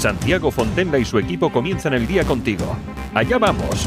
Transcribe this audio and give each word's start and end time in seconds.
Santiago 0.00 0.50
Fontenla 0.50 0.98
y 0.98 1.04
su 1.04 1.18
equipo 1.18 1.52
comienzan 1.52 1.92
el 1.92 2.06
día 2.06 2.24
contigo. 2.24 2.74
Allá 3.12 3.38
vamos. 3.38 3.86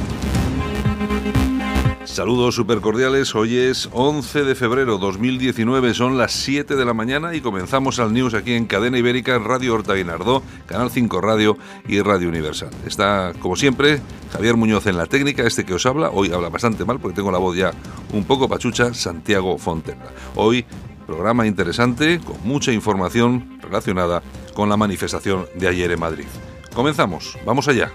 Saludos 2.04 2.54
supercordiales, 2.54 3.34
hoy 3.34 3.58
es 3.58 3.90
11 3.92 4.44
de 4.44 4.54
febrero 4.54 5.00
2019, 5.00 5.96
son 5.96 6.20
las 6.20 6.34
7 6.34 6.76
de 6.76 6.86
la 6.86 6.94
mañana 6.94 7.34
y 7.34 7.42
comenzamos 7.42 7.98
al 7.98 8.14
news 8.14 8.36
aquí 8.36 8.54
en 8.54 8.68
Cadena 8.68 9.00
Ibérica, 9.00 9.40
Radio 9.40 9.74
Horta 9.74 9.96
Guinardó, 9.96 10.44
Canal 10.68 10.92
5 10.92 11.20
Radio 11.20 11.58
y 11.88 12.00
Radio 12.02 12.30
Universal. 12.30 12.70
Está, 12.86 13.34
como 13.40 13.56
siempre, 13.56 14.00
Javier 14.32 14.56
Muñoz 14.56 14.86
en 14.86 14.98
la 14.98 15.08
técnica, 15.08 15.42
este 15.48 15.66
que 15.66 15.74
os 15.74 15.86
habla, 15.88 16.12
hoy 16.12 16.32
habla 16.32 16.50
bastante 16.50 16.86
mal 16.86 17.00
porque 17.00 17.16
tengo 17.16 17.32
la 17.32 17.40
voz 17.40 17.58
ya 17.58 17.72
un 18.12 18.26
poco 18.26 18.48
pachucha, 18.48 18.94
Santiago 18.94 19.58
Fontenla. 19.58 20.12
Hoy, 20.36 20.64
programa 21.08 21.48
interesante, 21.48 22.20
con 22.20 22.38
mucha 22.44 22.72
información 22.72 23.58
relacionada 23.64 24.22
la 24.70 24.78
manifestación 24.78 25.48
de 25.56 25.68
ayer 25.68 25.92
en 25.92 26.00
Madrid. 26.00 26.28
Comenzamos, 26.74 27.38
vamos 27.46 27.68
allá. 27.68 27.92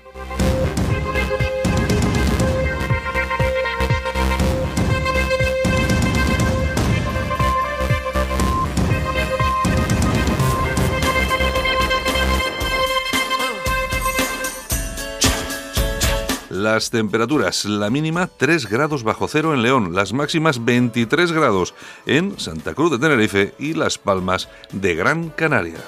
Las 16.50 16.90
temperaturas, 16.90 17.64
la 17.66 17.88
mínima 17.88 18.26
3 18.26 18.68
grados 18.68 19.04
bajo 19.04 19.28
cero 19.28 19.54
en 19.54 19.62
León, 19.62 19.94
las 19.94 20.12
máximas 20.12 20.64
23 20.64 21.30
grados 21.30 21.72
en 22.04 22.38
Santa 22.38 22.74
Cruz 22.74 22.90
de 22.90 22.98
Tenerife 22.98 23.54
y 23.58 23.74
Las 23.74 23.96
Palmas 23.96 24.48
de 24.72 24.96
Gran 24.96 25.30
Canaria. 25.30 25.78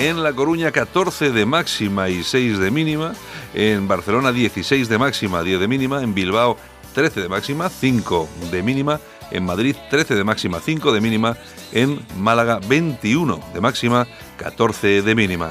En 0.00 0.22
La 0.22 0.32
Coruña 0.32 0.72
14 0.72 1.30
de 1.30 1.44
máxima 1.44 2.08
y 2.08 2.22
6 2.22 2.58
de 2.58 2.70
mínima. 2.70 3.12
En 3.52 3.86
Barcelona 3.86 4.32
16 4.32 4.88
de 4.88 4.96
máxima, 4.96 5.42
10 5.42 5.60
de 5.60 5.68
mínima. 5.68 6.02
En 6.02 6.14
Bilbao 6.14 6.56
13 6.94 7.20
de 7.20 7.28
máxima, 7.28 7.68
5 7.68 8.26
de 8.50 8.62
mínima. 8.62 8.98
En 9.30 9.44
Madrid 9.44 9.76
13 9.90 10.14
de 10.14 10.24
máxima, 10.24 10.58
5 10.58 10.92
de 10.92 11.02
mínima. 11.02 11.36
En 11.72 12.00
Málaga 12.16 12.60
21 12.66 13.40
de 13.52 13.60
máxima, 13.60 14.06
14 14.38 15.02
de 15.02 15.14
mínima. 15.14 15.50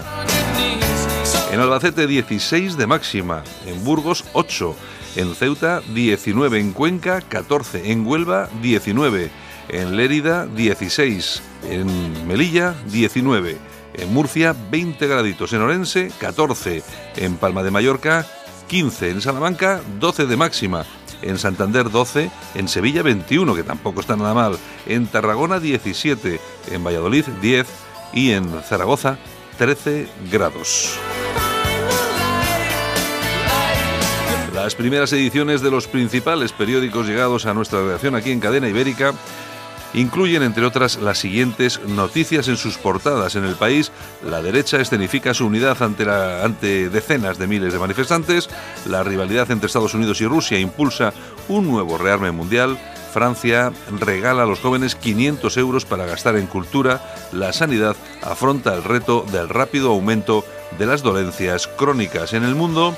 En 1.52 1.60
Albacete 1.60 2.08
16 2.08 2.76
de 2.76 2.88
máxima. 2.88 3.44
En 3.68 3.84
Burgos 3.84 4.26
8. 4.34 4.76
En 5.18 5.36
Ceuta 5.36 5.84
19. 5.94 6.60
En 6.60 6.74
Cuenca 6.74 7.22
14. 7.22 7.92
En 7.92 8.04
Huelva 8.04 8.50
19. 8.64 9.30
En 9.68 9.96
Lérida 9.96 10.48
16. 10.48 11.44
En 11.70 12.28
Melilla 12.28 12.74
19 12.88 13.79
en 14.00 14.14
Murcia 14.14 14.56
20 14.72 15.08
graditos, 15.08 15.54
en 15.54 15.62
Orense 15.62 16.12
14, 16.20 16.84
en 17.18 17.38
Palma 17.38 17.64
de 17.64 17.72
Mallorca 17.72 18.26
15, 18.68 19.10
en 19.10 19.22
Salamanca 19.22 19.82
12 20.00 20.26
de 20.26 20.38
máxima, 20.38 20.86
en 21.22 21.38
Santander 21.38 21.90
12, 21.90 22.32
en 22.56 22.68
Sevilla 22.68 23.04
21, 23.04 23.56
que 23.56 23.64
tampoco 23.64 24.02
está 24.02 24.16
nada 24.16 24.34
mal, 24.34 24.58
en 24.86 25.08
Tarragona 25.08 25.60
17, 25.60 26.40
en 26.72 26.84
Valladolid 26.84 27.26
10 27.42 27.68
y 28.14 28.32
en 28.32 28.50
Zaragoza 28.64 29.18
13 29.58 30.08
grados. 30.32 30.98
Las 34.54 34.76
primeras 34.76 35.14
ediciones 35.14 35.62
de 35.62 35.72
los 35.72 35.88
principales 35.88 36.52
periódicos 36.52 37.08
llegados 37.08 37.46
a 37.46 37.54
nuestra 37.54 37.82
redacción 37.82 38.16
aquí 38.16 38.32
en 38.32 38.40
Cadena 38.40 38.68
Ibérica 38.68 39.14
incluyen, 39.94 40.44
entre 40.44 40.66
otras, 40.66 40.98
las 40.98 41.18
siguientes 41.18 41.80
noticias 41.88 42.48
en 42.48 42.58
sus 42.58 42.78
portadas. 42.78 43.36
En 43.36 43.46
el 43.46 43.56
país, 43.56 43.92
la 44.24 44.42
derecha 44.42 44.80
escenifica 44.80 45.34
su 45.34 45.48
unidad 45.48 45.82
ante, 45.82 46.90
decenas 46.90 47.38
de 47.38 47.48
miles 47.48 47.74
de 47.74 47.80
manifestantes, 47.80 48.50
la 48.86 49.04
rivalidad 49.04 49.50
entre 49.52 49.68
Estados 49.68 49.94
Unidos 49.94 50.22
y 50.22 50.28
Rusia 50.28 50.60
impulsa 50.60 51.14
un 51.48 51.68
nuevo 51.68 51.98
rearme 51.98 52.32
mundial, 52.32 52.78
Francia 53.12 53.72
regala 54.00 54.44
a 54.44 54.46
los 54.46 54.60
jóvenes 54.60 54.96
500 54.96 55.58
euros 55.58 55.86
para 55.86 56.06
gastar 56.06 56.36
en 56.36 56.46
cultura, 56.46 57.02
la 57.32 57.54
sanidad 57.54 57.96
afronta 58.22 58.76
el 58.76 58.84
reto 58.84 59.26
del 59.32 59.50
rápido 59.50 59.90
aumento 59.90 60.46
de 60.78 60.86
las 60.86 61.02
dolencias 61.02 61.68
crónicas 61.68 62.34
en 62.34 62.44
el 62.44 62.54
mundo, 62.54 62.96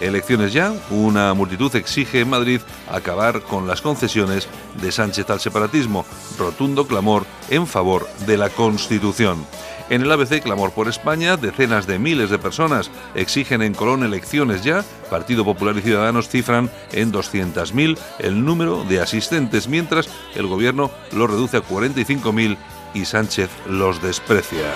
Elecciones 0.00 0.52
ya, 0.52 0.72
una 0.90 1.34
multitud 1.34 1.74
exige 1.76 2.20
en 2.20 2.30
Madrid 2.30 2.60
acabar 2.90 3.42
con 3.42 3.66
las 3.66 3.80
concesiones 3.80 4.48
de 4.80 4.92
Sánchez 4.92 5.30
al 5.30 5.40
separatismo, 5.40 6.04
rotundo 6.38 6.86
clamor 6.86 7.26
en 7.50 7.66
favor 7.66 8.08
de 8.26 8.36
la 8.36 8.50
Constitución. 8.50 9.44
En 9.90 10.00
el 10.00 10.10
ABC 10.10 10.42
Clamor 10.42 10.72
por 10.72 10.88
España, 10.88 11.36
decenas 11.36 11.86
de 11.86 11.98
miles 11.98 12.30
de 12.30 12.38
personas 12.38 12.90
exigen 13.14 13.60
en 13.60 13.74
Colón 13.74 14.02
elecciones 14.02 14.64
ya. 14.64 14.82
Partido 15.10 15.44
Popular 15.44 15.76
y 15.76 15.82
Ciudadanos 15.82 16.28
cifran 16.28 16.70
en 16.92 17.12
200.000 17.12 17.98
el 18.18 18.44
número 18.44 18.82
de 18.84 19.00
asistentes, 19.00 19.68
mientras 19.68 20.08
el 20.34 20.46
gobierno 20.46 20.90
lo 21.12 21.26
reduce 21.26 21.58
a 21.58 21.62
45.000 21.62 22.56
y 22.94 23.04
Sánchez 23.04 23.50
los 23.66 24.00
desprecia. 24.00 24.72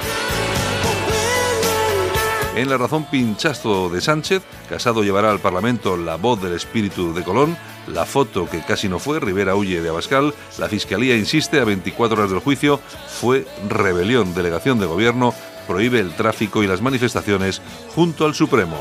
En 2.58 2.69
la 2.69 2.76
razón 2.76 3.04
pinchazo 3.04 3.88
de 3.88 4.00
Sánchez, 4.00 4.42
Casado 4.69 5.04
llevará 5.04 5.30
al 5.30 5.38
Parlamento 5.38 5.96
la 5.96 6.16
voz 6.16 6.42
del 6.42 6.54
espíritu 6.54 7.14
de 7.14 7.22
Colón, 7.22 7.56
la 7.86 8.04
foto 8.04 8.50
que 8.50 8.62
casi 8.62 8.88
no 8.88 8.98
fue, 8.98 9.20
Rivera 9.20 9.54
huye 9.54 9.80
de 9.80 9.88
Abascal, 9.88 10.34
la 10.58 10.69
Fiscalía 10.69 11.16
insiste 11.16 11.60
a 11.60 11.64
24 11.64 12.19
horas 12.19 12.32
del 12.32 12.41
juicio, 12.41 12.80
fue 13.06 13.46
rebelión, 13.69 14.34
delegación 14.34 14.80
de 14.80 14.86
gobierno, 14.86 15.32
prohíbe 15.69 16.00
el 16.00 16.16
tráfico 16.16 16.64
y 16.64 16.66
las 16.66 16.82
manifestaciones 16.82 17.62
junto 17.94 18.26
al 18.26 18.34
Supremo. 18.34 18.76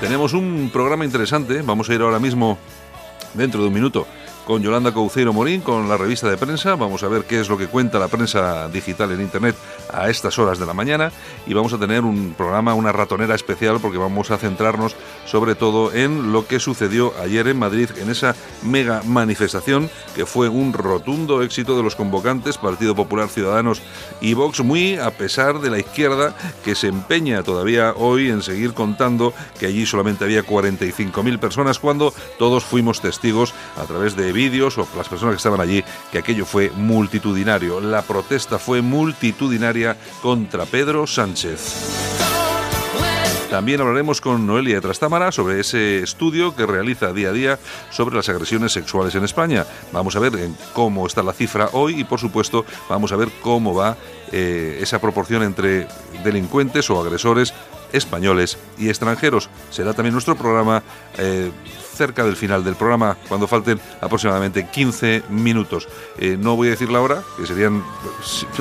Tenemos 0.00 0.32
un 0.32 0.68
programa 0.72 1.04
interesante, 1.04 1.62
vamos 1.62 1.88
a 1.88 1.94
ir 1.94 2.00
ahora 2.00 2.18
mismo 2.18 2.58
dentro 3.34 3.62
de 3.62 3.68
un 3.68 3.74
minuto 3.74 4.06
con 4.46 4.62
Yolanda 4.62 4.92
Couceiro 4.92 5.32
Morín, 5.32 5.60
con 5.60 5.88
la 5.88 5.96
revista 5.96 6.28
de 6.28 6.36
prensa. 6.36 6.74
Vamos 6.74 7.02
a 7.02 7.08
ver 7.08 7.24
qué 7.24 7.40
es 7.40 7.48
lo 7.48 7.56
que 7.56 7.68
cuenta 7.68 7.98
la 7.98 8.08
prensa 8.08 8.68
digital 8.68 9.12
en 9.12 9.20
Internet 9.20 9.56
a 9.92 10.10
estas 10.10 10.38
horas 10.38 10.58
de 10.58 10.66
la 10.66 10.74
mañana. 10.74 11.12
Y 11.46 11.54
vamos 11.54 11.72
a 11.72 11.78
tener 11.78 12.02
un 12.02 12.34
programa, 12.36 12.74
una 12.74 12.92
ratonera 12.92 13.34
especial, 13.34 13.78
porque 13.80 13.98
vamos 13.98 14.30
a 14.30 14.38
centrarnos 14.38 14.96
sobre 15.26 15.54
todo 15.54 15.92
en 15.92 16.32
lo 16.32 16.46
que 16.46 16.60
sucedió 16.60 17.12
ayer 17.22 17.48
en 17.48 17.58
Madrid, 17.58 17.90
en 18.00 18.10
esa 18.10 18.34
mega 18.62 19.02
manifestación 19.04 19.90
que 20.14 20.26
fue 20.26 20.48
un 20.48 20.72
rotundo 20.72 21.42
éxito 21.42 21.76
de 21.76 21.82
los 21.82 21.94
convocantes, 21.94 22.58
Partido 22.58 22.94
Popular 22.94 23.28
Ciudadanos 23.28 23.82
y 24.20 24.34
Vox, 24.34 24.60
muy 24.60 24.96
a 24.96 25.10
pesar 25.10 25.60
de 25.60 25.70
la 25.70 25.78
izquierda 25.78 26.34
que 26.64 26.74
se 26.74 26.88
empeña 26.88 27.42
todavía 27.42 27.94
hoy 27.96 28.30
en 28.30 28.42
seguir 28.42 28.74
contando 28.74 29.32
que 29.58 29.66
allí 29.66 29.86
solamente 29.86 30.24
había 30.24 30.44
45.000 30.44 31.38
personas, 31.38 31.78
cuando 31.78 32.12
todos 32.38 32.64
fuimos 32.64 33.00
testigos 33.00 33.54
a 33.76 33.84
través 33.84 34.16
de 34.16 34.31
vídeos 34.32 34.78
o 34.78 34.86
las 34.96 35.08
personas 35.08 35.34
que 35.34 35.38
estaban 35.38 35.60
allí 35.60 35.84
que 36.10 36.18
aquello 36.18 36.46
fue 36.46 36.70
multitudinario. 36.70 37.80
La 37.80 38.02
protesta 38.02 38.58
fue 38.58 38.82
multitudinaria 38.82 39.96
contra 40.20 40.64
Pedro 40.66 41.06
Sánchez. 41.06 42.02
También 43.52 43.82
hablaremos 43.82 44.22
con 44.22 44.46
Noelia 44.46 44.76
de 44.76 44.80
Trastámara 44.80 45.30
sobre 45.30 45.60
ese 45.60 46.02
estudio 46.02 46.56
que 46.56 46.64
realiza 46.64 47.12
día 47.12 47.28
a 47.28 47.32
día 47.32 47.58
sobre 47.90 48.16
las 48.16 48.30
agresiones 48.30 48.72
sexuales 48.72 49.14
en 49.14 49.24
España. 49.24 49.66
Vamos 49.92 50.16
a 50.16 50.20
ver 50.20 50.32
cómo 50.72 51.06
está 51.06 51.22
la 51.22 51.34
cifra 51.34 51.68
hoy 51.72 52.00
y, 52.00 52.04
por 52.04 52.18
supuesto, 52.18 52.64
vamos 52.88 53.12
a 53.12 53.16
ver 53.16 53.28
cómo 53.42 53.74
va 53.74 53.98
eh, 54.32 54.78
esa 54.80 55.02
proporción 55.02 55.42
entre 55.42 55.86
delincuentes 56.24 56.88
o 56.88 56.98
agresores 56.98 57.52
españoles 57.92 58.56
y 58.78 58.88
extranjeros. 58.88 59.50
Será 59.70 59.92
también 59.92 60.14
nuestro 60.14 60.34
programa 60.34 60.82
eh, 61.18 61.50
cerca 61.92 62.24
del 62.24 62.36
final 62.36 62.64
del 62.64 62.74
programa, 62.74 63.16
cuando 63.28 63.46
falten 63.46 63.80
aproximadamente 64.00 64.68
15 64.68 65.24
minutos. 65.28 65.88
Eh, 66.18 66.36
no 66.38 66.56
voy 66.56 66.68
a 66.68 66.70
decir 66.72 66.90
la 66.90 67.00
hora, 67.00 67.22
que 67.36 67.46
serían, 67.46 67.82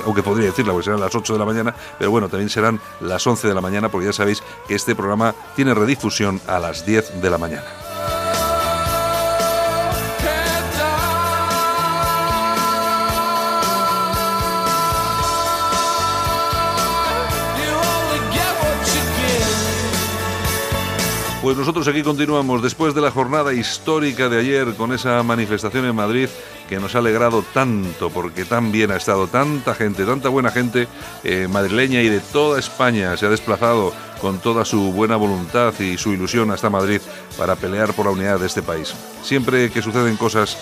aunque 0.05 0.23
podría 0.23 0.47
decirla, 0.47 0.73
porque 0.73 0.85
serán 0.85 0.99
las 0.99 1.15
8 1.15 1.33
de 1.33 1.39
la 1.39 1.45
mañana, 1.45 1.75
pero 1.97 2.11
bueno, 2.11 2.29
también 2.29 2.49
serán 2.49 2.79
las 2.99 3.25
11 3.25 3.47
de 3.47 3.53
la 3.53 3.61
mañana, 3.61 3.89
porque 3.89 4.07
ya 4.07 4.13
sabéis 4.13 4.43
que 4.67 4.75
este 4.75 4.95
programa 4.95 5.33
tiene 5.55 5.73
redifusión 5.73 6.41
a 6.47 6.59
las 6.59 6.85
10 6.85 7.21
de 7.21 7.29
la 7.29 7.37
mañana. 7.37 8.20
Pues 21.51 21.59
nosotros 21.59 21.85
aquí 21.89 22.01
continuamos 22.01 22.63
después 22.63 22.95
de 22.95 23.01
la 23.01 23.11
jornada 23.11 23.51
histórica 23.51 24.29
de 24.29 24.39
ayer 24.39 24.73
con 24.75 24.93
esa 24.93 25.21
manifestación 25.21 25.83
en 25.83 25.93
Madrid 25.93 26.29
que 26.69 26.79
nos 26.79 26.95
ha 26.95 26.99
alegrado 26.99 27.43
tanto 27.53 28.09
porque 28.09 28.45
tan 28.45 28.71
bien 28.71 28.89
ha 28.89 28.95
estado 28.95 29.27
tanta 29.27 29.75
gente, 29.75 30.05
tanta 30.05 30.29
buena 30.29 30.49
gente 30.49 30.87
eh, 31.25 31.49
madrileña 31.51 32.01
y 32.03 32.07
de 32.07 32.21
toda 32.21 32.57
España 32.57 33.17
se 33.17 33.25
ha 33.25 33.29
desplazado 33.29 33.91
con 34.21 34.39
toda 34.39 34.63
su 34.63 34.93
buena 34.93 35.17
voluntad 35.17 35.77
y 35.81 35.97
su 35.97 36.13
ilusión 36.13 36.51
hasta 36.51 36.69
Madrid 36.69 37.01
para 37.37 37.57
pelear 37.57 37.91
por 37.93 38.05
la 38.05 38.13
unidad 38.13 38.39
de 38.39 38.47
este 38.47 38.61
país. 38.61 38.93
Siempre 39.21 39.71
que 39.71 39.81
suceden 39.81 40.15
cosas 40.15 40.57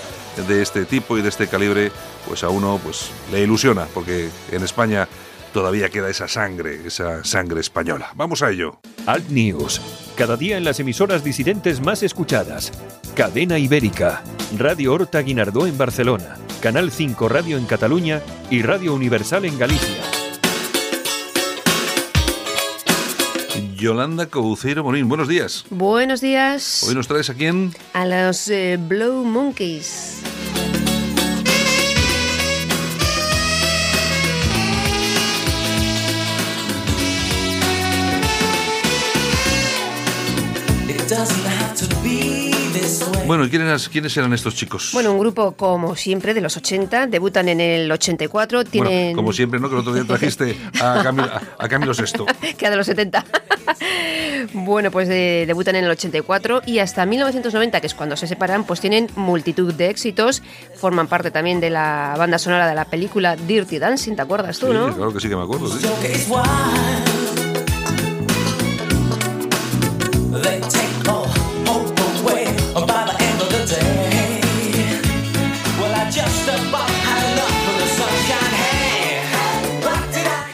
de 0.48 0.64
este 0.64 0.86
tipo 0.86 1.20
y 1.20 1.22
de 1.22 1.30
este 1.30 1.48
calibre, 1.48 1.92
pues 2.28 2.44
a 2.44 2.50
uno 2.50 2.80
pues 2.84 3.12
le 3.32 3.44
ilusiona 3.44 3.86
porque 3.94 4.32
en 4.52 4.64
España 4.64 5.08
todavía 5.54 5.90
queda 5.90 6.10
esa 6.10 6.28
sangre, 6.28 6.86
esa 6.86 7.24
sangre 7.24 7.62
española. 7.62 8.12
Vamos 8.16 8.42
a 8.42 8.52
ello. 8.52 8.80
Alt 9.06 9.30
News, 9.30 9.82
cada 10.16 10.38
día 10.38 10.58
en 10.58 10.64
las 10.64 10.80
emisoras 10.80 11.24
disidentes 11.24 11.82
más 11.82 12.04
escuchadas. 12.04 12.72
Cadena 13.16 13.58
Ibérica, 13.58 14.24
Radio 14.58 14.94
Horta 14.94 15.22
Guinardó 15.22 15.68
en 15.68 15.78
Barcelona, 15.78 16.38
Canal 16.62 16.92
5 16.92 17.30
Radio 17.30 17.58
en 17.58 17.66
Cataluña 17.66 18.22
y 18.50 18.62
Radio 18.62 18.94
Universal 18.94 19.46
en 19.46 19.58
Galicia. 19.58 20.04
Yolanda 23.76 24.26
Couceiro 24.26 24.84
Morín, 24.84 25.08
buenos 25.08 25.30
días. 25.30 25.66
Buenos 25.70 26.20
días. 26.20 26.84
Hoy 26.88 26.96
nos 26.96 27.08
traes 27.08 27.30
a 27.30 27.34
quién? 27.34 27.74
A 27.94 28.06
los 28.06 28.50
eh, 28.50 28.78
Blow 28.78 29.24
Monkeys. 29.24 30.22
Bueno, 43.26 43.46
¿y 43.46 43.50
quiénes, 43.50 43.90
quiénes 43.90 44.16
eran 44.18 44.32
estos 44.34 44.54
chicos? 44.54 44.92
Bueno, 44.94 45.12
un 45.12 45.20
grupo 45.20 45.54
como 45.54 45.96
siempre 45.96 46.36
de 46.36 46.42
los 46.42 46.56
80, 46.56 47.08
debutan 47.08 47.50
en 47.50 47.62
el 47.62 47.92
84, 47.92 48.64
tienen... 48.66 48.92
Bueno, 48.92 49.16
como 49.16 49.34
siempre, 49.34 49.60
¿no? 49.60 49.70
Que 49.70 49.76
el 49.76 49.82
otro 49.82 49.94
día 49.94 50.04
trajiste 50.04 50.56
a 50.80 51.02
Camilo, 51.02 51.30
a 51.58 51.68
Camilo 51.68 51.94
VI. 51.94 52.54
que 52.58 52.70
de 52.70 52.76
los 52.76 52.86
70. 52.86 53.26
bueno, 54.54 54.92
pues 54.92 55.08
de, 55.08 55.46
debutan 55.48 55.76
en 55.78 55.86
el 55.86 55.92
84 55.92 56.62
y 56.68 56.78
hasta 56.78 57.06
1990, 57.08 57.82
que 57.82 57.88
es 57.88 57.96
cuando 57.96 58.16
se 58.16 58.28
separan, 58.28 58.64
pues 58.64 58.80
tienen 58.80 59.10
multitud 59.16 59.74
de 59.74 59.90
éxitos. 59.90 60.44
Forman 60.76 61.08
parte 61.08 61.32
también 61.32 61.60
de 61.60 61.72
la 61.72 62.16
banda 62.20 62.38
sonora 62.38 62.68
de 62.68 62.76
la 62.76 62.86
película 62.86 63.36
Dirty 63.36 63.80
Dancing, 63.80 64.16
¿te 64.16 64.22
acuerdas 64.22 64.60
tú, 64.60 64.68
sí, 64.68 64.74
no? 64.74 64.96
claro 64.96 65.14
que 65.14 65.20
sí 65.20 65.30
que 65.30 65.36
me 65.36 65.44
acuerdo, 65.44 65.70
sí. 65.70 65.88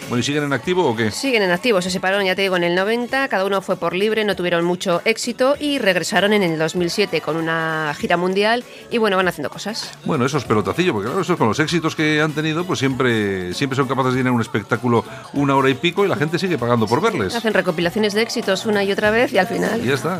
Bueno, 0.07 0.19
¿y 0.19 0.23
siguen 0.23 0.43
en 0.43 0.53
activo 0.53 0.85
o 0.85 0.95
qué? 0.95 1.11
Siguen 1.11 1.43
en 1.43 1.51
activo, 1.51 1.81
se 1.81 1.89
separaron, 1.89 2.25
ya 2.25 2.35
te 2.35 2.41
digo, 2.43 2.55
en 2.55 2.63
el 2.63 2.75
90, 2.75 3.27
cada 3.27 3.43
uno 3.43 3.61
fue 3.61 3.75
por 3.75 3.95
libre, 3.95 4.23
no 4.23 4.35
tuvieron 4.35 4.63
mucho 4.63 5.01
éxito 5.03 5.55
y 5.59 5.79
regresaron 5.79 6.31
en 6.31 6.43
el 6.43 6.59
2007 6.59 7.21
con 7.21 7.35
una 7.35 7.93
gira 7.97 8.15
mundial 8.15 8.63
y 8.91 8.97
bueno, 8.97 9.17
van 9.17 9.27
haciendo 9.27 9.49
cosas. 9.49 9.91
Bueno, 10.05 10.25
eso 10.25 10.37
es 10.37 10.45
pelotacillo, 10.45 10.93
porque 10.93 11.07
claro, 11.07 11.21
eso 11.21 11.37
con 11.37 11.47
los 11.47 11.59
éxitos 11.59 11.95
que 11.95 12.21
han 12.21 12.33
tenido, 12.33 12.65
pues 12.65 12.79
siempre, 12.79 13.53
siempre 13.53 13.75
son 13.75 13.87
capaces 13.87 14.13
de 14.13 14.19
llenar 14.19 14.33
un 14.33 14.41
espectáculo 14.41 15.03
una 15.33 15.55
hora 15.55 15.69
y 15.69 15.73
pico 15.73 16.05
y 16.05 16.07
la 16.07 16.15
gente 16.15 16.37
sigue 16.37 16.57
pagando 16.57 16.87
por 16.87 17.01
verles. 17.01 17.35
Hacen 17.35 17.53
recopilaciones 17.53 18.13
de 18.13 18.21
éxitos 18.21 18.65
una 18.65 18.83
y 18.83 18.91
otra 18.91 19.09
vez 19.09 19.33
y 19.33 19.37
al 19.37 19.47
final... 19.47 19.83
Y 19.83 19.87
ya 19.87 19.95
está. 19.95 20.19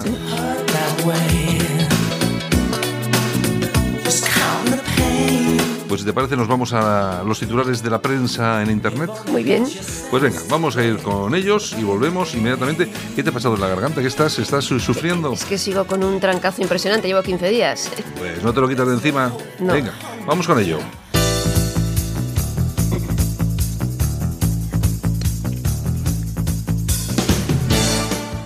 Pues 5.96 6.02
si 6.02 6.08
te 6.08 6.12
parece 6.14 6.36
nos 6.36 6.50
vamos 6.50 6.74
a 6.74 7.24
los 7.26 7.40
titulares 7.40 7.82
de 7.82 7.90
la 7.90 8.02
prensa 8.02 8.62
en 8.62 8.70
internet. 8.70 9.10
Muy 9.32 9.46
bien. 9.46 9.64
Pues 10.12 10.22
venga, 10.22 10.42
vamos 10.50 10.76
a 10.76 10.84
ir 10.84 10.98
con 10.98 11.34
ellos 11.34 11.74
y 11.80 11.86
volvemos 11.86 12.36
inmediatamente. 12.36 12.90
¿Qué 13.16 13.24
te 13.24 13.30
ha 13.30 13.32
pasado 13.32 13.56
en 13.56 13.62
la 13.62 13.70
garganta? 13.70 14.02
¿Qué 14.02 14.08
estás? 14.08 14.38
¿Estás 14.38 14.66
su- 14.66 14.78
sufriendo? 14.82 15.32
Es 15.32 15.46
que 15.46 15.58
sigo 15.58 15.86
con 15.88 16.04
un 16.04 16.20
trancazo 16.20 16.62
impresionante, 16.62 17.08
llevo 17.08 17.24
15 17.24 17.48
días. 17.48 17.90
Pues 18.18 18.44
no 18.44 18.52
te 18.54 18.60
lo 18.60 18.68
quitas 18.68 18.88
de 18.90 18.94
encima. 18.96 19.32
No. 19.58 19.72
Venga, 19.72 19.94
vamos 20.28 20.46
con 20.46 20.60
ello. 20.60 20.80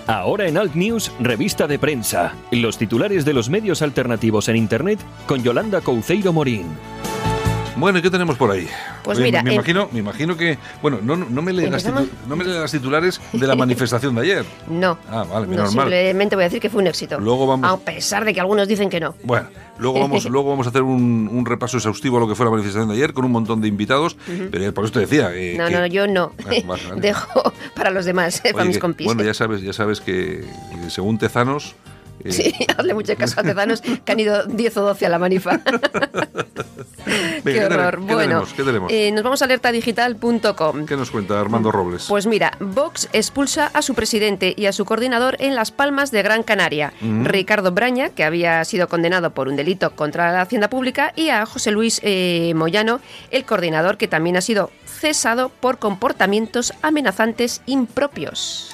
Ahora 0.07 0.47
en 0.47 0.57
Alt 0.57 0.73
News, 0.73 1.11
revista 1.19 1.67
de 1.67 1.77
prensa. 1.77 2.33
Los 2.51 2.77
titulares 2.79 3.25
de 3.25 3.33
los 3.33 3.49
medios 3.49 3.81
alternativos 3.83 4.49
en 4.49 4.55
Internet 4.55 4.99
con 5.27 5.43
Yolanda 5.43 5.81
Couceiro 5.81 6.33
Morín. 6.33 6.65
Bueno, 7.79 7.99
¿y 7.99 8.01
qué 8.01 8.09
tenemos 8.09 8.37
por 8.37 8.51
ahí? 8.51 8.67
Pues 9.03 9.17
Eh, 9.19 9.21
mira, 9.23 9.41
me, 9.43 9.53
imagino, 9.53 9.89
me 9.91 9.99
imagino 9.99 10.35
que, 10.37 10.57
bueno, 10.81 10.99
no, 11.01 11.15
no, 11.15 11.41
me 11.41 11.51
titu- 11.53 12.09
no 12.27 12.35
me 12.35 12.43
las 12.43 12.71
titulares 12.71 13.19
de 13.33 13.47
la 13.47 13.55
manifestación 13.55 14.15
de 14.15 14.21
ayer. 14.21 14.45
No. 14.67 14.97
Ah, 15.09 15.25
vale, 15.29 15.45
no, 15.47 15.51
menos 15.51 15.75
mal. 15.75 15.85
simplemente 15.85 16.35
voy 16.35 16.43
a 16.43 16.47
decir 16.47 16.61
que 16.61 16.69
fue 16.69 16.81
un 16.81 16.87
éxito. 16.87 17.19
Luego 17.19 17.47
vamos- 17.47 17.71
A 17.71 17.77
pesar 17.77 18.25
de 18.25 18.33
que 18.33 18.39
algunos 18.39 18.67
dicen 18.67 18.89
que 18.89 18.99
no. 18.99 19.15
Bueno, 19.23 19.47
luego 19.77 19.99
vamos, 20.01 20.25
luego 20.29 20.49
vamos 20.49 20.67
a 20.67 20.69
hacer 20.69 20.81
un, 20.83 21.29
un 21.31 21.45
repaso 21.45 21.77
exhaustivo 21.77 22.17
a 22.17 22.19
lo 22.19 22.27
que 22.27 22.35
fue 22.35 22.45
la 22.45 22.51
manifestación 22.51 22.89
de 22.89 22.95
ayer 22.95 23.13
con 23.13 23.25
un 23.25 23.31
montón 23.31 23.61
de 23.61 23.67
invitados, 23.67 24.17
pero 24.51 24.73
por 24.73 24.83
eso 24.85 24.93
te 24.93 24.99
decía. 25.01 25.31
eh, 25.33 25.55
No, 25.57 25.67
que- 25.67 25.73
no, 25.73 25.85
yo 25.87 26.07
no. 26.07 26.33
Ah, 26.39 26.49
vale, 26.65 26.83
vale. 26.89 27.01
Dejo 27.01 27.53
para 27.75 27.89
los 27.91 28.05
demás, 28.05 28.41
para 28.41 28.55
Oye, 28.57 28.65
mis 28.65 28.79
compis. 28.79 29.05
Bueno, 29.05 29.23
ya 29.23 29.33
sabes, 29.33 29.61
ya 29.61 29.73
sabes 29.73 30.01
que 30.01 30.41
eh, 30.41 30.45
según 30.89 31.17
Tezanos. 31.17 31.75
Eh, 32.23 32.31
Sí, 32.31 32.53
hazle 32.77 32.93
mucho 32.93 33.15
caso 33.15 33.39
a 33.39 33.43
tezanos 33.43 33.81
que 33.81 34.11
han 34.11 34.19
ido 34.19 34.45
10 34.45 34.77
o 34.77 34.81
12 34.81 35.05
a 35.05 35.09
la 35.09 35.19
manifa. 35.19 35.59
Venga, 37.05 37.43
Qué 37.43 37.53
¿qué 37.53 37.65
horror. 37.65 37.99
bueno, 37.99 38.19
tenemos? 38.21 38.53
¿Qué 38.53 38.63
tenemos? 38.63 38.91
eh, 38.91 39.11
nos 39.11 39.23
vamos 39.23 39.41
a 39.41 39.45
alertadigital.com. 39.45 40.85
¿Qué 40.85 40.95
nos 40.95 41.11
cuenta 41.11 41.39
Armando 41.39 41.71
Robles? 41.71 42.05
Pues 42.07 42.27
mira, 42.27 42.51
Vox 42.59 43.09
expulsa 43.13 43.67
a 43.73 43.81
su 43.81 43.93
presidente 43.95 44.53
y 44.55 44.65
a 44.65 44.71
su 44.73 44.85
coordinador 44.85 45.37
en 45.39 45.55
Las 45.55 45.71
Palmas 45.71 46.11
de 46.11 46.21
Gran 46.21 46.43
Canaria, 46.43 46.93
Ricardo 47.23 47.71
Braña, 47.71 48.09
que 48.09 48.23
había 48.23 48.63
sido 48.65 48.87
condenado 48.87 49.31
por 49.31 49.47
un 49.47 49.55
delito 49.55 49.91
contra 49.95 50.31
la 50.31 50.41
hacienda 50.41 50.69
pública, 50.69 51.13
y 51.15 51.29
a 51.29 51.45
José 51.45 51.71
Luis 51.71 51.99
eh, 52.03 52.53
Moyano, 52.55 52.99
el 53.31 53.45
coordinador, 53.45 53.97
que 53.97 54.07
también 54.07 54.37
ha 54.37 54.41
sido 54.41 54.71
cesado 54.85 55.49
por 55.49 55.79
comportamientos 55.79 56.73
amenazantes 56.81 57.61
impropios. 57.65 58.71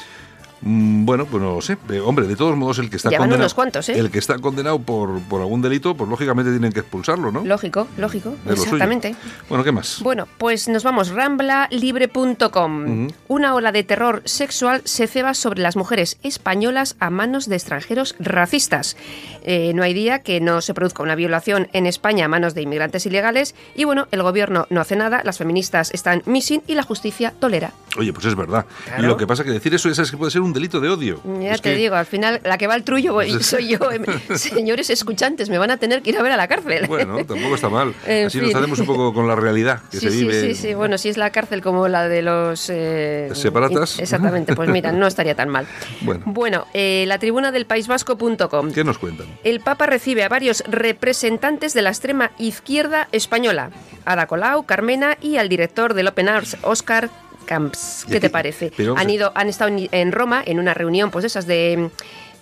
Mm, 0.66 1.06
Bueno, 1.06 1.26
pues 1.26 1.42
no 1.42 1.54
lo 1.56 1.62
sé. 1.62 1.78
Eh, 1.90 2.00
hombre, 2.00 2.26
de 2.28 2.36
todos 2.36 2.58
modos, 2.58 2.80
el 2.80 2.90
que 2.90 2.98
está 2.98 3.10
Ya 3.12 3.20
condenado. 3.20 3.44
unos 3.44 3.54
cuantos, 3.54 3.88
¿eh? 3.90 3.98
El 4.00 4.10
que 4.12 4.20
está 4.20 4.38
condenado 4.40 4.80
por, 4.80 5.22
por 5.22 5.40
algún 5.40 5.62
delito, 5.62 5.96
pues 5.96 6.10
lógicamente 6.10 6.52
tienen 6.52 6.72
que 6.74 6.80
expulsarlo, 6.82 7.32
¿no? 7.32 7.46
Lógico, 7.46 7.88
lógico, 7.98 8.36
lo 8.46 8.56
suyo. 8.56 8.64
exactamente. 8.64 9.16
Bueno, 9.48 9.64
¿qué 9.64 9.72
más? 9.72 10.00
Bueno, 10.02 10.28
pues 10.38 10.68
nos 10.68 10.84
vamos, 10.84 11.10
ramblalibre.com. 11.10 13.08
Una 13.28 13.54
ola 13.56 13.72
de 13.72 13.84
terror 13.84 14.22
sexual 14.26 14.82
se 14.86 15.08
ceba 15.08 15.34
sobre 15.34 15.62
las 15.62 15.76
mujeres 15.76 16.18
españolas 16.24 16.96
a 17.00 17.10
manos 17.10 17.48
de 17.48 17.56
extranjeros 17.56 18.16
racistas. 18.20 18.98
Eh, 19.44 19.72
no 19.76 19.84
hay 19.84 19.94
día 19.94 20.20
que 20.24 20.42
no 20.42 20.62
se 20.62 20.74
produzca 20.74 21.04
una 21.04 21.14
violación 21.16 21.68
en 21.74 21.86
España 21.86 22.26
a 22.26 22.28
manos 22.28 22.56
de 22.56 22.64
inmigrantes 22.64 23.06
ilegales 23.06 23.54
y 23.76 23.84
bueno, 23.84 24.08
el 24.12 24.24
gobierno 24.24 24.66
no 24.72 24.82
hace 24.82 24.96
nada, 24.96 25.22
las 25.24 25.38
feministas 25.38 25.92
están 25.94 26.24
missing 26.26 26.64
y 26.66 26.74
la 26.76 26.82
justicia 26.84 27.34
tolera. 27.40 27.72
Oye, 27.98 28.12
pues 28.12 28.26
es 28.26 28.36
verdad. 28.36 28.66
Claro. 28.86 29.04
Lo 29.04 29.18
que 29.18 29.28
pasa 29.28 29.44
que 29.44 29.52
decir 29.52 29.74
eso 29.76 29.90
es 29.90 30.10
que 30.12 30.18
puede 30.18 30.32
ser 30.32 30.42
un 30.42 30.52
delito 30.56 30.80
de 30.80 30.90
odio. 30.90 31.22
Ya 31.40 31.54
Es 31.54 31.62
te 31.62 31.70
que- 31.70 31.76
digo, 31.76 31.96
al 31.96 32.08
final 32.08 32.42
la 32.44 32.58
que 32.58 32.66
va 32.66 32.74
al 32.74 32.84
trullo 32.84 33.14
voy- 33.14 33.32
Pues- 33.32 33.46
soy 33.56 33.68
yo. 33.68 33.92
Em, 33.92 34.04
Señores 34.36 34.90
escuchantes, 34.90 35.50
me 35.50 35.60
van 35.60 35.70
a 35.70 35.78
tener 35.78 36.02
que 36.02 36.10
ir 36.10 36.18
a 36.18 36.24
ver 36.24 36.32
a 36.32 36.38
la 36.38 36.48
cárcel. 36.48 36.88
Bueno, 36.88 37.18
tampoco 37.26 37.54
está 37.54 37.70
mal. 37.70 37.94
En 38.08 38.26
Así 38.28 38.40
nos 38.40 38.48
fin. 38.48 38.58
hacemos 38.58 38.80
un 38.80 38.86
poco 38.88 39.14
con 39.14 39.28
la 39.28 39.36
realidad 39.36 39.82
que 39.92 40.00
Sí, 40.00 40.08
se 40.08 40.12
sí, 40.12 40.18
vive. 40.22 40.42
sí, 40.42 40.56
sí. 40.56 40.74
Bueno, 40.74 40.98
si 40.98 41.10
es 41.10 41.18
la 41.18 41.30
cárcel 41.30 41.62
como 41.62 41.88
la 41.88 42.08
de 42.08 42.24
los... 42.24 42.70
eh, 42.72 43.30
¿Separatas? 43.34 44.00
Exactamente, 44.00 44.56
pues 44.56 44.70
mira, 44.70 44.92
no 44.92 45.06
estaría 45.06 45.36
tan 45.36 45.50
mal. 45.50 45.68
Bueno. 46.02 46.24
Bueno, 46.26 46.66
eh, 46.74 47.04
la 47.08 47.20
tribuna 47.20 47.52
del 47.52 47.66
País 47.68 47.88
Vasco.com. 47.88 48.72
¿Qué 48.72 48.84
nos 48.84 48.98
cuentan? 48.98 49.28
El 49.44 49.60
Papa 49.60 49.86
recibe 49.86 50.24
a 50.24 50.30
varios 50.30 50.64
representantes 50.68 51.74
de 51.74 51.82
la 51.82 51.90
extrema 51.90 52.32
izquierda 52.38 53.08
española, 53.12 53.72
Ada 54.06 54.28
Colau, 54.28 54.64
Carmena 54.66 55.18
y 55.22 55.38
al 55.38 55.50
director 55.50 55.94
del 55.94 56.08
Open 56.08 56.30
Arts, 56.30 56.58
Óscar 56.62 57.10
Camps. 57.46 58.06
¿Qué 58.10 58.20
te 58.20 58.30
parece? 58.30 58.72
Han 58.98 59.10
ido, 59.10 59.32
han 59.36 59.48
estado 59.50 59.72
en- 59.92 60.12
Roma 60.12 60.44
en 60.46 60.60
una 60.60 60.74
reunión, 60.74 61.12
pues 61.12 61.24
de 61.24 61.28
esas 61.28 61.46
de, 61.48 61.90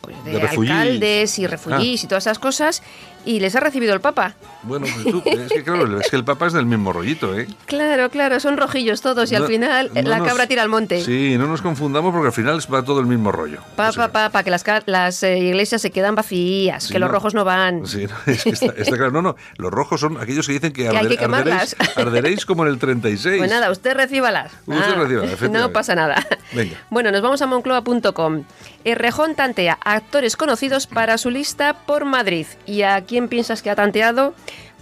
pues, 0.02 0.16
de 0.26 0.32
alcaldes 0.78 1.40
y 1.40 1.48
refugiés 1.48 2.04
y 2.04 2.08
todas 2.08 2.24
esas 2.26 2.40
cosas, 2.40 2.82
y 3.26 3.40
les 3.40 3.56
ha 3.56 3.60
recibido 3.60 3.94
el 3.94 4.02
Papa. 4.02 4.34
Bueno, 4.64 4.86
pues 4.94 5.06
tú, 5.06 5.22
es 5.26 5.52
que 5.52 5.64
claro, 5.64 6.00
es 6.00 6.10
que 6.10 6.16
el 6.16 6.24
Papa 6.24 6.48
es 6.48 6.54
del 6.54 6.66
mismo 6.66 6.94
rollito, 6.94 7.38
¿eh? 7.38 7.48
Claro, 7.66 8.10
claro, 8.10 8.40
son 8.40 8.58
rojillos 8.58 9.02
todos 9.02 9.32
y 9.32 9.36
al 9.36 9.48
final 9.48 9.92
eh, 9.96 10.04
no 10.04 10.10
la 10.10 10.20
nos- 10.20 10.28
cabra 10.28 10.48
tira 10.48 10.62
al 10.64 10.70
monte. 10.70 11.04
Sí, 11.04 11.38
no 11.38 11.48
nos 11.48 11.62
confundamos 11.62 12.12
porque 12.14 12.28
al 12.28 12.34
final 12.34 12.60
va 12.74 12.84
todo 12.84 13.00
el 13.00 13.06
mismo 13.06 13.32
rollo. 13.32 13.60
Pa, 13.76 13.90
O 13.90 13.92
sea, 13.92 14.12
pa, 14.12 14.24
pa, 14.26 14.30
pa, 14.30 14.44
que 14.44 14.50
las, 14.52 14.64
las 14.86 15.24
eh, 15.24 15.38
iglesias 15.40 15.82
se 15.82 15.92
quedan 15.92 16.16
vacías, 16.16 16.86
Sí, 16.86 16.94
que 16.94 17.00
los 17.00 17.10
rojos 17.12 17.34
no 17.34 17.44
van. 17.44 17.86
Sí, 17.88 18.06
no, 18.08 18.16
es 18.32 18.44
que 18.44 18.50
está, 18.52 18.74
está 18.78 18.96
claro. 18.98 19.12
No, 19.12 19.22
no, 19.22 19.36
los 19.58 19.72
rojos 19.72 20.00
son 20.00 20.18
aquellos 20.20 20.48
que 20.48 20.54
dicen 20.54 20.72
que, 20.74 20.88
Que 20.90 20.98
hay 20.98 21.08
que 21.10 21.20
arder- 21.20 21.34
arderéis, 21.36 21.76
arderéis 21.98 22.46
como 22.46 22.64
en 22.66 22.70
el 22.72 22.80
36. 22.80 23.38
Pues 23.40 23.50
nada, 23.52 23.70
usted 23.72 23.94
recíbalas. 23.96 24.52
Usted 24.66 24.74
Ah, 24.84 24.96
recíbalas, 24.96 25.32
efectivamente. 25.34 25.60
No 25.60 25.72
pasa 25.74 25.96
nada. 25.96 26.26
Venga. 26.54 26.78
Bueno, 26.90 27.12
nos 27.12 27.22
vamos 27.22 27.42
a 27.42 27.48
moncloa.com. 27.48 28.44
Errejón 28.86 29.36
tantea 29.36 29.78
actores 29.84 30.36
conocidos 30.38 30.88
para 30.88 31.18
su 31.18 31.30
lista 31.30 31.74
por 31.86 32.06
Madrid. 32.06 32.46
¿Y 32.66 32.82
a 32.84 33.02
quién 33.14 33.28
piensas 33.28 33.62
que 33.62 33.70
ha 33.70 33.76
tanteado? 33.76 34.34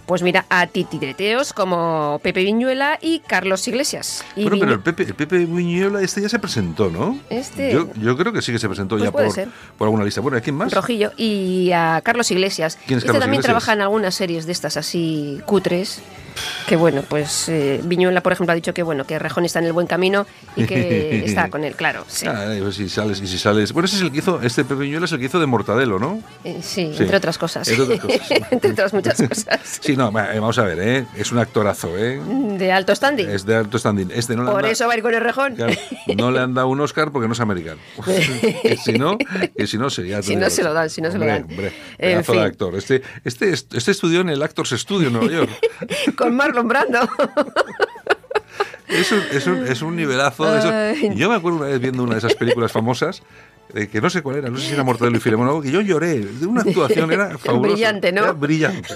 Pues 0.06 0.22
mira, 0.22 0.46
a 0.48 0.66
titireteos 0.66 1.52
como 1.52 2.18
Pepe 2.24 2.42
Viñuela 2.42 2.98
y 3.00 3.20
Carlos 3.20 3.68
Iglesias. 3.68 4.24
Y 4.34 4.42
Bueno, 4.44 4.56
pero 4.58 4.72
el 4.72 4.80
Pepe, 4.80 5.02
el 5.04 5.14
Pepe 5.14 5.44
Buñuela, 5.46 6.00
este 6.02 6.20
ya 6.22 6.28
se 6.30 6.38
presentó, 6.38 6.90
¿no? 6.90 7.18
Este- 7.30 7.72
Yo, 7.72 7.88
yo 7.94 8.16
creo 8.16 8.32
que 8.32 8.42
sí 8.42 8.50
que 8.52 8.58
se 8.58 8.68
presentó 8.68 8.96
Pues 8.96 9.04
ya 9.04 9.12
por, 9.44 9.52
por 9.78 9.86
alguna 9.86 10.04
lista. 10.04 10.20
Bueno, 10.22 10.38
¿a 10.38 10.40
quién 10.40 10.56
más? 10.56 10.72
Rojillo 10.72 11.12
y 11.16 11.70
a 11.72 12.00
Carlos 12.02 12.30
Iglesias. 12.30 12.78
¿Quién 12.86 12.98
es 12.98 13.04
este 13.04 13.06
Carlos 13.08 13.20
también 13.20 13.40
Iglesias? 13.42 13.44
trabaja 13.64 13.72
en 13.74 13.80
algunas 13.82 14.14
series 14.14 14.46
de 14.46 14.52
estas 14.52 14.76
así 14.76 15.40
cutres. 15.46 16.00
Que 16.66 16.76
bueno, 16.76 17.02
pues 17.08 17.48
eh, 17.48 17.80
Viñuela, 17.84 18.22
por 18.22 18.32
ejemplo, 18.32 18.52
ha 18.52 18.54
dicho 18.54 18.72
que 18.74 18.82
bueno, 18.82 19.04
que 19.04 19.18
Rejón 19.18 19.44
está 19.44 19.58
en 19.58 19.66
el 19.66 19.72
buen 19.72 19.86
camino 19.86 20.26
y 20.56 20.64
que 20.66 21.24
está 21.26 21.50
con 21.50 21.64
él, 21.64 21.74
claro. 21.74 22.04
Sí, 22.08 22.26
Ah, 22.26 22.54
eh, 22.54 22.60
pues 22.62 22.76
si 22.76 22.88
sales 22.88 23.20
y 23.20 23.26
si 23.26 23.38
sales. 23.38 23.72
Bueno, 23.72 23.86
ese 23.86 23.96
es 23.96 24.02
el 24.02 24.10
que 24.12 24.18
hizo, 24.18 24.40
este 24.42 24.62
Pepe 24.64 24.74
Buñuela 24.76 25.04
es 25.06 25.12
el 25.12 25.18
que 25.18 25.26
hizo 25.26 25.40
de 25.40 25.46
Mortadelo, 25.46 25.98
¿no? 25.98 26.22
Eh, 26.44 26.58
sí, 26.62 26.92
Sí. 26.96 27.02
entre 27.02 27.16
otras 27.16 27.38
cosas. 27.38 27.68
Entre 27.68 27.84
otras 27.84 28.00
cosas. 28.00 28.30
entre 28.50 28.70
otras 28.72 28.92
muchas 28.92 29.22
cosas. 29.28 29.78
Sí, 29.80 29.96
no, 29.96 30.10
va, 30.12 30.28
vamos 30.34 30.58
a 30.58 30.62
ver, 30.64 30.78
¿eh? 30.80 31.06
Es 31.16 31.32
un 31.32 31.38
actorazo, 31.38 31.96
¿eh? 31.98 32.20
De 32.58 32.72
alto 32.72 32.94
standing. 32.94 33.28
Es 33.28 33.44
de 33.44 33.56
alto 33.56 33.78
standing. 33.78 34.10
Este 34.14 34.34
no 34.36 34.50
Por 34.50 34.64
eso 34.66 34.86
va 34.86 34.94
a 34.94 34.96
ir 34.96 35.02
con 35.02 35.14
el 35.14 35.20
Rejón. 35.20 35.54
Claro, 35.56 35.72
no 36.16 36.30
le 36.30 36.40
han 36.40 36.54
dado 36.54 36.68
un 36.68 36.80
Oscar 36.80 37.10
porque 37.12 37.26
no 37.28 37.34
es 37.34 37.40
americano. 37.40 37.80
que 38.62 38.76
si 38.82 38.92
no, 38.94 39.18
que 39.56 39.66
si 39.66 39.78
no 39.78 39.90
sería. 39.90 40.22
Si 40.22 40.36
no 40.36 40.48
se 40.50 40.62
lo 40.62 40.72
dan, 40.72 40.88
si 40.90 41.00
no 41.00 41.10
se 41.10 41.18
lo 41.18 41.26
dan. 41.26 41.42
Hombre, 41.44 41.72
En 41.98 42.22
de 42.22 42.40
actor. 42.40 42.74
Este, 42.76 43.02
este, 43.24 43.50
este 43.52 43.90
estudió 43.90 44.20
en 44.20 44.28
el 44.30 44.42
Actors 44.42 44.70
Studio 44.70 45.08
en 45.08 45.12
Nueva 45.14 45.30
York. 45.32 45.50
Con 46.22 46.36
Marlon 46.36 46.68
Brando. 46.68 47.00
Es 48.88 49.10
un, 49.10 49.22
es 49.32 49.46
un, 49.46 49.66
es 49.66 49.82
un 49.82 49.96
nivelazo. 49.96 50.44
Yo 51.14 51.28
me 51.30 51.36
acuerdo 51.36 51.58
una 51.58 51.68
vez 51.68 51.80
viendo 51.80 52.02
una 52.02 52.12
de 52.12 52.18
esas 52.18 52.34
películas 52.34 52.70
famosas. 52.70 53.22
Eh, 53.74 53.88
que 53.88 54.00
no 54.00 54.10
sé 54.10 54.22
cuál 54.22 54.36
era, 54.36 54.50
no 54.50 54.58
sé 54.58 54.66
si 54.68 54.74
era 54.74 54.82
Mortadelo 54.84 55.16
y 55.16 55.20
Filemón, 55.20 55.46
algo 55.48 55.62
que 55.62 55.70
yo 55.70 55.80
lloré. 55.80 56.20
De 56.20 56.46
una 56.46 56.62
actuación 56.66 57.12
era 57.12 57.38
fabulosa. 57.38 57.74
Brillante, 57.74 58.12
¿no? 58.12 58.22
Era 58.22 58.32
brillante. 58.32 58.88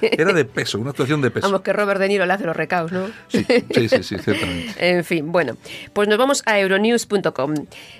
Era 0.00 0.32
de 0.32 0.44
peso, 0.44 0.78
una 0.78 0.90
actuación 0.90 1.20
de 1.22 1.30
peso. 1.30 1.46
Vamos, 1.46 1.62
que 1.62 1.72
Robert 1.72 2.00
De 2.00 2.08
Niro 2.08 2.26
le 2.26 2.32
hace 2.32 2.44
los 2.44 2.56
recaos, 2.56 2.92
¿no? 2.92 3.06
Sí, 3.28 3.44
sí, 3.74 3.88
sí, 3.88 4.02
sí, 4.02 4.16
ciertamente. 4.18 4.72
En 4.78 5.04
fin, 5.04 5.30
bueno, 5.32 5.56
pues 5.92 6.08
nos 6.08 6.18
vamos 6.18 6.42
a 6.46 6.58
euronews.com. 6.58 7.54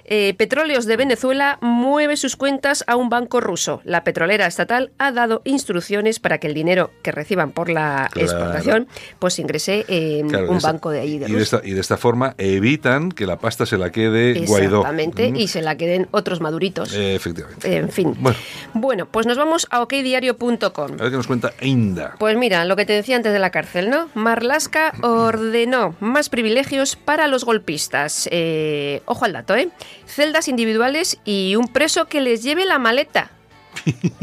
Eh, 0.05 0.35
Petróleos 0.37 0.87
de 0.87 0.97
Venezuela 0.97 1.59
mueve 1.61 2.17
sus 2.17 2.37
cuentas 2.37 2.85
a 2.87 2.97
un 2.97 3.09
banco 3.09 3.41
ruso. 3.41 3.81
La 3.85 4.05
petrolera 4.05 4.47
estatal 4.47 4.93
ha 4.99 5.13
dado 5.13 5.43
instrucciones 5.45 6.21
para 6.21 6.39
que 6.39 6.47
el 6.47 6.55
dinero 6.55 6.91
que 7.03 7.13
reciban 7.13 7.51
por 7.53 7.69
la 7.71 8.09
Claro. 8.13 8.27
exportación 8.31 8.89
pues 9.19 9.39
ingrese 9.39 9.85
en 9.89 10.29
Claro, 10.29 10.45
de 10.45 10.51
un 10.51 10.57
esta- 10.59 10.73
banco 10.73 10.91
de 10.91 11.01
allí 11.01 11.19
de 11.19 11.27
y 11.27 11.33
de, 11.33 11.39
Rusia. 11.39 11.43
esta, 11.59 11.69
y 11.69 11.73
de 11.73 11.81
esta 11.81 11.97
forma 11.97 12.35
evitan 12.39 13.11
que 13.13 13.27
la 13.27 13.39
pasta 13.39 13.67
se 13.67 13.79
la 13.79 13.91
quede 13.91 14.45
Guaidó. 14.47 14.79
Exactamente, 14.81 15.33
y 15.35 15.49
se 15.49 15.63
la 15.63 15.77
queden 15.77 16.09
otros 16.11 16.24
maduritos. 16.41 16.93
eh, 16.95 17.15
efectivamente. 17.15 17.77
En 17.77 17.91
fin. 17.91 18.15
Bueno. 18.19 18.39
Bueno, 18.75 19.07
pues 19.07 19.27
nos 19.27 19.37
vamos 19.39 19.67
a 19.71 19.81
okdiario.com. 19.83 20.93
A 20.99 21.03
ver 21.03 21.11
qué 21.11 21.17
nos 21.17 21.27
cuenta 21.27 21.53
Inda. 21.61 22.17
Pues 22.19 22.37
mira, 22.37 22.65
lo 22.65 22.77
que 22.77 22.85
te 22.87 22.93
decía 22.93 23.17
antes 23.17 23.33
de 23.33 23.39
la 23.39 23.51
cárcel, 23.51 23.91
¿no? 23.91 24.09
Marlaska 24.15 24.95
ordenó 25.03 25.95
más 26.01 26.29
privilegios 26.29 26.97
para 26.97 27.29
los 27.29 27.45
golpistas. 27.45 28.29
Eh, 28.33 29.03
ojo 29.07 29.25
al 29.25 29.33
dato, 29.33 29.55
¿eh? 29.55 29.69
Celdas 30.07 30.49
individuales 30.49 31.19
y 31.25 31.57
un 31.57 31.69
preso 31.69 32.07
que 32.07 32.21
les 32.21 32.43
lleve 32.43 32.65
la 32.65 32.79
maleta. 32.79 33.31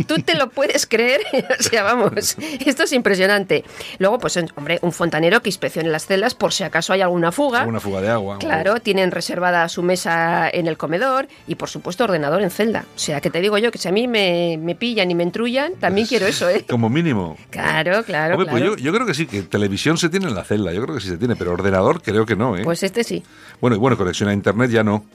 ¿Tú 0.08 0.16
te 0.22 0.36
lo 0.36 0.50
puedes 0.50 0.86
creer? 0.86 1.22
o 1.60 1.64
sea, 1.64 1.84
vamos, 1.84 2.38
esto 2.66 2.84
es 2.84 2.94
impresionante. 2.94 3.64
Luego, 4.00 4.20
pues, 4.20 4.38
hombre, 4.56 4.80
un 4.82 4.92
fontanero 4.92 5.42
que 5.42 5.50
inspeccione 5.50 5.90
las 5.90 6.06
celdas 6.06 6.36
por 6.36 6.54
si 6.54 6.64
acaso 6.64 6.94
hay 6.94 7.02
alguna 7.02 7.32
fuga. 7.32 7.62
Alguna 7.62 7.80
fuga 7.80 8.02
de 8.02 8.10
agua. 8.10 8.40
Claro, 8.40 8.80
tienen 8.80 9.12
reservada 9.12 9.68
su 9.70 9.84
mesa 9.84 10.50
en 10.50 10.68
el 10.68 10.78
comedor 10.78 11.28
y, 11.48 11.56
por 11.56 11.70
supuesto, 11.70 12.04
ordenador 12.04 12.42
en 12.42 12.52
celda. 12.52 12.86
O 12.96 13.00
sea, 13.00 13.22
que 13.22 13.30
te 13.30 13.42
digo 13.42 13.58
yo 13.58 13.72
que 13.72 13.78
si 13.78 13.88
a 13.88 13.92
mí 13.92 14.08
me, 14.08 14.58
me 14.62 14.76
pillan 14.76 15.12
y 15.12 15.16
me 15.16 15.24
entrullan, 15.24 15.76
también 15.76 16.08
quiero 16.08 16.26
eso, 16.28 16.50
¿eh? 16.50 16.66
Como 16.70 16.90
mínimo. 16.90 17.38
Claro, 17.50 18.04
claro, 18.04 18.36
Hombre, 18.36 18.50
pues 18.50 18.64
yo, 18.64 18.78
yo 18.78 18.94
creo 18.94 19.06
que 19.06 19.14
sí, 19.14 19.26
que 19.26 19.44
televisión 19.44 19.98
se 19.98 20.10
tiene 20.10 20.28
en 20.28 20.36
la 20.36 20.44
celda, 20.44 20.72
yo 20.74 20.82
creo 20.84 20.96
que 20.96 21.02
sí 21.02 21.08
se 21.08 21.18
tiene, 21.18 21.36
pero 21.36 21.52
ordenador 21.52 22.02
creo 22.02 22.26
que 22.26 22.36
no, 22.36 22.58
¿eh? 22.58 22.64
Pues 22.64 22.84
este 22.84 23.04
sí. 23.04 23.24
bueno, 23.60 23.76
y 23.76 23.80
bueno, 23.80 23.98
conexión 23.98 24.30
a 24.30 24.34
internet 24.34 24.72
ya 24.72 24.84
no. 24.84 25.06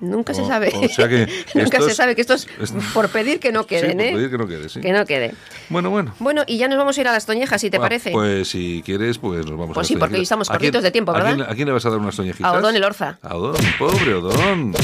Nunca 0.00 0.32
se 0.34 0.42
O- 0.42 0.46
sabe. 0.46 0.72
o 0.74 0.88
sea 0.88 1.08
que 1.08 1.26
Nunca 1.54 1.80
se 1.80 1.92
sabe 1.94 2.14
que 2.14 2.20
esto 2.20 2.34
es 2.34 2.46
es- 2.60 2.72
por 2.94 3.08
pedir 3.08 3.40
que 3.40 3.50
no 3.52 3.66
queden, 3.66 3.90
sí, 3.90 3.96
por 3.96 4.04
¿eh? 4.06 4.12
pedir 4.12 4.30
que 4.30 4.38
no 4.38 4.46
quede, 4.46 4.68
sí. 4.68 4.80
Que 4.80 4.92
no 4.92 5.04
quede. 5.06 5.34
Bueno, 5.68 5.90
bueno. 5.90 6.14
Bueno, 6.20 6.44
y 6.46 6.56
ya 6.58 6.68
nos 6.68 6.78
vamos 6.78 6.96
a 6.96 7.00
ir 7.00 7.08
a 7.08 7.12
las 7.12 7.26
toñejas, 7.26 7.60
si 7.60 7.68
te 7.70 7.78
Ah, 7.78 7.80
parece. 7.80 8.10
Pues 8.12 8.48
si 8.48 8.82
quieres, 8.86 9.18
pues 9.18 9.44
nos 9.46 9.58
vamos 9.58 9.74
Pues 9.74 9.86
a 9.86 9.88
sí, 9.88 9.94
las 9.94 10.00
porque 10.00 10.20
estamos 10.20 10.48
¿A 10.50 10.52
cortitos 10.54 10.82
de 10.82 10.90
tiempo, 10.90 11.10
¿a 11.12 11.14
¿verdad? 11.14 11.34
quién, 11.34 11.42
a 11.50 11.54
quién 11.54 11.66
le 11.66 11.72
vas 11.72 11.84
a 11.86 11.90
dar 11.90 11.98
unas 11.98 12.14
toñejitas? 12.16 12.52
A 12.52 12.58
Odón 12.58 12.76
Elorza. 12.76 13.18
A 13.22 13.36
Odón, 13.36 13.56
pobre 13.78 14.14
Odón. 14.14 14.74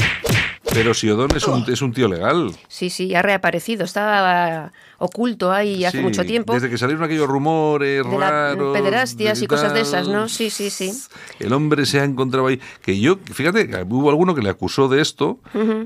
Pero 0.75 0.93
si 0.93 1.09
Odón 1.09 1.29
es 1.35 1.47
un, 1.47 1.65
es 1.71 1.81
un 1.81 1.93
tío 1.93 2.07
legal. 2.07 2.51
Sí, 2.67 2.89
sí, 2.89 3.15
ha 3.15 3.21
reaparecido. 3.21 3.83
Estaba 3.85 4.71
oculto 4.97 5.51
ahí 5.51 5.83
hace 5.85 5.97
Sí, 5.97 6.03
mucho 6.03 6.23
tiempo. 6.25 6.53
Desde 6.53 6.69
que 6.69 6.77
salieron 6.77 7.03
aquellos 7.03 7.27
rumores 7.27 8.03
De 8.05 8.17
raros. 8.17 8.77
pederastias 8.77 9.41
y 9.41 9.47
cosas 9.47 9.73
de 9.73 9.81
esas, 9.81 10.07
¿no? 10.07 10.29
Sí, 10.29 10.49
sí, 10.49 10.69
sí. 10.69 10.91
El 11.39 11.51
hombre 11.53 11.85
se 11.85 11.99
ha 11.99 12.03
encontrado 12.03 12.47
ahí. 12.47 12.59
Que 12.81 12.99
yo, 12.99 13.17
fíjate, 13.17 13.69
hubo 13.89 14.09
alguno 14.09 14.35
que 14.35 14.41
le 14.41 14.49
acusó 14.49 14.87
de 14.87 15.01
esto. 15.01 15.39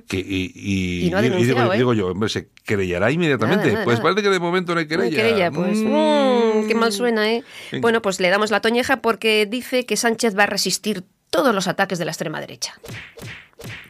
que, 0.07 0.17
y, 0.17 0.51
y- 0.55 1.07
Y 1.07 1.09
no 1.09 1.23
y- 1.23 1.27
y 1.27 1.43
digo, 1.45 1.73
¿eh? 1.73 1.77
digo 1.77 1.93
yo, 1.93 2.07
hombre, 2.07 2.29
se 2.29 2.49
querellará 2.65 3.11
inmediatamente. 3.11 3.65
Nada, 3.67 3.73
nada, 3.73 3.85
pues 3.85 3.99
nada. 3.99 4.03
parece 4.09 4.23
que 4.27 4.29
de 4.33 4.39
momento 4.39 4.73
no 4.73 4.79
hay 4.79 4.85
No 4.87 5.01
hay 5.03 5.09
querella. 5.09 5.23
querella, 5.23 5.51
pues. 5.51 5.77
Mm. 5.77 6.63
Mm, 6.63 6.67
qué 6.67 6.75
mal 6.75 6.91
suena, 6.91 7.31
¿eh? 7.31 7.43
Venga. 7.71 7.81
Bueno, 7.81 8.01
pues 8.01 8.19
le 8.19 8.29
damos 8.29 8.51
la 8.51 8.59
toñeja 8.61 8.97
porque 9.01 9.45
dice 9.45 9.85
que 9.85 9.95
Sánchez 9.97 10.37
va 10.37 10.43
a 10.43 10.47
resistir 10.47 11.03
todos 11.29 11.53
los 11.53 11.67
ataques 11.67 11.99
de 11.99 12.05
la 12.05 12.11
extrema 12.11 12.39
derecha. 12.41 12.73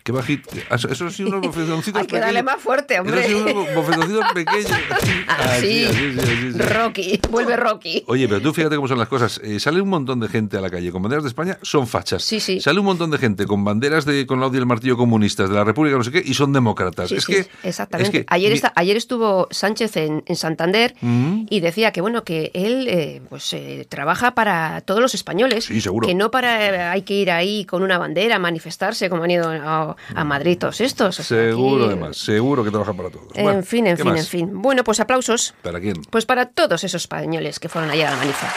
Qué 0.09 0.13
bajito. 0.13 0.49
Eso, 0.71 0.89
eso 0.89 1.09
sí, 1.11 1.23
unos 1.23 1.41
bofetoncitos 1.41 2.01
Hay 2.01 2.07
que 2.07 2.19
darle 2.19 2.41
más 2.41 2.59
fuerte, 2.59 2.99
hombre. 2.99 3.19
Eso 3.21 3.29
sí, 3.29 3.35
unos 3.35 3.53
bo- 3.53 3.67
bofetoncitos 3.75 4.25
pequeños. 4.33 4.71
Así, 5.27 5.85
Así, 5.85 5.85
así, 5.85 6.19
así, 6.19 6.19
así, 6.19 6.51
sí. 6.53 6.57
Rocky, 6.59 7.19
vuelve 7.29 7.55
Rocky. 7.55 8.03
Oye, 8.07 8.27
pero 8.27 8.41
tú 8.41 8.51
fíjate 8.53 8.75
cómo 8.75 8.87
son 8.87 8.97
las 8.97 9.07
cosas. 9.07 9.39
Eh, 9.43 9.59
sale 9.59 9.79
un 9.81 9.89
montón 9.89 10.19
de 10.19 10.27
gente 10.27 10.57
a 10.57 10.61
la 10.61 10.69
calle 10.71 10.91
con 10.91 11.03
banderas 11.03 11.23
de 11.23 11.29
España, 11.29 11.59
son 11.61 11.85
fachas. 11.87 12.23
Sí, 12.23 12.39
sí. 12.39 12.59
Sale 12.59 12.79
un 12.79 12.85
montón 12.85 13.11
de 13.11 13.19
gente 13.19 13.45
con 13.45 13.63
banderas 13.63 14.05
de 14.05 14.25
con 14.25 14.39
la 14.39 14.49
y 14.51 14.57
el 14.57 14.65
martillo 14.65 14.97
comunistas 14.97 15.47
de 15.47 15.53
la 15.55 15.63
República, 15.63 15.95
no 15.97 16.03
sé 16.03 16.11
qué, 16.11 16.23
y 16.25 16.33
son 16.33 16.51
demócratas. 16.53 17.09
Sí, 17.09 17.15
es 17.17 17.23
sí, 17.25 17.33
que 17.33 17.47
exactamente. 17.63 18.17
es 18.17 18.25
que 18.25 18.33
ayer, 18.33 18.51
está- 18.51 18.73
ayer 18.75 18.97
estuvo 18.97 19.47
Sánchez 19.51 19.95
en, 19.97 20.23
en 20.25 20.35
Santander 20.35 20.95
y 21.01 21.59
decía 21.59 21.91
que 21.91 22.01
bueno 22.01 22.23
que 22.23 22.49
él 22.55 22.87
eh, 22.89 23.21
pues 23.29 23.53
eh, 23.53 23.85
trabaja 23.87 24.33
para 24.33 24.81
todos 24.81 25.01
los 25.01 25.13
españoles. 25.13 25.65
Sí, 25.65 25.79
seguro. 25.81 26.07
Que 26.07 26.15
no 26.15 26.31
para 26.31 26.91
hay 26.91 27.03
que 27.03 27.13
ir 27.13 27.29
ahí 27.29 27.65
con 27.65 27.83
una 27.83 27.99
bandera 27.99 28.37
a 28.37 28.39
manifestarse 28.39 29.07
como 29.09 29.23
han 29.23 29.31
ido 29.31 29.49
a, 29.49 29.95
a 30.15 30.23
Madrid 30.23 30.57
todos 30.57 30.81
estos. 30.81 31.19
o 31.19 31.23
sea, 31.23 31.37
Seguro, 31.37 31.85
aquí- 31.85 31.93
además, 31.93 32.17
seguro 32.17 32.63
que 32.63 32.69
trabajan 32.71 32.97
para 32.97 33.09
todos. 33.09 33.27
En 33.35 33.43
Bueno, 33.43 33.63
fin, 33.63 33.87
en 33.87 33.95
¿qué 33.97 34.03
fin, 34.03 34.11
más? 34.11 34.19
en 34.21 34.25
fin. 34.27 34.49
Bueno, 34.61 34.83
pues 34.83 34.99
aplausos. 34.99 35.53
¿Para 35.61 35.79
quién? 35.79 36.01
Pues 36.09 36.25
para 36.25 36.47
todos 36.47 36.83
esos 36.83 37.01
españoles 37.03 37.59
que 37.59 37.69
fueron 37.69 37.89
ayer 37.91 38.07
a 38.07 38.11
la 38.11 38.17
manifa. 38.17 38.47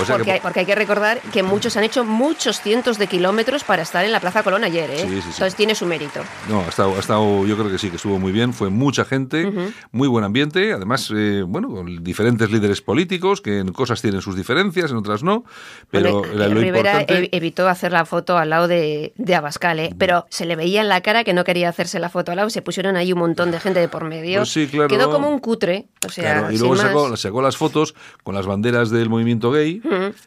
O 0.00 0.04
sea 0.04 0.16
Porque, 0.16 0.24
que- 0.24 0.32
hay, 0.32 0.40
porque 0.40 0.60
hay 0.60 0.66
que 0.66 0.74
recordar 0.74 1.20
que 1.32 1.42
muchos 1.42 1.76
han 1.76 1.84
hecho 1.84 2.04
muchos 2.04 2.60
cientos 2.60 2.98
de 2.98 3.06
kilómetros 3.06 3.64
para 3.64 3.82
estar 3.82 4.04
en 4.04 4.12
la 4.12 4.20
Plaza 4.20 4.42
Colón 4.42 4.64
ayer, 4.64 4.90
¿eh? 4.90 4.98
Sí, 4.98 5.08
sí, 5.08 5.20
sí. 5.22 5.28
Entonces 5.30 5.54
tiene 5.54 5.74
su 5.74 5.86
mérito. 5.86 6.20
No, 6.48 6.60
ha 6.60 6.68
estado, 6.68 6.96
ha 6.96 6.98
estado, 7.00 7.46
yo 7.46 7.56
creo 7.56 7.70
que 7.70 7.78
sí, 7.78 7.90
que 7.90 7.96
estuvo 7.96 8.18
muy 8.18 8.32
bien, 8.32 8.52
fue 8.52 8.70
mucha 8.70 9.04
gente, 9.04 9.50
muy 9.92 10.08
buen 10.08 10.24
ambiente, 10.24 10.72
además, 10.72 11.12
eh, 11.14 11.42
bueno, 11.46 11.68
con 11.70 12.02
diferentes 12.02 12.50
líderes 12.50 12.80
políticos, 12.82 13.40
que 13.40 13.58
en 13.58 13.72
cosas 13.72 14.00
tienen 14.02 14.20
sus 14.20 14.36
diferencias, 14.36 14.90
en 14.90 14.96
otras 14.96 15.22
no, 15.22 15.44
pero 15.90 16.20
Bueno, 16.20 16.34
lo 16.34 16.60
Rivera 16.60 16.90
importante... 17.00 17.22
ev- 17.24 17.28
evitó 17.32 17.68
hacer 17.68 17.92
la 17.92 18.04
foto 18.04 18.36
al 18.38 18.50
lado 18.50 18.68
de, 18.68 19.12
de 19.16 19.34
Abascal, 19.34 19.78
¿eh? 19.78 19.94
pero 19.98 20.26
se 20.30 20.44
le 20.44 20.56
veía 20.56 20.80
en 20.80 20.88
la 20.88 21.00
cara 21.02 21.24
que 21.24 21.32
no 21.32 21.44
quería 21.44 21.68
hacerse 21.68 21.98
la 21.98 22.08
foto 22.08 22.32
al 22.32 22.36
lado. 22.36 22.50
Se 22.50 22.62
pusieron 22.62 22.96
ahí 22.96 23.12
un 23.12 23.18
montón 23.20 23.50
de 23.50 23.60
gente 23.60 23.80
de 23.80 23.88
por 23.88 24.04
medio. 24.04 24.40
Pues 24.40 24.52
sí, 24.52 24.66
claro. 24.66 24.88
Quedó 24.88 25.10
como 25.10 25.28
un 25.28 25.38
cutre. 25.38 25.86
O 26.06 26.10
sea, 26.10 26.40
Claro, 26.40 26.52
y 26.52 26.58
luego 26.58 26.76
sacó, 26.76 27.16
sacó 27.16 27.42
las 27.42 27.56
fotos 27.56 27.94
con 28.22 28.34
las 28.34 28.46
banderas 28.46 28.90
del 28.90 29.08
movimiento 29.08 29.50
gay, 29.50 29.80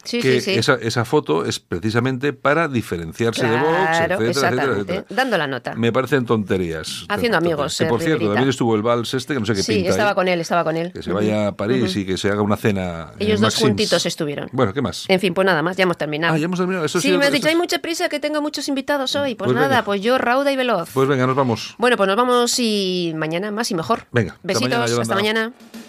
que 0.03 0.57
Esa, 0.57 0.75
esa, 0.75 1.05
foto 1.05 1.45
es 1.45 1.59
precisamente 1.59 2.33
para 2.33 2.67
diferenciarse 2.67 3.47
de 3.47 3.57
Vox, 3.57 3.99
etcétera, 3.99 4.77
etcétera, 4.77 5.05
Dando 5.09 5.37
la 5.37 5.47
nota. 5.47 5.75
Me 5.75 5.91
parecen 5.91 6.25
tonterías. 6.25 7.05
Haciendo 7.09 7.37
amigos. 7.37 7.77
Que, 7.77 7.85
por 7.85 8.01
cierto, 8.01 8.27
también 8.27 8.49
estuvo 8.49 8.75
el 8.75 8.81
Vals 8.81 9.13
este, 9.13 9.33
que 9.33 9.39
no 9.39 9.45
sé 9.45 9.55
qué 9.55 9.63
sí, 9.63 9.85
estaba 9.87 10.15
con 10.15 10.27
él, 10.27 10.39
estaba 10.41 10.63
con 10.63 10.77
él. 10.77 10.91
Que 10.91 11.01
se 11.01 11.11
vaya 11.11 11.47
a 11.47 11.51
París 11.55 11.95
y 11.95 12.05
que 12.05 12.17
se 12.17 12.29
haga 12.29 12.41
una 12.41 12.57
cena. 12.57 13.13
Ellos 13.19 13.39
dos 13.39 13.55
juntitos 13.55 14.05
estuvieron. 14.05 14.49
Bueno, 14.51 14.73
¿qué 14.73 14.81
más? 14.81 15.05
En 15.07 15.19
fin, 15.19 15.33
pues 15.33 15.45
nada 15.45 15.61
más, 15.61 15.75
ya 15.77 15.83
hemos 15.83 15.97
terminado. 15.97 16.33
Ah, 16.33 16.37
ya 16.37 16.45
hemos 16.45 16.59
terminado. 16.59 16.85
Eso 16.85 17.01
sí, 17.01 17.17
me 17.17 17.25
has 17.25 17.31
dicho, 17.31 17.47
hay 17.47 17.55
mucha 17.55 17.79
prisa, 17.79 18.09
que 18.09 18.19
tengo 18.19 18.41
muchos 18.41 18.67
invitados 18.67 19.15
hoy. 19.15 19.35
Pues, 19.35 19.47
pues 19.51 19.55
nada, 19.59 19.83
pues 19.83 20.01
yo 20.01 20.17
rauda 20.17 20.51
y 20.51 20.55
veloz. 20.55 20.89
Pues 20.93 21.07
venga, 21.07 21.25
nos 21.25 21.35
vamos. 21.35 21.75
Bueno, 21.77 21.97
pues 21.97 22.07
nos 22.07 22.15
vamos 22.15 22.59
y 22.59 23.13
mañana 23.15 23.51
más 23.51 23.71
y 23.71 23.75
mejor. 23.75 24.05
Venga. 24.11 24.37
Besitos, 24.43 24.99
hasta 24.99 25.15
mañana. 25.15 25.53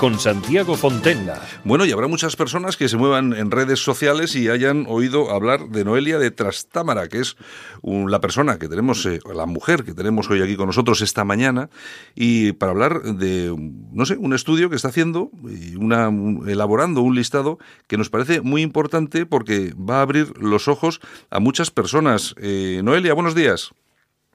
con 0.00 0.18
Santiago 0.18 0.78
Fontenla. 0.78 1.42
Bueno, 1.62 1.84
y 1.84 1.92
habrá 1.92 2.08
muchas 2.08 2.34
personas 2.34 2.78
que 2.78 2.88
se 2.88 2.96
muevan 2.96 3.34
en 3.34 3.50
redes 3.50 3.80
sociales 3.80 4.34
y 4.34 4.48
hayan 4.48 4.86
oído 4.88 5.30
hablar 5.30 5.68
de 5.68 5.84
Noelia 5.84 6.18
de 6.18 6.30
Trastámara, 6.30 7.06
que 7.08 7.18
es 7.18 7.36
la 7.82 8.18
persona 8.18 8.58
que 8.58 8.66
tenemos, 8.66 9.04
eh, 9.04 9.20
la 9.34 9.44
mujer 9.44 9.84
que 9.84 9.92
tenemos 9.92 10.30
hoy 10.30 10.40
aquí 10.40 10.56
con 10.56 10.68
nosotros 10.68 11.02
esta 11.02 11.26
mañana, 11.26 11.68
y 12.14 12.52
para 12.52 12.72
hablar 12.72 13.02
de, 13.02 13.54
no 13.92 14.06
sé, 14.06 14.16
un 14.16 14.32
estudio 14.32 14.70
que 14.70 14.76
está 14.76 14.88
haciendo 14.88 15.30
y 15.46 15.76
una, 15.76 16.10
elaborando 16.50 17.02
un 17.02 17.14
listado 17.14 17.58
que 17.86 17.98
nos 17.98 18.08
parece 18.08 18.40
muy 18.40 18.62
importante 18.62 19.26
porque 19.26 19.74
va 19.74 19.98
a 19.98 20.02
abrir 20.02 20.32
los 20.38 20.66
ojos 20.66 21.02
a 21.28 21.40
muchas 21.40 21.70
personas. 21.70 22.34
Eh, 22.38 22.80
Noelia, 22.82 23.12
buenos 23.12 23.34
días. 23.34 23.72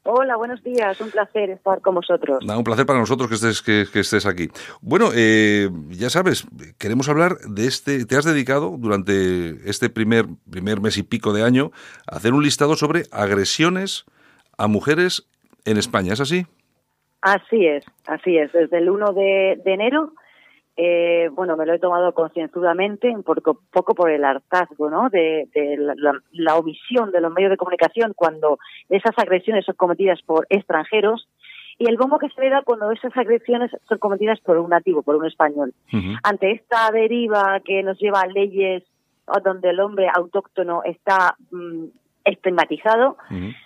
Hola, 0.07 0.35
buenos 0.35 0.63
días. 0.63 1.01
Un 1.01 1.09
placer 1.09 1.49
estar 1.49 1.81
con 1.81 1.95
vosotros. 1.95 2.37
un 2.45 2.63
placer 2.63 2.85
para 2.85 2.99
nosotros 2.99 3.27
que 3.27 3.33
estés, 3.33 3.63
que, 3.63 3.99
estés 3.99 4.27
aquí. 4.27 4.49
Bueno, 4.79 5.09
eh, 5.15 5.67
ya 5.89 6.11
sabes, 6.11 6.45
queremos 6.77 7.09
hablar 7.09 7.39
de 7.39 7.65
este. 7.65 8.05
Te 8.05 8.15
has 8.15 8.23
dedicado 8.23 8.75
durante 8.77 9.67
este 9.67 9.89
primer, 9.89 10.25
primer 10.47 10.79
mes 10.79 10.99
y 10.99 11.03
pico 11.03 11.33
de 11.33 11.43
año 11.43 11.71
a 12.05 12.17
hacer 12.17 12.33
un 12.33 12.43
listado 12.43 12.75
sobre 12.75 13.05
agresiones 13.11 14.05
a 14.59 14.67
mujeres 14.67 15.27
en 15.65 15.77
España. 15.77 16.13
¿Es 16.13 16.21
así? 16.21 16.45
Así 17.21 17.65
es, 17.65 17.83
así 18.05 18.37
es. 18.37 18.53
Desde 18.53 18.77
el 18.77 18.91
1 18.91 19.11
de 19.11 19.59
enero 19.65 20.13
eh, 20.77 21.29
bueno, 21.31 21.55
me 21.55 21.65
lo 21.65 21.73
he 21.73 21.79
tomado 21.79 22.13
concienzudamente, 22.13 23.09
un 23.09 23.23
poco, 23.23 23.61
poco 23.71 23.95
por 23.95 24.09
el 24.09 24.25
hartazgo, 24.25 24.89
¿no? 24.89 25.09
De, 25.09 25.47
la, 26.33 26.55
omisión 26.57 27.11
de 27.11 27.21
los 27.21 27.31
medios 27.31 27.51
de 27.51 27.57
comunicación 27.57 28.13
cuando 28.15 28.59
esas 28.89 29.17
agresiones 29.17 29.65
son 29.65 29.75
cometidas 29.75 30.21
por 30.23 30.45
extranjeros 30.49 31.29
y 31.77 31.89
el 31.89 31.97
bombo 31.97 32.19
que 32.19 32.29
se 32.29 32.41
le 32.41 32.49
da 32.49 32.61
cuando 32.63 32.91
esas 32.91 33.15
agresiones 33.15 33.71
son 33.87 33.97
cometidas 33.99 34.39
por 34.41 34.57
un 34.57 34.69
nativo, 34.69 35.01
por 35.01 35.15
un 35.15 35.25
español. 35.25 35.73
Ante 36.23 36.51
esta 36.51 36.91
deriva 36.91 37.59
que 37.63 37.83
nos 37.83 37.97
lleva 37.99 38.21
a 38.21 38.27
leyes 38.27 38.83
donde 39.43 39.69
el 39.69 39.79
hombre 39.79 40.07
autóctono 40.13 40.83
está 40.83 41.35
mm, 41.51 41.85
estigmatizado, 42.25 43.17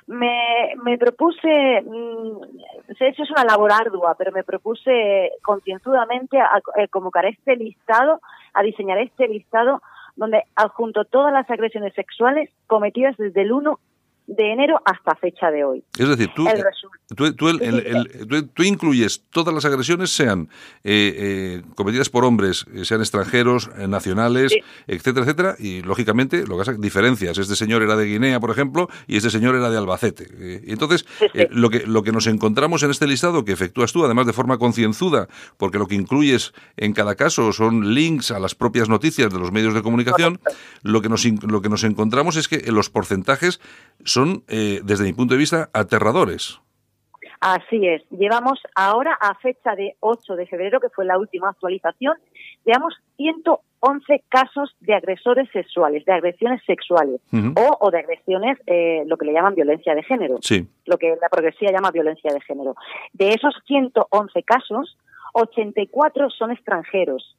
me, 0.07 0.73
me 0.83 0.97
propuse, 0.97 1.81
mm, 1.81 2.93
sé, 2.97 3.07
eso 3.07 3.23
es 3.23 3.31
una 3.31 3.45
labor 3.45 3.71
ardua, 3.71 4.15
pero 4.17 4.31
me 4.31 4.43
propuse 4.43 5.31
concienzudamente 5.41 6.39
a, 6.39 6.57
a, 6.57 6.87
convocar 6.89 7.25
este 7.25 7.55
listado, 7.55 8.19
a 8.53 8.61
diseñar 8.61 8.99
este 8.99 9.27
listado 9.27 9.81
donde 10.17 10.43
adjunto 10.55 11.05
todas 11.05 11.31
las 11.31 11.49
agresiones 11.49 11.93
sexuales 11.93 12.49
cometidas 12.67 13.15
desde 13.17 13.41
el 13.41 13.53
1 13.53 13.79
de 14.29 14.51
enero 14.53 14.79
hasta 14.85 15.15
fecha 15.15 15.49
de 15.49 15.63
hoy. 15.63 15.83
Es 15.97 16.07
decir, 16.07 16.29
tú, 16.35 16.45
tú, 18.53 18.63
incluyes 18.63 19.23
todas 19.31 19.53
las 19.53 19.65
agresiones, 19.65 20.11
sean 20.11 20.49
eh, 20.83 21.15
eh, 21.17 21.61
cometidas 21.75 22.09
por 22.09 22.23
hombres, 22.23 22.65
eh, 22.73 22.85
sean 22.85 23.01
extranjeros, 23.01 23.69
nacionales, 23.87 24.53
etcétera, 24.85 25.25
etcétera, 25.25 25.55
y 25.57 25.81
lógicamente 25.81 26.45
lo 26.45 26.55
que 26.55 26.61
hace 26.61 26.77
diferencias. 26.77 27.37
Este 27.39 27.55
señor 27.55 27.81
era 27.81 27.95
de 27.95 28.05
Guinea, 28.05 28.39
por 28.39 28.51
ejemplo, 28.51 28.87
y 29.07 29.17
este 29.17 29.31
señor 29.31 29.55
era 29.55 29.71
de 29.71 29.77
Albacete. 29.77 30.61
y 30.63 30.71
entonces, 30.71 31.05
lo, 31.49 31.71
que, 31.71 31.87
lo 31.87 32.03
que 32.03 32.11
nos 32.11 32.27
encontramos 32.27 32.83
en 32.83 32.91
este 32.91 33.07
listado 33.07 33.43
que 33.43 33.51
efectúas 33.51 33.91
tú, 33.91 34.05
además 34.05 34.27
de 34.27 34.33
forma 34.33 34.59
concienzuda, 34.59 35.27
porque 35.57 35.79
lo 35.79 35.87
que 35.87 35.95
incluyes 35.95 36.53
en 36.77 36.93
cada 36.93 37.15
caso 37.15 37.51
son 37.51 37.95
links 37.95 38.29
a 38.29 38.39
las 38.39 38.53
propias 38.53 38.89
noticias 38.89 39.33
de 39.33 39.39
los 39.39 39.51
medios 39.51 39.73
de 39.73 39.81
comunicación, 39.81 40.39
lo 40.83 41.01
que, 41.01 41.09
nos, 41.09 41.25
lo 41.25 41.61
que 41.61 41.69
nos 41.69 41.83
encontramos 41.83 42.35
es 42.35 42.47
que 42.47 42.71
los 42.71 42.89
porcentajes 42.91 43.59
son 44.05 44.18
son, 44.19 44.43
eh, 44.47 44.81
desde 44.83 45.05
mi 45.05 45.13
punto 45.13 45.33
de 45.33 45.39
vista, 45.39 45.69
aterradores. 45.73 46.59
Así 47.39 47.87
es. 47.87 48.03
Llevamos 48.09 48.59
ahora, 48.75 49.13
a 49.13 49.33
fecha 49.35 49.73
de 49.75 49.95
8 50.01 50.35
de 50.35 50.45
febrero, 50.45 50.81
que 50.81 50.89
fue 50.89 51.05
la 51.05 51.17
última 51.17 51.49
actualización, 51.49 52.17
llevamos 52.65 52.95
111 53.15 54.23
casos 54.27 54.75
de 54.81 54.93
agresores 54.93 55.49
sexuales, 55.53 56.03
de 56.03 56.11
agresiones 56.11 56.61
sexuales 56.65 57.21
o, 57.31 57.77
o, 57.79 57.91
de 57.91 57.99
agresiones, 57.99 58.57
eh, 58.67 59.03
lo 59.07 59.15
que 59.15 59.25
le 59.25 59.33
llaman 59.33 59.55
violencia 59.55 59.95
de 59.95 60.03
género, 60.03 60.39
sí. 60.41 60.67
lo 60.85 60.97
que 60.97 61.15
la 61.21 61.29
progresía 61.29 61.71
llama 61.71 61.91
violencia 61.91 62.33
de 62.33 62.41
género. 62.41 62.75
De 63.13 63.29
esos 63.29 63.55
111 63.65 64.43
casos, 64.43 64.97
84 65.33 66.29
son 66.31 66.51
extranjeros, 66.51 67.37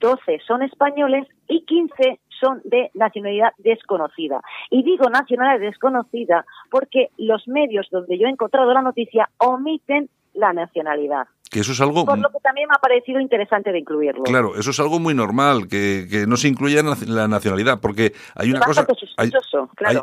12 0.00 0.40
son 0.46 0.62
españoles 0.62 1.26
y 1.48 1.64
15 1.64 2.20
son 2.40 2.60
de 2.64 2.90
nacionalidad 2.94 3.52
desconocida. 3.58 4.40
Y 4.70 4.82
digo 4.82 5.08
nacionalidad 5.10 5.60
desconocida 5.60 6.44
porque 6.70 7.10
los 7.16 7.46
medios 7.46 7.88
donde 7.90 8.18
yo 8.18 8.26
he 8.26 8.30
encontrado 8.30 8.72
la 8.72 8.82
noticia 8.82 9.28
omiten 9.38 10.08
la 10.34 10.52
nacionalidad. 10.52 11.26
Que 11.50 11.60
eso 11.60 11.72
es 11.72 11.80
algo... 11.80 12.04
Por 12.04 12.18
lo 12.18 12.30
que 12.30 12.38
también 12.38 12.68
me 12.68 12.76
ha 12.76 12.78
parecido 12.78 13.18
interesante 13.18 13.72
de 13.72 13.80
incluirlo. 13.80 14.22
Claro, 14.22 14.54
eso 14.54 14.70
es 14.70 14.78
algo 14.78 15.00
muy 15.00 15.14
normal, 15.14 15.66
que, 15.68 16.06
que 16.08 16.24
no 16.28 16.36
se 16.36 16.46
incluya 16.46 16.80
la 17.08 17.26
nacionalidad, 17.26 17.80
porque 17.80 18.12
hay 18.36 18.50
una 18.50 18.60
cosa... 18.60 18.86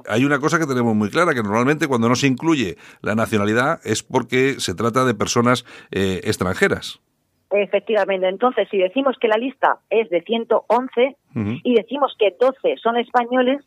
Hay, 0.10 0.26
una 0.26 0.40
cosa 0.40 0.60
que 0.60 0.66
tenemos 0.66 0.94
muy 0.94 1.10
clara, 1.10 1.34
que 1.34 1.42
normalmente 1.42 1.88
cuando 1.88 2.10
no 2.10 2.16
se 2.16 2.28
incluye 2.28 2.78
la 3.02 3.16
nacionalidad 3.16 3.80
es 3.86 4.04
porque 4.04 4.60
se 4.60 4.76
trata 4.76 5.06
de 5.06 5.14
personas 5.14 5.64
eh, 5.92 6.20
extranjeras. 6.26 7.00
Efectivamente. 7.52 8.28
Entonces, 8.28 8.68
si 8.70 8.78
decimos 8.78 9.16
que 9.20 9.28
la 9.28 9.38
lista 9.38 9.80
es 9.90 10.10
de 10.10 10.22
111 10.22 11.16
y 11.64 11.76
decimos 11.76 12.16
que 12.18 12.36
12 12.40 12.78
son 12.82 12.98
españoles, 12.98 13.64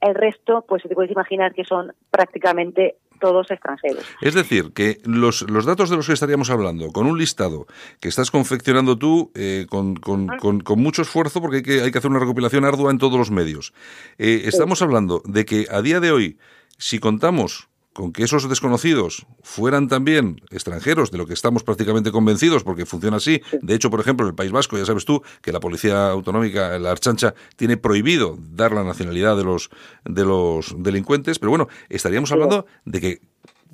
el 0.00 0.14
resto, 0.14 0.64
pues 0.68 0.82
te 0.82 0.94
puedes 0.94 1.10
imaginar 1.10 1.54
que 1.54 1.64
son 1.64 1.92
prácticamente 2.10 2.96
todos 3.18 3.50
extranjeros. 3.50 4.04
Es 4.20 4.34
decir, 4.34 4.72
que 4.74 4.98
los, 5.04 5.42
los 5.50 5.64
datos 5.64 5.90
de 5.90 5.96
los 5.96 6.06
que 6.06 6.12
estaríamos 6.12 6.50
hablando, 6.50 6.92
con 6.92 7.06
un 7.06 7.18
listado 7.18 7.66
que 8.00 8.08
estás 8.08 8.30
confeccionando 8.30 8.98
tú 8.98 9.32
eh, 9.34 9.66
con, 9.68 9.96
con, 9.96 10.28
con, 10.38 10.80
mucho 10.80 11.02
esfuerzo, 11.02 11.40
porque 11.40 11.56
hay 11.56 11.62
que, 11.62 11.80
hay 11.80 11.90
que 11.90 11.98
hacer 11.98 12.10
una 12.10 12.20
recopilación 12.20 12.64
ardua 12.64 12.90
en 12.90 12.98
todos 12.98 13.18
los 13.18 13.30
medios, 13.30 13.72
eh, 14.18 14.42
estamos 14.44 14.82
hablando 14.82 15.22
de 15.24 15.44
que 15.44 15.66
a 15.70 15.80
día 15.80 16.00
de 16.00 16.12
hoy, 16.12 16.38
si 16.76 16.98
contamos 16.98 17.68
con 17.96 18.12
que 18.12 18.24
esos 18.24 18.46
desconocidos 18.46 19.26
fueran 19.42 19.88
también 19.88 20.42
extranjeros, 20.50 21.10
de 21.10 21.16
lo 21.16 21.26
que 21.26 21.32
estamos 21.32 21.64
prácticamente 21.64 22.12
convencidos, 22.12 22.62
porque 22.62 22.84
funciona 22.84 23.16
así. 23.16 23.40
De 23.62 23.74
hecho, 23.74 23.88
por 23.88 24.00
ejemplo, 24.00 24.26
en 24.26 24.32
el 24.32 24.34
País 24.34 24.52
Vasco, 24.52 24.76
ya 24.76 24.84
sabes 24.84 25.06
tú, 25.06 25.22
que 25.40 25.50
la 25.50 25.60
Policía 25.60 26.10
Autonómica, 26.10 26.78
la 26.78 26.90
Archancha, 26.90 27.34
tiene 27.56 27.78
prohibido 27.78 28.36
dar 28.38 28.72
la 28.72 28.84
nacionalidad 28.84 29.34
de 29.34 29.44
los, 29.44 29.70
de 30.04 30.26
los 30.26 30.74
delincuentes, 30.76 31.38
pero 31.38 31.48
bueno, 31.48 31.68
estaríamos 31.88 32.30
hablando 32.32 32.66
de 32.84 33.00
que 33.00 33.20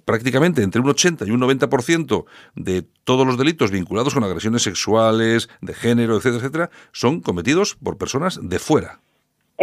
prácticamente 0.04 0.62
entre 0.62 0.80
un 0.80 0.88
80 0.88 1.24
y 1.26 1.32
un 1.32 1.40
90% 1.40 2.24
de 2.54 2.86
todos 3.02 3.26
los 3.26 3.36
delitos 3.36 3.72
vinculados 3.72 4.14
con 4.14 4.22
agresiones 4.22 4.62
sexuales, 4.62 5.48
de 5.60 5.74
género, 5.74 6.16
etcétera, 6.16 6.38
etcétera, 6.38 6.70
son 6.92 7.22
cometidos 7.22 7.74
por 7.74 7.98
personas 7.98 8.38
de 8.40 8.60
fuera. 8.60 9.00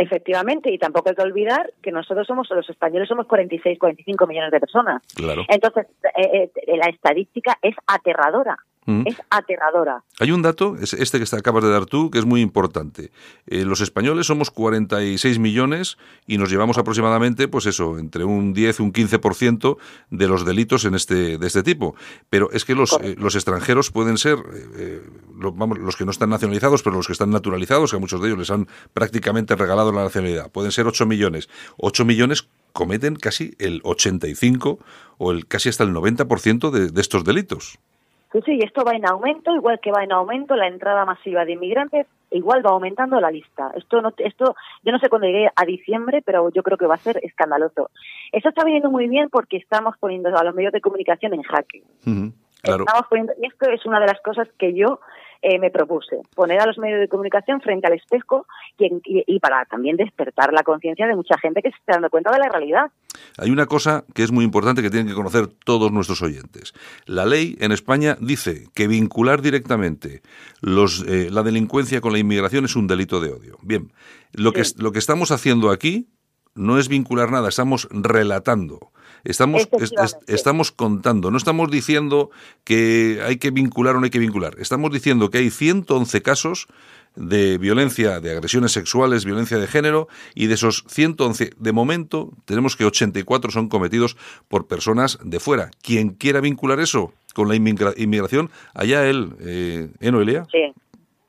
Efectivamente, 0.01 0.71
y 0.71 0.77
tampoco 0.77 1.09
hay 1.09 1.15
que 1.15 1.21
olvidar 1.21 1.73
que 1.81 1.91
nosotros 1.91 2.25
somos, 2.25 2.49
los 2.51 2.69
españoles 2.69 3.09
somos 3.09 3.27
46, 3.27 3.77
45 3.77 4.27
millones 4.27 4.51
de 4.51 4.59
personas. 4.61 5.03
Claro. 5.13 5.43
Entonces, 5.49 5.87
eh, 6.15 6.49
eh, 6.55 6.77
la 6.77 6.85
estadística 6.85 7.57
es 7.61 7.75
aterradora. 7.85 8.57
Es 9.05 9.15
aterradora. 9.29 10.03
Hay 10.19 10.31
un 10.31 10.41
dato, 10.41 10.75
es 10.81 10.93
este 10.93 11.19
que 11.19 11.35
acabas 11.35 11.63
de 11.63 11.69
dar 11.69 11.85
tú, 11.85 12.09
que 12.09 12.19
es 12.19 12.25
muy 12.25 12.41
importante. 12.41 13.11
Eh, 13.45 13.63
los 13.63 13.81
españoles 13.81 14.27
somos 14.27 14.51
46 14.51 15.39
millones 15.39 15.97
y 16.25 16.37
nos 16.37 16.49
llevamos 16.49 16.77
aproximadamente, 16.77 17.47
pues 17.47 17.65
eso, 17.65 17.99
entre 17.99 18.23
un 18.23 18.53
10 18.53 18.79
y 18.79 18.83
un 18.83 18.93
15% 18.93 19.77
de 20.09 20.27
los 20.27 20.45
delitos 20.45 20.85
en 20.85 20.95
este, 20.95 21.37
de 21.37 21.47
este 21.47 21.63
tipo. 21.63 21.95
Pero 22.29 22.49
es 22.51 22.65
que 22.65 22.75
los, 22.75 22.97
eh, 23.01 23.15
los 23.17 23.35
extranjeros 23.35 23.91
pueden 23.91 24.17
ser, 24.17 24.39
eh, 24.75 25.01
vamos, 25.35 25.77
los 25.77 25.95
que 25.95 26.05
no 26.05 26.11
están 26.11 26.29
nacionalizados, 26.29 26.81
pero 26.81 26.95
los 26.95 27.07
que 27.07 27.13
están 27.13 27.29
naturalizados, 27.31 27.91
que 27.91 27.97
a 27.97 27.99
muchos 27.99 28.21
de 28.21 28.27
ellos 28.27 28.39
les 28.39 28.51
han 28.51 28.67
prácticamente 28.93 29.55
regalado 29.55 29.91
la 29.91 30.03
nacionalidad, 30.03 30.51
pueden 30.51 30.71
ser 30.71 30.87
8 30.87 31.05
millones. 31.05 31.49
8 31.77 32.05
millones 32.05 32.47
cometen 32.73 33.15
casi 33.15 33.55
el 33.59 33.81
85 33.83 34.79
o 35.17 35.31
el 35.31 35.47
casi 35.47 35.69
hasta 35.69 35.83
el 35.83 35.93
90% 35.93 36.71
de, 36.71 36.89
de 36.89 37.01
estos 37.01 37.23
delitos. 37.23 37.79
Sí, 38.31 38.39
sí, 38.45 38.59
esto 38.63 38.83
va 38.83 38.95
en 38.95 39.07
aumento, 39.07 39.55
igual 39.55 39.79
que 39.79 39.91
va 39.91 40.03
en 40.03 40.11
aumento 40.11 40.55
la 40.55 40.67
entrada 40.67 41.03
masiva 41.03 41.45
de 41.45 41.53
inmigrantes, 41.53 42.05
igual 42.29 42.63
va 42.63 42.69
aumentando 42.69 43.19
la 43.19 43.31
lista. 43.31 43.71
Esto 43.75 44.01
no, 44.01 44.13
esto, 44.17 44.55
yo 44.83 44.91
no 44.91 44.99
sé 44.99 45.09
cuándo 45.09 45.25
llegue 45.25 45.49
a 45.55 45.65
diciembre, 45.65 46.21
pero 46.23 46.51
yo 46.51 46.61
creo 46.61 46.77
que 46.77 46.85
va 46.85 46.93
a 46.93 46.99
ser 46.99 47.19
escandaloso. 47.23 47.89
Eso 48.31 48.49
está 48.49 48.63
viniendo 48.63 48.91
muy 48.91 49.07
bien 49.07 49.29
porque 49.29 49.57
estamos 49.57 49.97
poniendo 49.97 50.29
a 50.37 50.43
los 50.43 50.53
medios 50.53 50.73
de 50.73 50.81
comunicación 50.81 51.33
en 51.33 51.41
jaque. 51.41 51.81
Estamos 52.61 53.07
poniendo, 53.09 53.33
y 53.41 53.47
esto 53.47 53.67
es 53.71 53.83
una 53.87 53.99
de 53.99 54.07
las 54.07 54.21
cosas 54.21 54.47
que 54.59 54.75
yo 54.75 54.99
eh, 55.41 55.57
me 55.59 55.71
propuse 55.71 56.17
poner 56.35 56.59
a 56.59 56.65
los 56.65 56.77
medios 56.77 56.99
de 56.99 57.07
comunicación 57.07 57.61
frente 57.61 57.87
al 57.87 57.93
espejo 57.93 58.45
y, 58.77 59.39
para 59.39 59.63
también 59.65 59.95
despertar 59.95 60.51
la 60.51 60.63
conciencia 60.63 61.07
de 61.07 61.15
mucha 61.15 61.37
gente 61.37 61.61
que 61.61 61.69
se 61.69 61.77
está 61.77 61.93
dando 61.93 62.09
cuenta 62.09 62.31
de 62.31 62.39
la 62.39 62.49
realidad. 62.49 62.91
Hay 63.37 63.49
una 63.49 63.65
cosa 63.65 64.03
que 64.13 64.23
es 64.23 64.31
muy 64.31 64.43
importante 64.43 64.81
que 64.81 64.89
tienen 64.89 65.07
que 65.07 65.13
conocer 65.13 65.47
todos 65.47 65.91
nuestros 65.91 66.21
oyentes. 66.21 66.73
La 67.05 67.25
ley 67.25 67.55
en 67.59 67.71
España 67.71 68.17
dice 68.19 68.65
que 68.75 68.87
vincular 68.87 69.41
directamente 69.41 70.21
los, 70.61 71.05
eh, 71.07 71.29
la 71.31 71.43
delincuencia 71.43 72.01
con 72.01 72.11
la 72.11 72.19
inmigración 72.19 72.65
es 72.65 72.75
un 72.75 72.87
delito 72.87 73.21
de 73.21 73.31
odio. 73.31 73.57
Bien, 73.61 73.91
lo, 74.33 74.51
que, 74.51 74.63
lo 74.77 74.91
que 74.91 74.99
estamos 74.99 75.31
haciendo 75.31 75.71
aquí 75.71 76.09
no 76.55 76.77
es 76.77 76.89
vincular 76.89 77.31
nada, 77.31 77.49
estamos 77.49 77.87
relatando. 77.91 78.91
Estamos, 79.23 79.67
estamos 80.27 80.71
contando, 80.71 81.31
no 81.31 81.37
estamos 81.37 81.69
diciendo 81.69 82.29
que 82.63 83.21
hay 83.25 83.37
que 83.37 83.51
vincular 83.51 83.95
o 83.95 83.99
no 83.99 84.05
hay 84.05 84.09
que 84.09 84.19
vincular. 84.19 84.55
Estamos 84.59 84.91
diciendo 84.91 85.29
que 85.29 85.39
hay 85.39 85.49
111 85.49 86.21
casos 86.21 86.67
de 87.15 87.57
violencia, 87.57 88.19
de 88.19 88.31
agresiones 88.31 88.71
sexuales, 88.71 89.25
violencia 89.25 89.57
de 89.57 89.67
género, 89.67 90.07
y 90.35 90.47
de 90.47 90.53
esos 90.53 90.85
111, 90.87 91.51
de 91.57 91.71
momento, 91.71 92.31
tenemos 92.45 92.75
que 92.75 92.85
84 92.85 93.51
son 93.51 93.67
cometidos 93.67 94.15
por 94.47 94.67
personas 94.67 95.19
de 95.23 95.39
fuera. 95.39 95.71
Quien 95.81 96.09
quiera 96.09 96.39
vincular 96.39 96.79
eso 96.79 97.13
con 97.33 97.47
la 97.47 97.55
inmigración, 97.55 98.49
allá 98.73 99.07
él, 99.07 99.31
eh, 99.41 99.89
¿eh 99.99 100.11
Noelia? 100.11 100.45
Sí. 100.51 100.73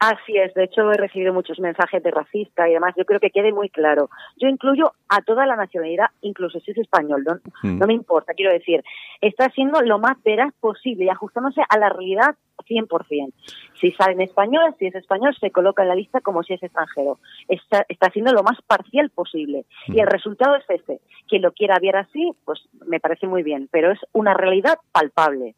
Así 0.00 0.34
es, 0.34 0.54
de 0.54 0.64
hecho 0.64 0.90
he 0.90 0.96
recibido 0.96 1.34
muchos 1.34 1.60
mensajes 1.60 2.02
de 2.02 2.10
racista 2.10 2.66
y 2.66 2.72
demás, 2.72 2.94
yo 2.96 3.04
creo 3.04 3.20
que 3.20 3.30
quede 3.30 3.52
muy 3.52 3.68
claro. 3.68 4.08
Yo 4.38 4.48
incluyo 4.48 4.94
a 5.10 5.20
toda 5.20 5.44
la 5.44 5.56
nacionalidad, 5.56 6.06
incluso 6.22 6.58
si 6.60 6.70
es 6.70 6.78
español, 6.78 7.22
no, 7.22 7.34
mm. 7.62 7.78
no 7.78 7.86
me 7.86 7.92
importa, 7.92 8.32
quiero 8.32 8.50
decir, 8.50 8.82
está 9.20 9.50
siendo 9.50 9.82
lo 9.82 9.98
más 9.98 10.16
veraz 10.24 10.54
posible 10.58 11.04
y 11.04 11.10
ajustándose 11.10 11.60
a 11.68 11.78
la 11.78 11.90
realidad 11.90 12.34
100%. 12.66 13.32
Si 13.78 13.92
sale 13.92 14.12
en 14.12 14.22
español, 14.22 14.74
si 14.78 14.86
es 14.86 14.94
español, 14.94 15.36
se 15.38 15.50
coloca 15.50 15.82
en 15.82 15.88
la 15.88 15.94
lista 15.94 16.20
como 16.20 16.42
si 16.42 16.54
es 16.54 16.62
extranjero. 16.62 17.18
Está, 17.48 17.84
está 17.88 18.10
siendo 18.10 18.32
lo 18.32 18.42
más 18.42 18.58
parcial 18.66 19.10
posible. 19.10 19.66
Y 19.86 20.00
el 20.00 20.06
mm. 20.06 20.10
resultado 20.10 20.56
es 20.56 20.64
ese. 20.68 21.00
Quien 21.28 21.42
lo 21.42 21.52
quiera 21.52 21.78
ver 21.80 21.96
así, 21.96 22.32
pues 22.44 22.60
me 22.86 23.00
parece 23.00 23.26
muy 23.26 23.42
bien, 23.42 23.68
pero 23.70 23.92
es 23.92 23.98
una 24.12 24.34
realidad 24.34 24.78
palpable. 24.92 25.56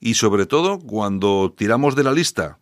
Y 0.00 0.14
sobre 0.14 0.46
todo 0.46 0.78
cuando 0.78 1.52
tiramos 1.52 1.96
de 1.96 2.04
la 2.04 2.12
lista 2.12 2.58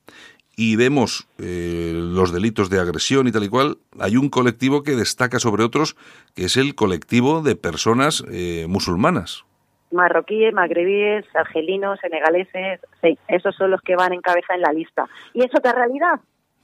y 0.58 0.74
vemos 0.74 1.28
eh, 1.38 1.92
los 1.94 2.32
delitos 2.32 2.68
de 2.68 2.80
agresión 2.80 3.28
y 3.28 3.32
tal 3.32 3.44
y 3.44 3.48
cual, 3.48 3.78
hay 4.00 4.16
un 4.16 4.28
colectivo 4.28 4.82
que 4.82 4.96
destaca 4.96 5.38
sobre 5.38 5.62
otros, 5.62 5.94
que 6.34 6.46
es 6.46 6.56
el 6.56 6.74
colectivo 6.74 7.42
de 7.42 7.54
personas 7.54 8.24
eh, 8.28 8.66
musulmanas. 8.68 9.44
Marroquíes, 9.92 10.52
magrebíes, 10.52 11.24
argelinos, 11.36 12.00
senegaleses, 12.00 12.80
sí, 13.00 13.16
esos 13.28 13.54
son 13.54 13.70
los 13.70 13.80
que 13.82 13.94
van 13.94 14.12
en 14.12 14.20
cabeza 14.20 14.52
en 14.56 14.62
la 14.62 14.72
lista. 14.72 15.06
Y 15.32 15.44
es 15.44 15.54
otra 15.54 15.70
realidad, 15.70 16.18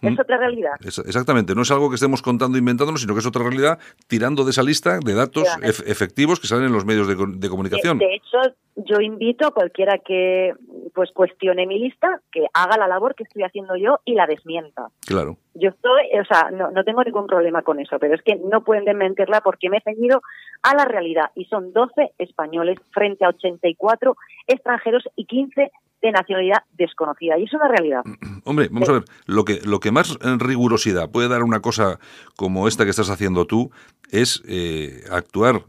es 0.09 0.19
otra 0.19 0.39
realidad. 0.39 0.73
exactamente, 0.83 1.55
no 1.55 1.63
es 1.63 1.71
algo 1.71 1.89
que 1.89 1.97
estemos 1.97 2.23
contando, 2.23 2.59
inventándonos, 2.59 3.01
sino 3.01 3.15
que 3.15 3.21
es 3.21 3.27
otra 3.27 3.43
realidad 3.43 3.79
tirando 4.07 4.45
de 4.45 4.51
esa 4.51 4.63
lista 4.63 4.99
de 5.05 5.15
datos 5.15 5.49
efectivos 5.63 6.41
que 6.41 6.47
salen 6.47 6.67
en 6.67 6.73
los 6.73 6.85
medios 6.85 7.09
de, 7.09 7.49
comunicación. 7.49 7.99
De, 7.99 8.15
hecho, 8.15 8.39
yo 8.77 9.01
invito 9.01 9.47
a 9.47 9.51
cualquiera 9.51 9.99
que 9.99 10.55
pues 10.95 11.11
cuestione 11.13 11.67
mi 11.67 11.79
lista, 11.79 12.21
que 12.31 12.47
haga 12.53 12.77
la 12.77 12.89
labor 12.89 13.15
que 13.15 13.25
estoy 13.25 13.43
haciendo 13.43 13.77
yo 13.77 14.01
y 14.05 14.15
la 14.15 14.27
desmienta. 14.27 14.89
Claro. 15.07 15.37
Yo 15.55 15.71
estoy, 15.71 16.03
o 16.21 16.25
sea, 16.25 16.51
no, 16.51 16.71
no 16.71 16.85
tengo 16.85 17.03
ningún 17.03 17.27
problema 17.27 17.63
con 17.63 17.81
eso, 17.81 17.99
pero 17.99 18.15
es 18.15 18.23
que 18.23 18.37
no 18.37 18.63
pueden 18.63 18.85
desmentirla 18.85 19.41
porque 19.41 19.71
me 19.71 19.79
he 19.79 19.83
ceñido 19.83 20.23
a 20.63 20.75
la 20.75 20.85
realidad 20.85 21.31
y 21.35 21.45
son 21.47 21.73
12 21.73 22.13
españoles 22.19 22.79
frente 22.93 23.25
a 23.25 23.29
84 23.29 24.17
extranjeros 24.47 25.05
y 25.17 25.27
15 25.27 25.71
de 26.03 26.13
nacionalidad 26.13 26.63
desconocida. 26.73 27.39
Y 27.39 27.45
es 27.45 27.55
una 27.55 27.69
realidad. 27.69 28.03
Hombre, 28.45 28.69
vamos 28.71 28.89
a 28.89 28.93
ver, 28.93 29.05
lo 29.27 29.45
que, 29.45 29.61
lo 29.65 29.81
que 29.81 29.91
más 29.91 30.19
rigurosidad 30.21 31.11
puede 31.11 31.29
dar 31.29 31.43
una 31.43 31.61
cosa 31.61 31.99
como 32.37 32.69
esta 32.69 32.85
que 32.85 32.91
estás 32.91 33.11
haciendo 33.11 33.47
tú 33.47 33.71
es 34.11 34.43
eh, 34.47 35.05
actuar 35.11 35.65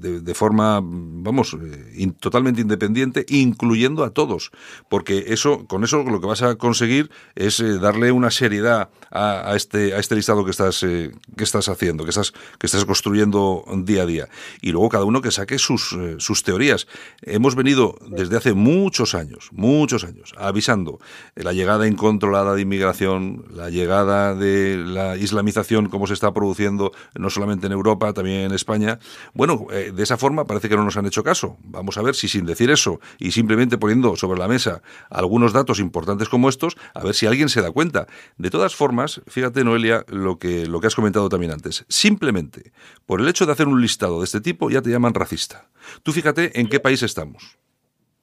de, 0.00 0.34
forma, 0.34 0.80
vamos, 0.82 1.56
eh, 1.60 2.12
totalmente 2.18 2.60
independiente, 2.60 3.26
incluyendo 3.28 4.04
a 4.04 4.10
todos, 4.10 4.50
porque 4.88 5.26
eso, 5.28 5.66
con 5.66 5.84
eso 5.84 6.02
lo 6.02 6.20
que 6.20 6.26
vas 6.26 6.42
a 6.42 6.56
conseguir 6.56 7.10
es 7.34 7.60
eh, 7.60 7.78
darle 7.78 8.12
una 8.12 8.30
seriedad 8.30 8.90
a, 9.10 9.54
este, 9.56 9.94
a 9.94 9.98
este 9.98 10.16
listado 10.16 10.44
que 10.44 10.50
estás, 10.50 10.82
eh, 10.82 11.12
que 11.36 11.44
estás 11.44 11.68
haciendo, 11.68 12.04
que 12.04 12.10
estás, 12.10 12.32
que 12.58 12.66
estás 12.66 12.84
construyendo 12.84 13.64
día 13.84 14.02
a 14.02 14.06
día. 14.06 14.28
Y 14.60 14.72
luego 14.72 14.88
cada 14.88 15.04
uno 15.04 15.20
que 15.20 15.30
saque 15.30 15.58
sus, 15.58 15.96
sus 16.18 16.42
teorías. 16.42 16.86
Hemos 17.22 17.54
venido 17.54 17.96
desde 18.08 18.36
hace 18.36 18.54
muchos 18.54 19.14
años, 19.14 19.50
muchos 19.52 20.04
años, 20.04 20.32
avisando 20.36 20.98
la 21.34 21.52
llegada 21.52 21.86
incontrolada 21.86 22.54
de 22.54 22.62
inmigración, 22.62 23.44
la 23.50 23.70
llegada 23.70 24.34
de 24.34 24.76
la 24.76 25.16
islamización, 25.16 25.88
como 25.88 26.06
se 26.06 26.14
está 26.14 26.32
produciendo 26.32 26.92
no 27.18 27.30
solamente 27.30 27.66
en 27.66 27.72
Europa, 27.72 28.12
también 28.12 28.42
en 28.42 28.52
España. 28.52 28.98
Bueno, 29.34 29.66
de 29.92 30.02
esa 30.02 30.16
forma 30.16 30.44
parece 30.44 30.68
que 30.68 30.76
no 30.76 30.84
nos 30.84 30.96
han 30.96 31.06
hecho 31.06 31.22
caso. 31.22 31.56
Vamos 31.64 31.98
a 31.98 32.02
ver 32.02 32.14
si 32.14 32.28
sin 32.28 32.46
decir 32.46 32.70
eso 32.70 33.00
y 33.18 33.32
simplemente 33.32 33.78
poniendo 33.78 34.16
sobre 34.16 34.38
la 34.38 34.48
mesa 34.48 34.82
algunos 35.10 35.52
datos 35.52 35.80
importantes 35.80 36.28
como 36.28 36.48
estos, 36.48 36.76
a 36.94 37.02
ver 37.02 37.14
si 37.14 37.26
alguien 37.26 37.48
se 37.48 37.62
da 37.62 37.70
cuenta. 37.70 38.06
De 38.38 38.50
todas 38.50 38.74
formas, 38.74 39.22
fíjate 39.26 39.64
Noelia 39.64 40.04
lo 40.08 40.38
que, 40.38 40.66
lo 40.66 40.80
que 40.80 40.86
has 40.86 40.94
comentado 40.94 41.28
también 41.28 41.52
antes. 41.52 41.84
Simplemente 41.88 42.72
por 43.06 43.20
el 43.20 43.28
hecho 43.28 43.46
de 43.46 43.52
hacer 43.52 43.68
un 43.68 43.80
listado 43.80 44.18
de 44.18 44.24
este 44.24 44.40
tipo 44.40 44.70
ya 44.70 44.82
te 44.82 44.90
llaman 44.90 45.14
racista. 45.14 45.68
Tú 46.02 46.12
fíjate 46.12 46.58
en 46.60 46.68
qué 46.68 46.80
país 46.80 47.02
estamos. 47.02 47.58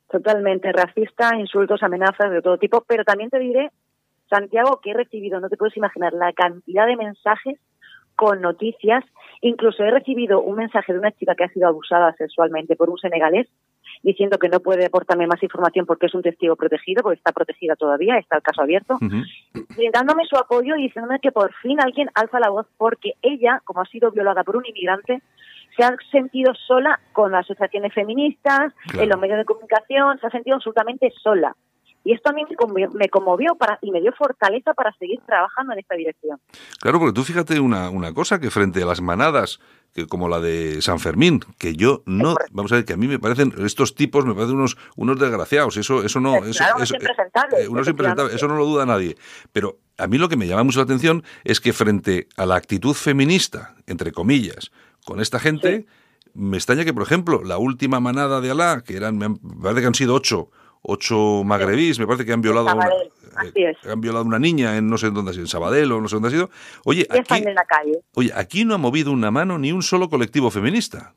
Totalmente 0.10 0.72
racista, 0.72 1.36
insultos, 1.36 1.84
amenazas 1.84 2.32
de 2.32 2.42
todo 2.42 2.58
tipo, 2.58 2.84
pero 2.88 3.04
también 3.04 3.30
te 3.30 3.40
diré, 3.40 3.72
Santiago, 4.30 4.80
que 4.82 4.92
he 4.92 4.94
recibido, 4.94 5.40
no 5.40 5.50
te 5.50 5.58
puedes 5.58 5.76
imaginar, 5.76 6.14
la 6.14 6.32
cantidad 6.34 6.86
de 6.86 6.96
mensajes 6.96 7.60
con 8.18 8.42
noticias. 8.42 9.06
Incluso 9.42 9.84
he 9.84 9.92
recibido 9.92 10.42
un 10.42 10.58
mensaje 10.58 10.92
de 10.92 11.00
una 11.00 11.12
chica 11.12 11.36
que 11.36 11.46
ha 11.46 11.50
sido 11.50 11.68
abusada 11.68 12.14
sexualmente 12.18 12.76
por 12.76 12.90
un 12.90 12.98
senegalés 12.98 13.48
diciendo 14.04 14.38
que 14.38 14.50
no 14.50 14.60
puede 14.60 14.86
aportarme 14.86 15.28
más 15.28 15.42
información 15.42 15.86
porque 15.86 16.08
es 16.08 16.14
un 16.14 16.22
testigo 16.22 16.56
protegido, 16.56 17.04
porque 17.04 17.18
está 17.18 17.32
protegida 17.32 17.76
todavía, 17.76 18.18
está 18.18 18.38
el 18.38 18.44
caso 18.44 18.62
abierto, 18.62 18.98
dándome 19.94 20.26
su 20.26 20.38
apoyo 20.38 20.76
y 20.76 20.84
diciéndome 20.84 21.20
que 21.20 21.32
por 21.32 21.54
fin 21.62 21.80
alguien 21.82 22.10
alza 22.14 22.40
la 22.40 22.50
voz 22.50 22.68
porque 22.78 23.14
ella, 23.22 23.62
como 23.64 23.82
ha 23.82 23.86
sido 23.86 24.12
violada 24.12 24.44
por 24.44 24.58
un 24.58 24.66
inmigrante, 24.66 25.22
se 25.76 25.84
ha 25.84 25.96
sentido 26.12 26.54
sola 26.56 27.00
con 27.14 27.32
las 27.32 27.46
asociaciones 27.46 27.94
feministas, 27.94 28.74
en 28.94 29.10
los 29.10 29.20
medios 29.20 29.38
de 29.38 29.46
comunicación, 29.46 30.20
se 30.20 30.28
ha 30.28 30.32
sentido 30.32 30.56
absolutamente 30.56 31.12
sola. 31.22 31.56
Y 32.08 32.14
esto 32.14 32.30
a 32.30 32.34
mí 32.34 32.44
me 32.94 33.10
conmovió, 33.10 33.56
para, 33.56 33.80
y 33.82 33.92
me 33.92 34.00
dio 34.00 34.14
fortaleza 34.14 34.74
para 34.74 34.94
seguir 34.94 35.20
trabajando 35.26 35.74
en 35.74 35.80
esta 35.80 35.94
dirección. 35.94 36.40
Claro, 36.80 37.00
porque 37.00 37.12
tú 37.12 37.26
fíjate 37.26 37.60
una, 37.60 37.90
una 37.90 38.14
cosa, 38.14 38.40
que 38.40 38.50
frente 38.50 38.82
a 38.82 38.86
las 38.86 39.02
manadas 39.02 39.60
que 39.94 40.08
como 40.08 40.30
la 40.30 40.40
de 40.40 40.82
San 40.82 41.02
Fermín, 41.02 41.42
que 41.58 41.76
yo 41.76 42.04
no, 42.06 42.38
vamos 42.52 42.72
a 42.72 42.76
ver, 42.76 42.86
que 42.86 42.94
a 42.94 42.98
mí 42.98 43.10
me 43.10 43.20
parecen, 43.20 43.54
estos 43.58 43.94
tipos 43.94 44.26
me 44.26 44.34
parecen 44.34 44.56
unos, 44.56 44.78
unos 44.96 45.20
desgraciados, 45.20 45.76
eso, 45.76 46.02
eso 46.02 46.22
no, 46.22 46.46
eso, 46.46 46.64
eso, 46.82 46.96
eh, 46.96 48.30
eso 48.34 48.48
no 48.48 48.56
lo 48.56 48.66
duda 48.66 48.86
nadie. 48.86 49.18
Pero 49.52 49.80
a 49.98 50.08
mí 50.08 50.18
lo 50.18 50.30
que 50.30 50.38
me 50.38 50.48
llama 50.48 50.64
mucho 50.64 50.80
la 50.80 50.86
atención 50.86 51.26
es 51.44 51.60
que 51.60 51.74
frente 51.74 52.30
a 52.38 52.46
la 52.46 52.56
actitud 52.56 52.94
feminista, 52.94 53.76
entre 53.86 54.14
comillas, 54.14 54.72
con 55.04 55.20
esta 55.20 55.40
gente, 55.40 55.88
me 56.34 56.56
extraña 56.56 56.86
que, 56.86 56.94
por 56.94 57.04
ejemplo, 57.04 57.44
la 57.44 57.58
última 57.58 58.00
manada 58.00 58.40
de 58.40 58.52
Alá, 58.52 58.82
que 58.86 58.96
eran, 58.96 59.18
me 59.18 59.36
parece 59.62 59.82
que 59.82 59.88
han 59.88 59.96
sido 59.96 60.14
ocho, 60.16 60.52
ocho 60.88 61.44
magrebís, 61.44 62.00
me 62.00 62.08
parece 62.08 62.26
que 62.26 62.34
han 62.34 62.42
violado, 62.42 62.66
una, 62.74 62.90
eh, 63.56 63.74
han 63.90 64.02
violado 64.02 64.26
una 64.26 64.40
niña 64.40 64.78
en 64.78 64.90
no 64.90 64.98
sé 64.98 65.12
dónde 65.12 65.32
ha 65.32 65.34
sido, 65.34 65.44
en 65.44 65.50
Sabadell 65.50 65.92
o 65.92 66.02
no 66.02 66.08
sé 66.08 66.16
dónde 66.16 66.30
ha 66.30 66.32
sido. 66.32 66.50
Oye, 66.86 67.06
aquí, 67.10 67.44
en 67.44 67.54
la 67.54 67.66
calle. 67.66 68.00
oye, 68.16 68.32
aquí 68.34 68.66
no 68.66 68.74
ha 68.74 68.78
movido 68.78 69.12
una 69.12 69.30
mano 69.30 69.60
ni 69.60 69.72
un 69.72 69.84
solo 69.84 70.10
colectivo 70.10 70.50
feminista. 70.50 71.14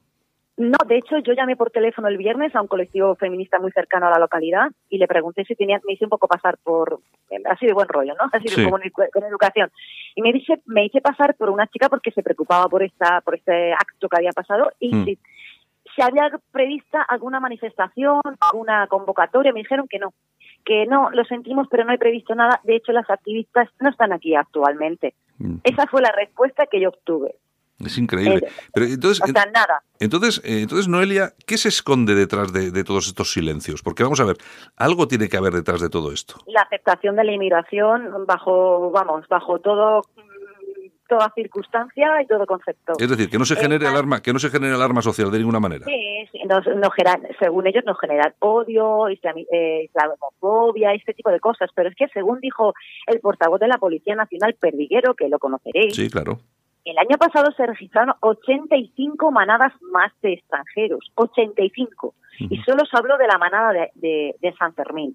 No, 0.61 0.77
de 0.87 0.99
hecho, 0.99 1.17
yo 1.21 1.33
llamé 1.33 1.57
por 1.57 1.71
teléfono 1.71 2.09
el 2.09 2.19
viernes 2.19 2.55
a 2.55 2.61
un 2.61 2.67
colectivo 2.67 3.15
feminista 3.15 3.59
muy 3.59 3.73
cercano 3.73 4.09
a 4.09 4.11
la 4.11 4.19
localidad 4.19 4.71
y 4.91 4.99
le 4.99 5.09
pregunté 5.09 5.43
si 5.47 5.55
tenía, 5.55 5.81
me 5.87 5.95
hice 5.95 6.05
un 6.05 6.11
poco 6.11 6.29
pasar 6.29 6.59
por, 6.63 7.01
así 7.47 7.65
de 7.65 7.73
buen 7.73 7.89
rollo, 7.89 8.13
¿no? 8.15 8.29
Así 8.33 8.55
de 8.55 8.65
como 8.65 8.77
con 8.77 9.25
educación. 9.25 9.71
Y 10.15 10.21
me 10.21 10.35
dice, 10.35 10.61
me 10.67 10.85
hice 10.85 11.01
pasar 11.01 11.35
por 11.37 11.49
una 11.49 11.67
chica 11.69 11.89
porque 11.89 12.11
se 12.11 12.23
preocupaba 12.23 12.69
por 12.69 12.83
esta, 12.83 13.23
por 13.23 13.37
este 13.37 13.73
acto 13.73 14.07
que 14.11 14.17
había 14.19 14.33
pasado 14.33 14.71
y 14.79 14.95
mm. 14.95 15.05
Si, 16.01 16.09
había 16.09 16.31
prevista 16.51 17.03
alguna 17.03 17.41
manifestación, 17.41 18.21
alguna 18.41 18.87
convocatoria, 18.87 19.53
me 19.53 19.61
dijeron 19.61 19.87
que 19.89 19.99
no, 19.99 20.13
que 20.65 20.87
no, 20.87 21.11
lo 21.11 21.25
sentimos, 21.25 21.67
pero 21.71 21.85
no 21.85 21.93
hay 21.93 21.99
previsto 21.99 22.35
nada. 22.35 22.61
De 22.65 22.77
hecho, 22.77 22.93
las 22.93 23.09
activistas 23.11 23.69
no 23.81 23.91
están 23.91 24.13
aquí 24.13 24.35
actualmente. 24.35 25.15
Mm. 25.39 25.57
Esa 25.65 25.87
fue 25.87 26.03
la 26.03 26.13
respuesta 26.13 26.67
que 26.67 26.81
yo 26.81 26.91
obtuve. 26.91 27.37
Es 27.85 27.97
increíble. 27.97 28.47
Pero 28.75 28.87
entonces, 28.87 29.33
nada. 29.33 29.83
Entonces, 29.99 30.43
eh, 30.45 30.61
entonces, 30.63 30.87
Noelia, 30.87 31.33
¿qué 31.47 31.57
se 31.57 31.69
esconde 31.69 32.15
detrás 32.15 32.53
de, 32.53 32.85
todos 32.85 33.07
estos 33.07 33.33
silencios? 33.33 33.83
Porque 33.83 34.03
vamos 34.03 34.21
a 34.21 34.25
ver, 34.25 34.37
algo 34.77 35.09
tiene 35.09 35.29
que 35.29 35.39
haber 35.39 35.55
detrás 35.55 35.81
de 35.81 35.89
todo 35.89 36.13
esto. 36.13 36.35
La 36.47 36.63
aceptación 36.63 37.17
de 37.17 37.25
la 37.25 37.33
inmigración 37.33 38.27
bajo, 38.27 38.91
vamos, 38.91 39.27
bajo 39.29 39.61
todo 39.61 40.03
toda 41.11 41.31
circunstancia 41.35 42.23
y 42.23 42.27
todo 42.27 42.47
concepto. 42.47 42.93
Es 42.99 43.11
decir, 43.11 43.29
que 43.29 43.39
no 43.39 43.45
se 43.45 43.57
genere 43.57 43.87
alarma, 43.87 44.23
que 44.23 44.33
no 44.33 44.39
se 44.39 44.49
genere 44.49 44.75
alarma 44.75 45.03
social 45.03 45.31
de 45.31 45.39
ninguna 45.39 45.59
manera. 45.59 45.85
Sí, 45.85 46.29
no, 46.49 46.61
según 47.39 47.67
ellos 47.67 47.85
nos 47.85 47.99
generan 47.99 48.33
odio, 48.39 49.09
eh, 49.09 49.85
islamofobia, 49.85 50.95
este 50.95 51.13
tipo 51.13 51.31
de 51.31 51.41
cosas. 51.41 51.69
Pero 51.75 51.89
es 51.89 51.97
que 51.97 52.07
según 52.15 52.41
dijo 52.41 52.75
el 53.09 53.21
portavoz 53.21 53.59
de 53.59 53.69
la 53.69 53.79
Policía 53.79 54.15
Nacional, 54.15 54.57
Perdiguero, 54.61 55.15
que 55.15 55.29
lo 55.29 55.39
conoceréis. 55.39 55.97
Sí, 55.97 56.09
claro 56.09 56.39
el 56.85 56.99
año 56.99 57.19
pasado 57.19 57.53
se 57.57 57.67
registraron 57.67 58.15
85 58.21 59.31
manadas 59.31 59.73
más 59.93 60.13
de 60.23 60.35
extranjeros, 60.35 61.01
85. 61.15 62.15
Y 62.39 62.57
solo 62.63 62.85
se 62.91 62.97
habló 62.97 63.19
de 63.19 63.27
la 63.27 63.39
manada 63.39 63.73
de, 63.95 64.55
San 64.59 64.75
Fermín. 64.75 65.15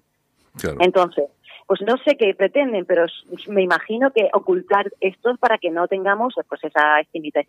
Entonces, 0.78 1.24
pues 1.66 1.80
no 1.82 1.96
sé 1.98 2.16
qué 2.16 2.32
pretenden, 2.34 2.84
pero 2.84 3.06
me 3.48 3.62
imagino 3.62 4.12
que 4.12 4.28
ocultar 4.32 4.92
esto 5.00 5.36
para 5.36 5.58
que 5.58 5.70
no 5.70 5.88
tengamos 5.88 6.34
pues 6.48 6.62
esa 6.62 7.00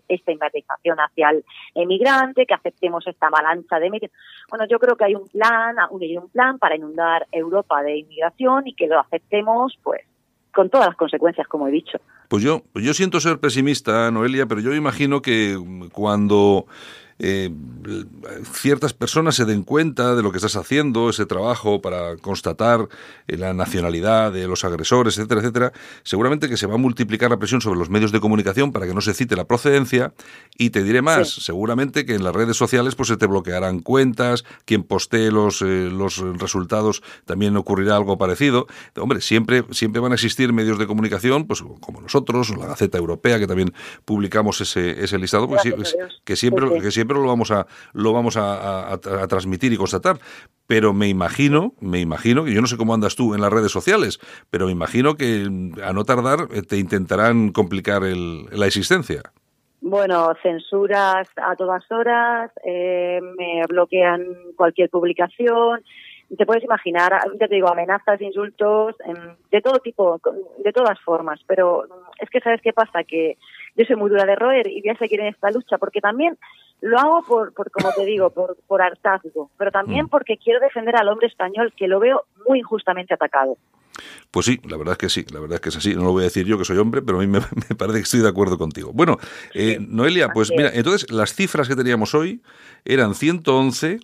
estigmatización 0.07 0.97
hacia 0.99 1.29
el 1.29 1.45
emigrante, 1.75 2.45
que 2.45 2.53
aceptemos 2.53 3.05
esta 3.05 3.27
avalancha 3.27 3.79
de 3.79 4.09
Bueno, 4.49 4.65
yo 4.67 4.79
creo 4.79 4.95
que 4.95 5.05
hay 5.05 5.15
un 5.15 5.27
plan, 5.27 5.77
hay 5.79 6.17
un 6.17 6.29
plan 6.29 6.57
para 6.57 6.75
inundar 6.75 7.27
Europa 7.31 7.83
de 7.83 7.97
inmigración 7.97 8.67
y 8.67 8.73
que 8.73 8.87
lo 8.87 8.99
aceptemos, 8.99 9.77
pues 9.83 10.01
con 10.53 10.71
todas 10.71 10.87
las 10.87 10.95
consecuencias, 10.95 11.47
como 11.47 11.67
he 11.67 11.71
dicho. 11.71 11.99
Pues 12.29 12.41
yo, 12.41 12.63
pues 12.73 12.83
yo 12.83 12.95
siento 12.95 13.19
ser 13.19 13.39
pesimista, 13.39 14.09
Noelia, 14.09 14.47
pero 14.47 14.59
yo 14.59 14.73
imagino 14.73 15.21
que 15.21 15.55
cuando 15.91 16.65
eh, 17.19 17.51
ciertas 18.51 18.93
personas 18.93 19.35
se 19.35 19.45
den 19.45 19.63
cuenta 19.63 20.15
de 20.15 20.21
lo 20.21 20.31
que 20.31 20.37
estás 20.37 20.55
haciendo, 20.55 21.09
ese 21.09 21.25
trabajo 21.25 21.81
para 21.81 22.17
constatar 22.17 22.87
eh, 23.27 23.37
la 23.37 23.53
nacionalidad 23.53 24.31
de 24.31 24.47
los 24.47 24.63
agresores, 24.63 25.17
etcétera, 25.17 25.41
etcétera, 25.41 25.73
seguramente 26.03 26.49
que 26.49 26.57
se 26.57 26.67
va 26.67 26.75
a 26.75 26.77
multiplicar 26.77 27.29
la 27.29 27.37
presión 27.37 27.61
sobre 27.61 27.79
los 27.79 27.89
medios 27.89 28.11
de 28.11 28.19
comunicación 28.19 28.71
para 28.71 28.85
que 28.85 28.93
no 28.93 29.01
se 29.01 29.13
cite 29.13 29.35
la 29.35 29.45
procedencia. 29.45 30.13
Y 30.57 30.69
te 30.69 30.83
diré 30.83 31.01
más, 31.01 31.29
seguramente 31.29 32.05
que 32.05 32.15
en 32.15 32.23
las 32.23 32.35
redes 32.35 32.57
sociales 32.57 32.95
pues 32.95 33.09
se 33.09 33.17
te 33.17 33.25
bloquearán 33.25 33.79
cuentas, 33.79 34.43
quien 34.65 34.83
postee 34.83 35.31
los, 35.31 35.61
eh, 35.61 35.89
los 35.91 36.17
resultados 36.37 37.01
también 37.25 37.57
ocurrirá 37.57 37.95
algo 37.95 38.17
parecido. 38.17 38.67
Hombre, 38.95 39.21
siempre, 39.21 39.63
siempre 39.71 40.01
van 40.01 40.11
a 40.11 40.15
existir 40.15 40.53
medios 40.53 40.77
de 40.77 40.87
comunicación, 40.87 41.47
pues 41.47 41.63
como 41.79 42.01
nosotros, 42.01 42.55
la 42.57 42.67
Gaceta 42.67 42.97
Europea, 42.97 43.39
que 43.39 43.47
también 43.47 43.73
publicamos 44.05 44.61
ese, 44.61 45.03
ese 45.03 45.17
listado, 45.17 45.47
pues, 45.47 45.61
que 46.23 46.35
siempre, 46.35 46.81
que 46.81 46.91
siempre 46.91 47.06
lo 47.15 47.27
vamos 47.27 47.51
a 47.51 47.67
lo 47.93 48.13
vamos 48.13 48.37
a, 48.37 48.97
transmitir 49.27 49.73
y 49.73 49.77
constatar. 49.77 50.17
Pero 50.67 50.93
me 50.93 51.07
imagino, 51.07 51.73
me 51.79 52.01
imagino, 52.01 52.43
que 52.43 52.53
yo 52.53 52.59
no 52.59 52.67
sé 52.67 52.75
cómo 52.75 52.93
andas 52.93 53.15
tú 53.15 53.33
en 53.33 53.41
las 53.41 53.53
redes 53.53 53.71
sociales, 53.71 54.19
pero 54.49 54.65
me 54.65 54.73
imagino 54.73 55.15
que 55.15 55.47
a 55.83 55.93
no 55.93 56.03
tardar 56.03 56.47
eh, 56.53 56.61
te 56.61 56.77
intentarán 56.77 57.51
complicar 57.53 58.01
la 58.03 58.65
existencia. 58.65 59.21
Bueno, 59.79 60.33
censuras 60.41 61.29
a 61.37 61.55
todas 61.55 61.89
horas, 61.91 62.51
eh, 62.65 63.21
me 63.37 63.63
bloquean 63.69 64.25
cualquier 64.57 64.89
publicación, 64.89 65.81
te 66.35 66.45
puedes 66.45 66.63
imaginar, 66.63 67.13
ya 67.39 67.47
te 67.47 67.55
digo, 67.55 67.69
amenazas, 67.69 68.19
insultos, 68.19 68.95
de 69.49 69.61
todo 69.61 69.79
tipo, 69.79 70.19
de 70.57 70.73
todas 70.73 70.99
formas, 70.99 71.39
pero 71.47 71.85
es 72.19 72.29
que 72.29 72.41
sabes 72.41 72.61
qué 72.61 72.73
pasa, 72.73 73.03
que 73.05 73.37
yo 73.75 73.85
soy 73.85 73.95
muy 73.95 74.09
dura 74.09 74.25
de 74.25 74.35
roer 74.35 74.67
y 74.67 74.81
voy 74.81 74.89
a 74.89 74.97
seguir 74.97 75.21
en 75.21 75.27
esta 75.27 75.51
lucha, 75.51 75.77
porque 75.77 76.01
también 76.01 76.37
lo 76.81 76.99
hago 76.99 77.23
por, 77.23 77.53
por 77.53 77.71
como 77.71 77.91
te 77.91 78.05
digo, 78.05 78.29
por, 78.29 78.57
por 78.67 78.81
hartazgo, 78.81 79.49
pero 79.57 79.71
también 79.71 80.05
mm. 80.05 80.09
porque 80.09 80.37
quiero 80.37 80.59
defender 80.59 80.95
al 80.95 81.09
hombre 81.09 81.27
español 81.27 81.73
que 81.75 81.87
lo 81.87 81.99
veo 81.99 82.23
muy 82.47 82.59
injustamente 82.59 83.13
atacado. 83.13 83.57
Pues 84.29 84.45
sí, 84.45 84.59
la 84.67 84.77
verdad 84.77 84.93
es 84.93 84.97
que 84.97 85.09
sí, 85.09 85.25
la 85.31 85.39
verdad 85.39 85.55
es 85.55 85.61
que 85.61 85.69
es 85.69 85.77
así. 85.77 85.95
No 85.95 86.03
lo 86.03 86.11
voy 86.11 86.21
a 86.21 86.25
decir 86.25 86.45
yo 86.45 86.57
que 86.57 86.65
soy 86.65 86.77
hombre, 86.77 87.01
pero 87.01 87.17
a 87.17 87.21
mí 87.21 87.27
me, 87.27 87.39
parece 87.77 87.99
que 87.99 88.03
estoy 88.03 88.19
de 88.21 88.29
acuerdo 88.29 88.57
contigo. 88.57 88.91
Bueno, 88.93 89.17
eh, 89.53 89.77
Noelia, 89.79 90.29
pues 90.29 90.51
mira, 90.55 90.69
entonces 90.73 91.09
las 91.11 91.33
cifras 91.33 91.67
que 91.67 91.75
teníamos 91.75 92.13
hoy 92.13 92.41
eran 92.85 93.15
111. 93.15 93.99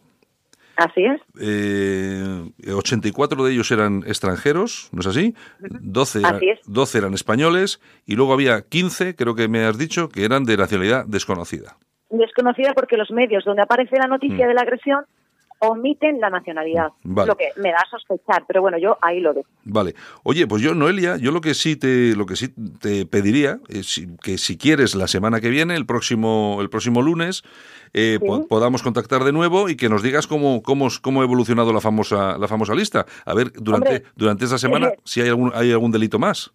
Así 0.75 1.05
es. 1.05 1.21
Eh, 1.39 2.51
84 2.73 3.43
de 3.43 3.53
ellos 3.53 3.69
eran 3.69 4.03
extranjeros, 4.07 4.89
¿no 4.91 5.01
es 5.01 5.07
así? 5.07 5.35
12, 5.59 6.21
así 6.25 6.49
es. 6.49 6.59
12 6.65 6.97
eran 6.97 7.13
españoles 7.13 7.79
y 8.07 8.15
luego 8.15 8.33
había 8.33 8.63
15, 8.63 9.15
creo 9.15 9.35
que 9.35 9.47
me 9.47 9.65
has 9.65 9.77
dicho, 9.77 10.09
que 10.09 10.25
eran 10.25 10.45
de 10.45 10.57
nacionalidad 10.57 11.05
desconocida 11.05 11.77
desconocida 12.17 12.73
porque 12.73 12.97
los 12.97 13.11
medios 13.11 13.43
donde 13.45 13.61
aparece 13.61 13.97
la 13.97 14.07
noticia 14.07 14.45
mm. 14.45 14.47
de 14.47 14.53
la 14.53 14.61
agresión 14.61 15.05
omiten 15.69 16.19
la 16.19 16.29
nacionalidad, 16.29 16.89
lo 17.03 17.35
que 17.35 17.49
me 17.57 17.71
da 17.71 17.77
a 17.77 17.89
sospechar, 17.89 18.43
pero 18.47 18.61
bueno, 18.61 18.77
yo 18.77 18.97
ahí 19.01 19.19
lo 19.19 19.33
dejo. 19.33 19.47
Vale. 19.63 19.95
Oye, 20.23 20.45
pues 20.45 20.61
yo 20.61 20.75
Noelia, 20.75 21.17
yo 21.17 21.31
lo 21.31 21.41
que 21.41 21.53
sí 21.53 21.75
te 21.75 22.15
lo 22.15 22.25
que 22.25 22.35
sí 22.35 22.49
te 22.79 23.05
pediría 23.05 23.59
es 23.69 24.05
que 24.21 24.37
si 24.37 24.57
quieres 24.57 24.95
la 24.95 25.07
semana 25.07 25.39
que 25.39 25.49
viene, 25.49 25.75
el 25.75 25.85
próximo 25.85 26.57
el 26.59 26.69
próximo 26.69 27.01
lunes 27.01 27.43
eh, 27.93 28.19
podamos 28.49 28.83
contactar 28.83 29.23
de 29.23 29.31
nuevo 29.31 29.69
y 29.69 29.75
que 29.75 29.89
nos 29.89 30.03
digas 30.03 30.27
cómo 30.27 30.61
cómo 30.61 30.89
cómo 31.01 31.21
ha 31.21 31.23
evolucionado 31.23 31.71
la 31.71 31.81
famosa 31.81 32.37
la 32.37 32.47
famosa 32.47 32.75
lista. 32.75 33.05
A 33.25 33.33
ver, 33.33 33.53
durante 33.53 34.03
durante 34.15 34.45
esa 34.45 34.57
semana 34.57 34.89
eh, 34.89 34.97
si 35.05 35.21
hay 35.21 35.29
algún 35.29 35.51
hay 35.55 35.71
algún 35.71 35.91
delito 35.91 36.19
más. 36.19 36.51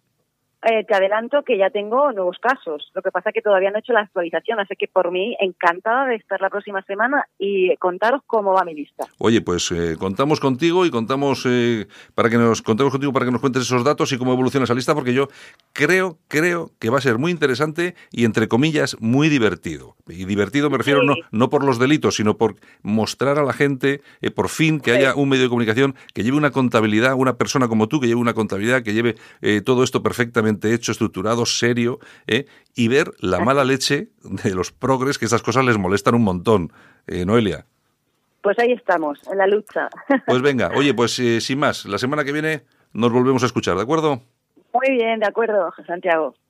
Eh, 0.61 0.83
te 0.85 0.93
adelanto 0.93 1.43
que 1.43 1.57
ya 1.57 1.69
tengo 1.69 2.11
nuevos 2.11 2.37
casos. 2.41 2.91
Lo 2.93 3.01
que 3.01 3.11
pasa 3.11 3.29
es 3.29 3.33
que 3.33 3.41
todavía 3.41 3.71
no 3.71 3.77
he 3.77 3.79
hecho 3.79 3.93
la 3.93 4.01
actualización, 4.01 4.59
así 4.59 4.75
que 4.77 4.89
por 4.89 5.09
mí 5.09 5.37
encantada 5.39 6.07
de 6.07 6.15
estar 6.15 6.41
la 6.41 6.49
próxima 6.49 6.81
semana 6.81 7.25
y 7.37 7.77
contaros 7.77 8.23
cómo 8.27 8.51
va 8.51 8.65
mi 8.65 8.73
lista. 8.73 9.05
Oye, 9.19 9.39
pues 9.39 9.71
eh, 9.71 9.95
contamos 9.97 10.41
contigo 10.41 10.85
y 10.85 10.91
contamos 10.91 11.45
eh, 11.45 11.87
para 12.13 12.29
que 12.29 12.35
nos 12.37 12.61
contemos 12.61 12.91
contigo 12.91 13.13
para 13.13 13.25
que 13.25 13.31
nos 13.31 13.39
cuentes 13.39 13.63
esos 13.63 13.85
datos 13.85 14.11
y 14.11 14.17
cómo 14.17 14.33
evoluciona 14.33 14.65
esa 14.65 14.73
lista, 14.73 14.93
porque 14.93 15.13
yo 15.13 15.29
creo 15.71 16.17
creo 16.27 16.71
que 16.77 16.89
va 16.89 16.97
a 16.97 17.01
ser 17.01 17.19
muy 17.19 17.31
interesante 17.31 17.95
y 18.11 18.25
entre 18.25 18.49
comillas 18.49 18.97
muy 18.99 19.29
divertido. 19.29 19.95
Y 20.07 20.25
divertido 20.25 20.69
me 20.69 20.77
refiero 20.77 21.03
no 21.03 21.15
no 21.31 21.49
por 21.49 21.63
los 21.63 21.79
delitos, 21.79 22.15
sino 22.15 22.35
por 22.35 22.55
mostrar 22.81 23.39
a 23.39 23.43
la 23.43 23.53
gente 23.53 24.01
por 24.35 24.49
fin 24.49 24.81
que 24.81 24.91
haya 24.91 25.15
un 25.15 25.29
medio 25.29 25.43
de 25.43 25.49
comunicación 25.49 25.95
que 26.13 26.23
lleve 26.23 26.35
una 26.35 26.51
contabilidad, 26.51 27.13
una 27.13 27.37
persona 27.37 27.69
como 27.69 27.87
tú 27.87 28.01
que 28.01 28.07
lleve 28.07 28.19
una 28.19 28.33
contabilidad, 28.33 28.83
que 28.83 28.93
lleve 28.93 29.15
todo 29.63 29.83
esto 29.83 30.03
perfectamente 30.03 30.48
hecho, 30.63 30.91
estructurado, 30.91 31.45
serio, 31.45 31.99
¿eh? 32.27 32.45
y 32.75 32.87
ver 32.87 33.11
la 33.19 33.39
mala 33.39 33.63
leche 33.63 34.09
de 34.23 34.55
los 34.55 34.71
progres, 34.71 35.17
que 35.17 35.25
esas 35.25 35.41
cosas 35.41 35.65
les 35.65 35.77
molestan 35.77 36.15
un 36.15 36.23
montón. 36.23 36.71
Eh, 37.07 37.25
Noelia. 37.25 37.65
Pues 38.41 38.57
ahí 38.59 38.71
estamos, 38.71 39.19
en 39.29 39.37
la 39.37 39.47
lucha. 39.47 39.89
Pues 40.25 40.41
venga, 40.41 40.71
oye, 40.75 40.93
pues 40.93 41.19
eh, 41.19 41.41
sin 41.41 41.59
más, 41.59 41.85
la 41.85 41.97
semana 41.97 42.23
que 42.23 42.31
viene 42.31 42.63
nos 42.93 43.11
volvemos 43.11 43.43
a 43.43 43.47
escuchar, 43.47 43.75
¿de 43.75 43.83
acuerdo? 43.83 44.21
Muy 44.73 44.95
bien, 44.95 45.19
de 45.19 45.27
acuerdo, 45.27 45.73
Santiago. 45.85 46.35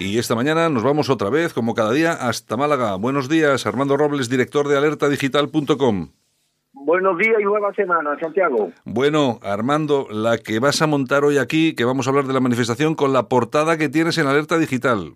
Y 0.00 0.18
esta 0.18 0.36
mañana 0.36 0.68
nos 0.68 0.84
vamos 0.84 1.10
otra 1.10 1.28
vez, 1.28 1.52
como 1.52 1.74
cada 1.74 1.92
día, 1.92 2.12
hasta 2.12 2.56
Málaga. 2.56 2.94
Buenos 2.96 3.28
días, 3.28 3.66
Armando 3.66 3.96
Robles, 3.96 4.30
director 4.30 4.68
de 4.68 4.76
alertadigital.com. 4.78 6.10
Buenos 6.72 7.18
días 7.18 7.34
y 7.40 7.42
nueva 7.42 7.74
semana, 7.74 8.16
Santiago. 8.20 8.70
Bueno, 8.84 9.40
Armando, 9.42 10.06
la 10.08 10.38
que 10.38 10.60
vas 10.60 10.80
a 10.82 10.86
montar 10.86 11.24
hoy 11.24 11.38
aquí, 11.38 11.74
que 11.74 11.84
vamos 11.84 12.06
a 12.06 12.10
hablar 12.10 12.26
de 12.26 12.32
la 12.32 12.40
manifestación 12.40 12.94
con 12.94 13.12
la 13.12 13.24
portada 13.24 13.76
que 13.76 13.88
tienes 13.88 14.18
en 14.18 14.28
Alerta 14.28 14.56
Digital. 14.56 15.14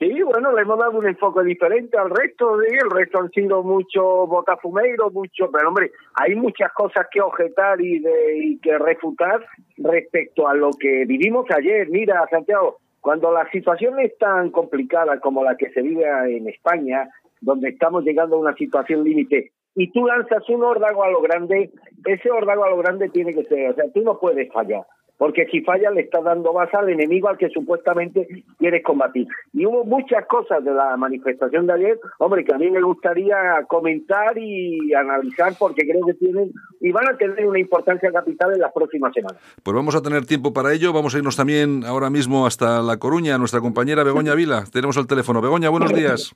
Sí, 0.00 0.20
bueno, 0.20 0.52
le 0.52 0.62
hemos 0.62 0.78
dado 0.78 0.98
un 0.98 1.06
enfoque 1.06 1.44
diferente 1.44 1.96
al 1.96 2.10
resto, 2.10 2.58
de 2.58 2.66
el 2.66 2.90
resto 2.90 3.20
han 3.20 3.30
sido 3.30 3.62
muchos 3.62 4.28
botafumeiros, 4.28 5.12
muchos, 5.12 5.48
pero 5.50 5.68
hombre, 5.68 5.92
hay 6.14 6.34
muchas 6.34 6.72
cosas 6.72 7.06
que 7.10 7.20
objetar 7.20 7.80
y, 7.80 8.00
de, 8.00 8.38
y 8.44 8.58
que 8.58 8.76
refutar 8.76 9.46
respecto 9.78 10.48
a 10.48 10.54
lo 10.54 10.70
que 10.72 11.06
vivimos 11.06 11.46
ayer. 11.50 11.88
Mira, 11.88 12.26
Santiago, 12.30 12.80
cuando 13.06 13.30
la 13.30 13.48
situación 13.52 14.00
es 14.00 14.18
tan 14.18 14.50
complicada 14.50 15.20
como 15.20 15.44
la 15.44 15.56
que 15.56 15.70
se 15.70 15.80
vive 15.80 16.04
en 16.36 16.48
España, 16.48 17.08
donde 17.40 17.68
estamos 17.68 18.02
llegando 18.02 18.34
a 18.34 18.40
una 18.40 18.56
situación 18.56 19.04
límite, 19.04 19.52
y 19.76 19.92
tú 19.92 20.04
lanzas 20.08 20.42
un 20.48 20.64
órdago 20.64 21.04
a 21.04 21.10
lo 21.10 21.20
grande, 21.20 21.70
ese 22.04 22.32
órdago 22.32 22.64
a 22.64 22.70
lo 22.70 22.78
grande 22.78 23.08
tiene 23.10 23.32
que 23.32 23.44
ser, 23.44 23.70
o 23.70 23.74
sea, 23.74 23.84
tú 23.94 24.00
no 24.00 24.18
puedes 24.18 24.52
fallar 24.52 24.84
porque 25.18 25.46
si 25.50 25.60
falla 25.62 25.90
le 25.90 26.02
estás 26.02 26.24
dando 26.24 26.52
base 26.52 26.76
al 26.76 26.88
enemigo 26.88 27.28
al 27.28 27.38
que 27.38 27.48
supuestamente 27.48 28.44
quieres 28.58 28.82
combatir. 28.82 29.26
Y 29.52 29.66
hubo 29.66 29.84
muchas 29.84 30.26
cosas 30.26 30.62
de 30.64 30.72
la 30.72 30.96
manifestación 30.96 31.66
de 31.66 31.72
ayer, 31.72 32.00
hombre, 32.18 32.44
que 32.44 32.54
a 32.54 32.58
mí 32.58 32.70
me 32.70 32.82
gustaría 32.82 33.36
comentar 33.68 34.36
y 34.36 34.92
analizar 34.94 35.54
porque 35.58 35.86
creo 35.86 36.04
que 36.06 36.14
tienen 36.14 36.52
y 36.80 36.92
van 36.92 37.08
a 37.08 37.16
tener 37.16 37.46
una 37.46 37.58
importancia 37.58 38.10
capital 38.12 38.52
en 38.52 38.60
las 38.60 38.72
próximas 38.72 39.12
semanas. 39.14 39.40
Pues 39.62 39.74
vamos 39.74 39.94
a 39.94 40.02
tener 40.02 40.26
tiempo 40.26 40.52
para 40.52 40.72
ello, 40.72 40.92
vamos 40.92 41.14
a 41.14 41.18
irnos 41.18 41.36
también 41.36 41.84
ahora 41.84 42.10
mismo 42.10 42.46
hasta 42.46 42.82
La 42.82 42.98
Coruña, 42.98 43.38
nuestra 43.38 43.60
compañera 43.60 44.04
Begoña 44.04 44.34
Vila. 44.34 44.64
Tenemos 44.70 44.96
el 44.96 45.06
teléfono. 45.06 45.40
Begoña, 45.40 45.70
buenos 45.70 45.92
días. 45.92 46.34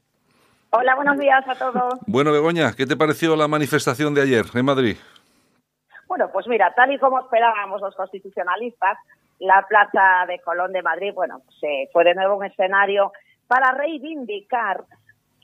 Hola, 0.70 0.94
buenos 0.94 1.18
días 1.18 1.44
a 1.48 1.54
todos. 1.54 1.94
Bueno, 2.06 2.32
Begoña, 2.32 2.72
¿qué 2.76 2.86
te 2.86 2.96
pareció 2.96 3.34
la 3.34 3.48
manifestación 3.48 4.14
de 4.14 4.22
ayer 4.22 4.46
en 4.54 4.64
Madrid? 4.64 4.96
Bueno, 6.10 6.28
pues 6.32 6.48
mira, 6.48 6.74
tal 6.74 6.90
y 6.92 6.98
como 6.98 7.20
esperábamos 7.20 7.80
los 7.80 7.94
constitucionalistas, 7.94 8.98
la 9.38 9.64
Plaza 9.68 10.26
de 10.26 10.40
Colón 10.40 10.72
de 10.72 10.82
Madrid, 10.82 11.12
bueno, 11.14 11.42
se 11.60 11.88
fue 11.92 12.02
de 12.02 12.16
nuevo 12.16 12.34
un 12.36 12.44
escenario 12.44 13.12
para 13.46 13.70
reivindicar 13.70 14.82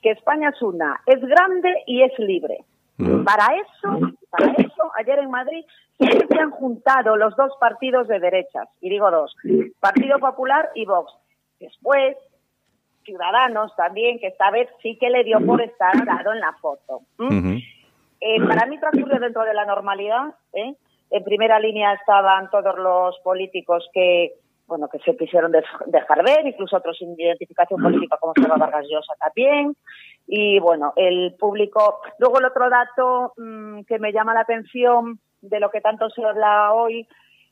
que 0.02 0.10
España 0.10 0.48
es 0.48 0.60
una, 0.60 1.00
es 1.06 1.20
grande 1.20 1.84
y 1.86 2.02
es 2.02 2.18
libre. 2.18 2.64
Mm. 2.96 3.22
Para 3.22 3.46
eso, 3.54 4.12
para 4.28 4.54
eso, 4.54 4.90
ayer 4.98 5.20
en 5.20 5.30
Madrid 5.30 5.64
se 6.00 6.40
han 6.40 6.50
juntado 6.50 7.16
los 7.16 7.36
dos 7.36 7.52
partidos 7.60 8.08
de 8.08 8.18
derechas, 8.18 8.68
y 8.80 8.90
digo 8.90 9.08
dos, 9.12 9.36
Partido 9.78 10.18
Popular 10.18 10.70
y 10.74 10.84
Vox. 10.84 11.12
Después, 11.60 12.16
Ciudadanos 13.04 13.72
también, 13.76 14.18
que 14.18 14.26
esta 14.26 14.50
vez 14.50 14.68
sí 14.82 14.98
que 14.98 15.10
le 15.10 15.22
dio 15.22 15.38
por 15.46 15.62
estar 15.62 15.94
dado 16.04 16.32
en 16.32 16.40
la 16.40 16.54
foto. 16.54 17.02
Eh, 18.20 18.40
para 18.46 18.66
mí 18.66 18.78
transcurre 18.78 19.18
dentro 19.18 19.44
de 19.44 19.54
la 19.54 19.64
normalidad. 19.64 20.34
¿eh? 20.52 20.74
En 21.10 21.24
primera 21.24 21.58
línea 21.60 21.92
estaban 21.92 22.50
todos 22.50 22.76
los 22.78 23.18
políticos 23.20 23.88
que 23.92 24.32
bueno 24.66 24.88
que 24.88 24.98
se 24.98 25.16
quisieron 25.16 25.52
dejar 25.52 26.24
ver, 26.24 26.44
incluso 26.44 26.76
otros 26.76 26.98
sin 26.98 27.14
identificación 27.16 27.80
política 27.80 28.16
como 28.18 28.32
Seba 28.34 28.56
Vargas 28.56 28.86
Llosa 28.90 29.14
también. 29.22 29.76
Y 30.26 30.58
bueno, 30.58 30.92
el 30.96 31.34
público. 31.38 32.00
Luego 32.18 32.38
el 32.38 32.46
otro 32.46 32.68
dato 32.68 33.32
mm, 33.36 33.82
que 33.82 33.98
me 33.98 34.12
llama 34.12 34.34
la 34.34 34.40
atención 34.40 35.20
de 35.40 35.60
lo 35.60 35.70
que 35.70 35.80
tanto 35.80 36.10
se 36.10 36.24
habla 36.24 36.72
hoy 36.72 37.06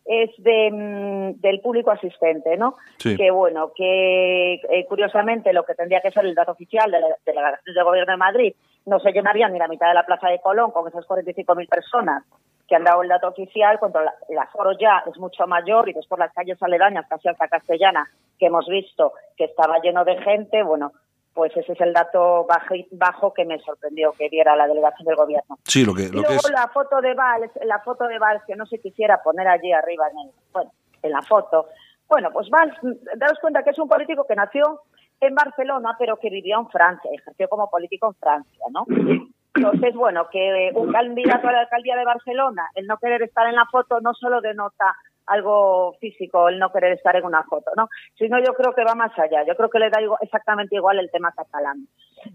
es 0.05 0.31
de, 0.39 0.71
mm, 0.73 1.41
del 1.41 1.61
público 1.61 1.91
asistente, 1.91 2.57
¿no? 2.57 2.77
Que 2.99 3.31
bueno, 3.31 3.73
que 3.75 4.55
eh, 4.55 4.87
curiosamente 4.89 5.53
lo 5.53 5.65
que 5.65 5.75
tendría 5.75 6.01
que 6.01 6.11
ser 6.11 6.27
el 6.27 6.35
dato 6.35 6.53
oficial 6.53 6.91
de 6.91 7.01
la 7.01 7.09
delegación 7.25 7.75
del 7.75 7.85
Gobierno 7.85 8.13
de 8.13 8.19
Madrid 8.19 8.55
no 8.87 9.01
se 9.01 9.13
llenaría 9.13 9.49
ni 9.49 9.59
la 9.59 9.69
mitad 9.69 9.89
de 9.89 9.95
la 9.95 10.07
Plaza 10.07 10.29
de 10.29 10.41
Colón 10.41 10.71
con 10.71 10.87
esas 10.89 11.07
45.000 11.07 11.69
personas 11.69 12.25
que 12.69 12.77
han 12.77 12.85
dado 12.85 13.03
el 13.03 13.09
dato 13.09 13.29
oficial, 13.29 13.79
cuando 13.79 14.01
el 14.01 14.39
aforo 14.39 14.73
ya 14.73 15.03
es 15.07 15.19
mucho 15.19 15.47
mayor 15.47 15.89
y 15.89 15.93
después 15.93 16.19
las 16.19 16.33
calles 16.33 16.63
aledañas, 16.63 17.07
casi 17.09 17.29
hasta 17.29 17.49
Castellana, 17.49 18.09
que 18.39 18.47
hemos 18.47 18.67
visto 18.67 19.13
que 19.37 19.45
estaba 19.45 19.79
lleno 19.81 20.05
de 20.05 20.17
gente, 20.23 20.63
bueno, 20.63 20.93
pues 21.35 21.55
ese 21.57 21.73
es 21.73 21.81
el 21.81 21.93
dato 21.93 22.47
bajo, 22.47 23.35
que 23.35 23.45
me 23.45 23.59
sorprendió 23.59 24.13
que 24.13 24.29
diera 24.31 24.57
la 24.57 24.67
delegación 24.67 25.07
del 25.07 25.17
gobierno. 25.17 25.59
Sí, 25.65 25.85
lo 25.85 25.93
que, 25.93 26.09
lo 26.09 26.21
y 26.21 26.23
luego 26.23 26.49
la 26.55 26.69
foto 26.69 27.01
de 27.01 27.13
Valls, 27.13 27.51
la 27.65 27.81
foto 27.81 28.07
de 28.07 28.19
Valls 28.19 28.45
que 28.47 28.57
no 28.57 28.65
se 28.67 28.79
quisiera 28.79 29.23
poner 29.23 29.49
allí 29.49 29.73
arriba 29.73 30.09
en 30.11 30.19
el, 30.19 30.35
bueno, 30.53 30.71
en 31.03 31.11
la 31.11 31.23
foto. 31.23 31.67
Bueno, 32.09 32.31
pues 32.33 32.49
Valls, 32.49 32.75
daros 33.17 33.39
cuenta 33.41 33.63
que 33.63 33.71
es 33.71 33.79
un 33.79 33.89
político 33.89 34.25
que 34.27 34.37
nació 34.37 34.83
en 35.21 35.35
Barcelona, 35.35 35.97
pero 35.99 36.17
que 36.17 36.31
vivió 36.31 36.59
en 36.61 36.69
Francia, 36.69 37.11
ejerció 37.13 37.49
como 37.49 37.71
político 37.71 38.09
en 38.09 38.15
Francia, 38.15 38.65
¿no? 38.71 38.85
Entonces, 39.55 39.95
bueno, 39.95 40.27
que 40.33 40.73
un 40.75 40.93
candidato 40.93 41.49
a 41.49 41.53
la 41.53 41.61
alcaldía 41.61 41.97
de 41.97 42.05
Barcelona, 42.05 42.69
el 42.75 42.87
no 42.87 42.99
querer 42.99 43.23
estar 43.23 43.47
en 43.47 43.55
la 43.55 43.67
foto, 43.67 44.01
no 44.01 44.13
solo 44.15 44.41
denota 44.41 44.97
algo 45.27 45.97
físico 46.01 46.49
el 46.49 46.59
no 46.59 46.71
querer 46.71 46.93
estar 46.93 47.17
en 47.17 47.25
una 47.25 47.43
foto, 47.45 47.71
¿no? 47.77 47.89
Sino 48.19 48.39
yo 48.39 48.55
creo 48.55 48.75
que 48.75 48.85
va 48.85 48.95
más 48.95 49.13
allá. 49.19 49.45
Yo 49.47 49.55
creo 49.57 49.71
que 49.71 49.79
le 49.79 49.91
da 49.91 49.99
exactamente 50.21 50.77
igual 50.77 50.99
el 50.99 51.11
tema 51.11 51.33
catalán. 51.33 51.87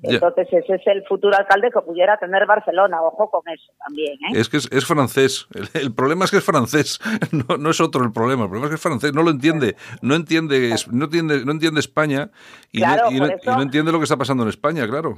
Entonces 0.03 0.47
ese 0.51 0.75
es 0.75 0.87
el 0.87 1.05
futuro 1.05 1.35
alcalde 1.37 1.71
que 1.71 1.81
pudiera 1.81 2.17
tener 2.17 2.45
Barcelona. 2.45 3.01
Ojo 3.01 3.29
con 3.29 3.41
eso 3.47 3.71
también. 3.85 4.13
¿eh? 4.13 4.39
Es 4.39 4.49
que 4.49 4.57
es, 4.57 4.85
francés. 4.85 5.47
El, 5.73 5.93
problema 5.93 6.25
es 6.25 6.31
que 6.31 6.37
es 6.37 6.45
francés. 6.45 6.99
No, 7.31 7.57
no, 7.57 7.69
es 7.69 7.79
otro 7.79 8.03
el 8.03 8.11
problema. 8.11 8.43
El 8.43 8.49
problema 8.49 8.65
es 8.65 8.69
que 8.71 8.75
es 8.75 8.81
francés. 8.81 9.13
No 9.13 9.23
lo 9.23 9.29
entiende. 9.29 9.75
No 10.01 10.15
entiende, 10.15 10.75
no 10.91 11.05
entiende, 11.05 11.45
no 11.45 11.51
entiende 11.51 11.79
España 11.79 12.29
y, 12.71 12.81
no, 12.81 13.11
y 13.11 13.19
no 13.19 13.61
entiende 13.61 13.91
lo 13.91 13.99
que 13.99 14.03
está 14.03 14.17
pasando 14.17 14.43
en 14.43 14.49
España, 14.49 14.87
claro. 14.87 15.17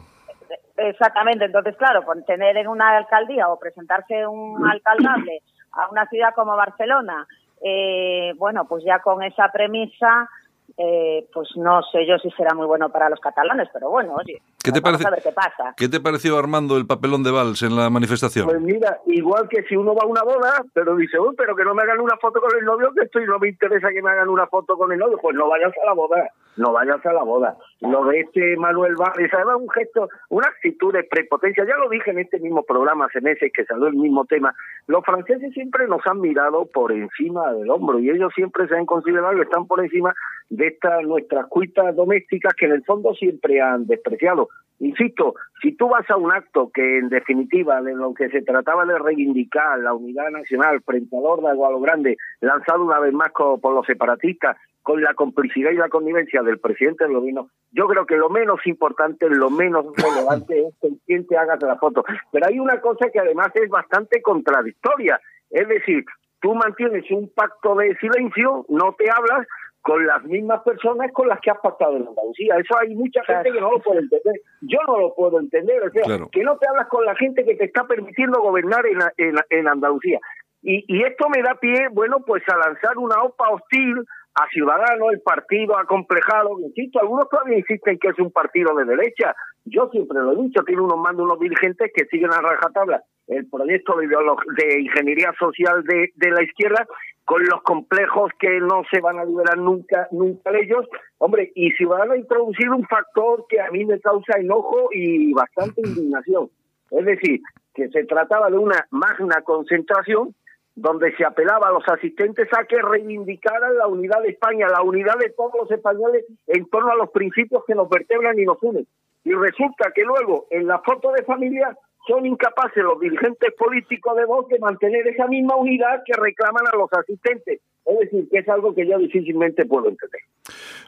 Exactamente. 0.77 1.45
Entonces, 1.45 1.75
claro, 1.77 2.03
con 2.03 2.23
tener 2.25 2.57
en 2.57 2.67
una 2.67 2.97
alcaldía 2.97 3.47
o 3.49 3.59
presentarse 3.59 4.25
un 4.27 4.65
alcaldable 4.69 5.41
a 5.71 5.89
una 5.89 6.05
ciudad 6.07 6.33
como 6.35 6.55
Barcelona 6.55 7.27
eh, 7.63 8.33
bueno, 8.37 8.67
pues 8.67 8.83
ya 8.83 8.99
con 8.99 9.23
esa 9.23 9.49
premisa, 9.51 10.29
eh, 10.77 11.27
pues 11.33 11.49
no 11.57 11.81
sé 11.91 12.07
yo 12.07 12.17
si 12.17 12.31
será 12.31 12.55
muy 12.55 12.65
bueno 12.65 12.89
para 12.89 13.09
los 13.09 13.19
catalanes, 13.19 13.69
pero 13.73 13.89
bueno, 13.89 14.15
oye, 14.15 14.41
¿Qué 14.63 14.71
te 14.71 14.79
vamos 14.79 15.01
parece, 15.01 15.07
a 15.07 15.11
ver 15.11 15.23
qué 15.23 15.31
pasa. 15.31 15.73
¿Qué 15.75 15.89
te 15.89 15.99
pareció, 15.99 16.37
Armando, 16.37 16.77
el 16.77 16.87
papelón 16.87 17.23
de 17.23 17.31
Valls 17.31 17.63
en 17.63 17.75
la 17.75 17.89
manifestación? 17.89 18.45
Pues 18.45 18.61
mira, 18.61 18.99
igual 19.07 19.47
que 19.49 19.63
si 19.63 19.75
uno 19.75 19.93
va 19.93 20.03
a 20.03 20.07
una 20.07 20.23
boda, 20.23 20.63
pero 20.73 20.95
dice, 20.95 21.19
uy, 21.19 21.35
pero 21.37 21.55
que 21.55 21.63
no 21.63 21.73
me 21.73 21.83
hagan 21.83 21.99
una 21.99 22.17
foto 22.17 22.39
con 22.39 22.51
el 22.57 22.65
novio, 22.65 22.91
que 22.93 23.05
estoy 23.05 23.25
no 23.25 23.39
me 23.39 23.49
interesa 23.49 23.89
que 23.89 24.01
me 24.01 24.11
hagan 24.11 24.29
una 24.29 24.47
foto 24.47 24.77
con 24.77 24.91
el 24.91 24.99
novio, 24.99 25.17
pues 25.21 25.35
no 25.35 25.49
vayas 25.49 25.73
a 25.81 25.85
la 25.85 25.93
boda 25.93 26.31
no 26.57 26.73
vayas 26.73 27.05
a 27.05 27.13
la 27.13 27.23
boda. 27.23 27.57
Lo 27.79 28.05
de 28.05 28.21
este 28.21 28.55
Manuel 28.57 28.95
Barres, 28.95 29.33
además 29.33 29.57
un 29.59 29.69
gesto, 29.69 30.09
una 30.29 30.47
actitud 30.47 30.93
de 30.93 31.03
prepotencia, 31.03 31.65
ya 31.65 31.77
lo 31.77 31.89
dije 31.89 32.11
en 32.11 32.19
este 32.19 32.39
mismo 32.39 32.63
programa 32.63 33.05
hace 33.05 33.21
meses 33.21 33.51
que 33.53 33.65
salió 33.65 33.87
el 33.87 33.95
mismo 33.95 34.25
tema, 34.25 34.53
los 34.87 35.03
franceses 35.03 35.53
siempre 35.53 35.87
nos 35.87 36.05
han 36.05 36.19
mirado 36.19 36.65
por 36.65 36.91
encima 36.91 37.53
del 37.53 37.69
hombro 37.69 37.99
y 37.99 38.09
ellos 38.09 38.31
siempre 38.35 38.67
se 38.67 38.75
han 38.75 38.85
considerado 38.85 39.35
que 39.35 39.43
están 39.43 39.67
por 39.67 39.83
encima 39.83 40.13
de 40.49 40.60
estas 40.61 41.03
nuestras 41.03 41.47
cuitas 41.47 41.95
domésticas 41.95 42.53
que 42.53 42.65
en 42.65 42.73
el 42.73 42.83
fondo 42.83 43.13
siempre 43.13 43.61
han 43.61 43.87
despreciado. 43.87 44.49
Insisto, 44.79 45.35
si 45.61 45.73
tú 45.73 45.89
vas 45.89 46.09
a 46.09 46.17
un 46.17 46.31
acto 46.31 46.71
que 46.73 46.97
en 46.97 47.09
definitiva 47.09 47.81
de 47.81 47.93
lo 47.93 48.15
que 48.15 48.29
se 48.29 48.41
trataba 48.41 48.83
de 48.85 48.97
reivindicar 48.97 49.77
la 49.79 49.93
unidad 49.93 50.31
nacional 50.31 50.81
frente 50.81 51.15
al 51.15 51.25
órdago 51.25 51.67
a 51.67 51.71
lo 51.71 51.79
grande, 51.79 52.17
lanzado 52.39 52.83
una 52.83 52.99
vez 52.99 53.13
más 53.13 53.31
por 53.31 53.73
los 53.73 53.85
separatistas, 53.85 54.57
con 54.81 55.01
la 55.01 55.13
complicidad 55.13 55.71
y 55.71 55.75
la 55.75 55.89
connivencia 55.89 56.41
del 56.41 56.59
presidente 56.59 57.03
del 57.03 57.13
gobierno, 57.13 57.49
yo 57.71 57.87
creo 57.87 58.05
que 58.05 58.17
lo 58.17 58.29
menos 58.29 58.65
importante, 58.65 59.29
lo 59.29 59.49
menos 59.49 59.85
relevante 59.97 60.67
es 60.67 60.73
que 60.81 60.89
quien 61.05 61.27
te 61.27 61.37
haga 61.37 61.57
la 61.61 61.77
foto. 61.77 62.03
Pero 62.31 62.47
hay 62.47 62.59
una 62.59 62.81
cosa 62.81 63.09
que 63.11 63.19
además 63.19 63.51
es 63.53 63.69
bastante 63.69 64.21
contradictoria, 64.21 65.19
es 65.51 65.67
decir, 65.67 66.05
tú 66.41 66.55
mantienes 66.55 67.09
un 67.11 67.31
pacto 67.33 67.75
de 67.75 67.95
silencio, 67.97 68.65
no 68.69 68.95
te 68.97 69.05
hablas 69.11 69.47
con 69.81 70.05
las 70.05 70.23
mismas 70.23 70.61
personas 70.61 71.11
con 71.11 71.27
las 71.27 71.39
que 71.41 71.51
has 71.51 71.57
pactado 71.59 71.97
en 71.97 72.07
Andalucía. 72.07 72.55
Eso 72.57 72.77
hay 72.79 72.95
mucha 72.95 73.23
gente 73.23 73.51
que 73.51 73.59
no 73.59 73.71
lo 73.71 73.79
puede 73.79 74.01
entender. 74.01 74.41
Yo 74.61 74.79
no 74.87 74.99
lo 74.99 75.13
puedo 75.15 75.39
entender. 75.39 75.81
O 75.83 75.91
sea, 75.91 76.03
que 76.31 76.43
no 76.43 76.57
te 76.57 76.67
hablas 76.67 76.87
con 76.87 77.03
la 77.03 77.15
gente 77.15 77.43
que 77.43 77.55
te 77.55 77.65
está 77.65 77.85
permitiendo 77.85 78.41
gobernar 78.41 78.85
en, 78.85 78.99
en, 79.17 79.35
en 79.49 79.67
Andalucía. 79.67 80.19
Y, 80.61 80.85
y 80.87 81.03
esto 81.03 81.27
me 81.29 81.41
da 81.41 81.55
pie, 81.55 81.87
bueno, 81.91 82.19
pues 82.25 82.43
a 82.47 82.57
lanzar 82.57 82.97
una 82.97 83.23
OPA 83.23 83.49
hostil 83.49 84.05
a 84.33 84.47
Ciudadanos, 84.47 85.09
el 85.11 85.21
partido 85.21 85.77
acomplejado, 85.77 86.59
insisto, 86.59 86.99
algunos 86.99 87.27
todavía 87.29 87.57
insisten 87.57 87.99
que 87.99 88.09
es 88.09 88.19
un 88.19 88.31
partido 88.31 88.73
de 88.75 88.85
derecha. 88.85 89.35
Yo 89.65 89.89
siempre 89.91 90.19
lo 90.19 90.33
he 90.33 90.43
dicho, 90.43 90.63
tiene 90.63 90.81
unos 90.81 90.97
mandos, 90.97 91.25
unos 91.25 91.39
dirigentes 91.39 91.91
que 91.93 92.05
siguen 92.05 92.31
a 92.31 92.41
rajatabla 92.41 93.03
el 93.27 93.49
proyecto 93.49 93.95
de, 93.97 94.07
de 94.07 94.81
ingeniería 94.81 95.33
social 95.39 95.83
de, 95.83 96.11
de 96.15 96.31
la 96.31 96.43
izquierda 96.43 96.85
con 97.23 97.43
los 97.45 97.61
complejos 97.61 98.31
que 98.39 98.59
no 98.59 98.83
se 98.91 98.99
van 98.99 99.19
a 99.19 99.25
liberar 99.25 99.57
nunca, 99.57 100.07
nunca 100.11 100.51
de 100.51 100.61
ellos. 100.61 100.85
Hombre, 101.17 101.51
y 101.55 101.71
Ciudadanos 101.71 102.15
ha 102.15 102.19
introducido 102.19 102.75
un 102.75 102.85
factor 102.87 103.45
que 103.47 103.61
a 103.61 103.69
mí 103.71 103.85
me 103.85 103.99
causa 103.99 104.39
enojo 104.39 104.89
y 104.91 105.31
bastante 105.33 105.81
indignación. 105.81 106.49
Es 106.89 107.05
decir, 107.05 107.39
que 107.73 107.87
se 107.89 108.03
trataba 108.05 108.49
de 108.49 108.57
una 108.57 108.85
magna 108.91 109.41
concentración 109.43 110.35
donde 110.75 111.15
se 111.15 111.25
apelaba 111.25 111.67
a 111.67 111.71
los 111.71 111.87
asistentes 111.87 112.47
a 112.57 112.63
que 112.65 112.81
reivindicaran 112.81 113.77
la 113.77 113.87
unidad 113.87 114.21
de 114.21 114.29
España, 114.29 114.67
la 114.67 114.81
unidad 114.81 115.17
de 115.17 115.29
todos 115.29 115.53
los 115.59 115.71
españoles 115.71 116.25
en 116.47 116.69
torno 116.69 116.91
a 116.91 116.95
los 116.95 117.09
principios 117.11 117.63
que 117.65 117.75
nos 117.75 117.89
vertebran 117.89 118.39
y 118.39 118.45
nos 118.45 118.57
unen. 118.61 118.87
Y 119.23 119.33
resulta 119.33 119.91
que 119.93 120.03
luego, 120.03 120.47
en 120.49 120.67
la 120.67 120.79
foto 120.79 121.11
de 121.11 121.23
familia, 121.23 121.77
son 122.07 122.25
incapaces 122.25 122.83
los 122.83 122.99
dirigentes 122.99 123.53
políticos 123.53 124.15
de 124.17 124.25
Vox 124.25 124.49
de 124.49 124.59
mantener 124.59 125.07
esa 125.07 125.27
misma 125.27 125.55
unidad 125.55 126.01
que 126.05 126.13
reclaman 126.13 126.63
a 126.71 126.75
los 126.75 126.91
asistentes. 126.93 127.61
Es 127.85 127.99
decir, 127.99 128.27
que 128.29 128.39
es 128.39 128.49
algo 128.49 128.75
que 128.75 128.87
yo 128.87 128.97
difícilmente 128.99 129.65
puedo 129.65 129.89
entender. 129.89 130.21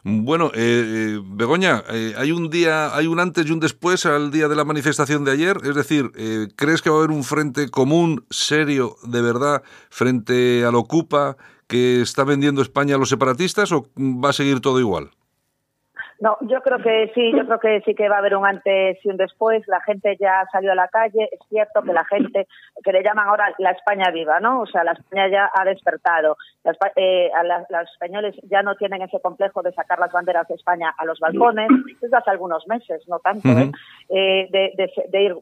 Bueno, 0.03 0.51
eh, 0.53 1.15
eh 1.15 1.19
Begoña, 1.23 1.83
eh, 1.91 2.13
hay 2.17 2.31
un 2.31 2.49
día, 2.49 2.95
hay 2.95 3.07
un 3.07 3.19
antes 3.19 3.47
y 3.47 3.51
un 3.51 3.59
después 3.59 4.05
al 4.05 4.31
día 4.31 4.47
de 4.47 4.55
la 4.55 4.63
manifestación 4.63 5.23
de 5.23 5.31
ayer. 5.31 5.57
Es 5.63 5.75
decir, 5.75 6.11
eh, 6.15 6.47
¿crees 6.55 6.81
que 6.81 6.89
va 6.89 6.97
a 6.97 6.99
haber 6.99 7.11
un 7.11 7.23
frente 7.23 7.69
común, 7.69 8.25
serio, 8.29 8.95
de 9.03 9.21
verdad, 9.21 9.63
frente 9.89 10.65
al 10.65 10.75
Ocupa 10.75 11.37
que 11.67 12.01
está 12.01 12.23
vendiendo 12.23 12.61
España 12.61 12.95
a 12.95 12.99
los 12.99 13.09
separatistas 13.09 13.71
o 13.71 13.87
va 13.97 14.29
a 14.29 14.33
seguir 14.33 14.59
todo 14.59 14.79
igual? 14.79 15.09
No, 16.23 16.37
yo 16.39 16.61
creo 16.61 16.77
que 16.77 17.11
sí, 17.13 17.33
yo 17.35 17.45
creo 17.45 17.59
que 17.59 17.81
sí 17.81 17.95
que 17.95 18.07
va 18.07 18.15
a 18.15 18.19
haber 18.19 18.37
un 18.37 18.45
antes 18.45 18.97
y 19.03 19.09
un 19.09 19.17
después. 19.17 19.61
La 19.67 19.81
gente 19.81 20.15
ya 20.17 20.47
salió 20.53 20.71
a 20.71 20.75
la 20.75 20.87
calle. 20.87 21.27
Es 21.29 21.39
cierto 21.49 21.81
que 21.81 21.91
la 21.91 22.05
gente, 22.05 22.47
que 22.81 22.93
le 22.93 23.03
llaman 23.03 23.27
ahora 23.27 23.53
la 23.57 23.71
España 23.71 24.09
viva, 24.09 24.39
¿no? 24.39 24.61
O 24.61 24.65
sea, 24.65 24.85
la 24.85 24.93
España 24.93 25.27
ya 25.27 25.51
ha 25.53 25.65
despertado. 25.65 26.37
Eh, 26.95 27.29
los 27.69 27.91
españoles 27.91 28.37
ya 28.49 28.63
no 28.63 28.75
tienen 28.75 29.01
ese 29.01 29.19
complejo 29.19 29.61
de 29.63 29.73
sacar 29.73 29.99
las 29.99 30.13
banderas 30.13 30.47
de 30.47 30.55
España 30.55 30.93
a 30.97 31.03
los 31.03 31.19
balcones, 31.19 31.67
desde 31.99 32.15
hace 32.15 32.29
algunos 32.29 32.65
meses, 32.69 33.05
no 33.09 33.19
tanto, 33.19 33.49
¿eh? 33.49 33.69
Eh, 34.07 34.47
de, 34.49 35.21
ir 35.21 35.35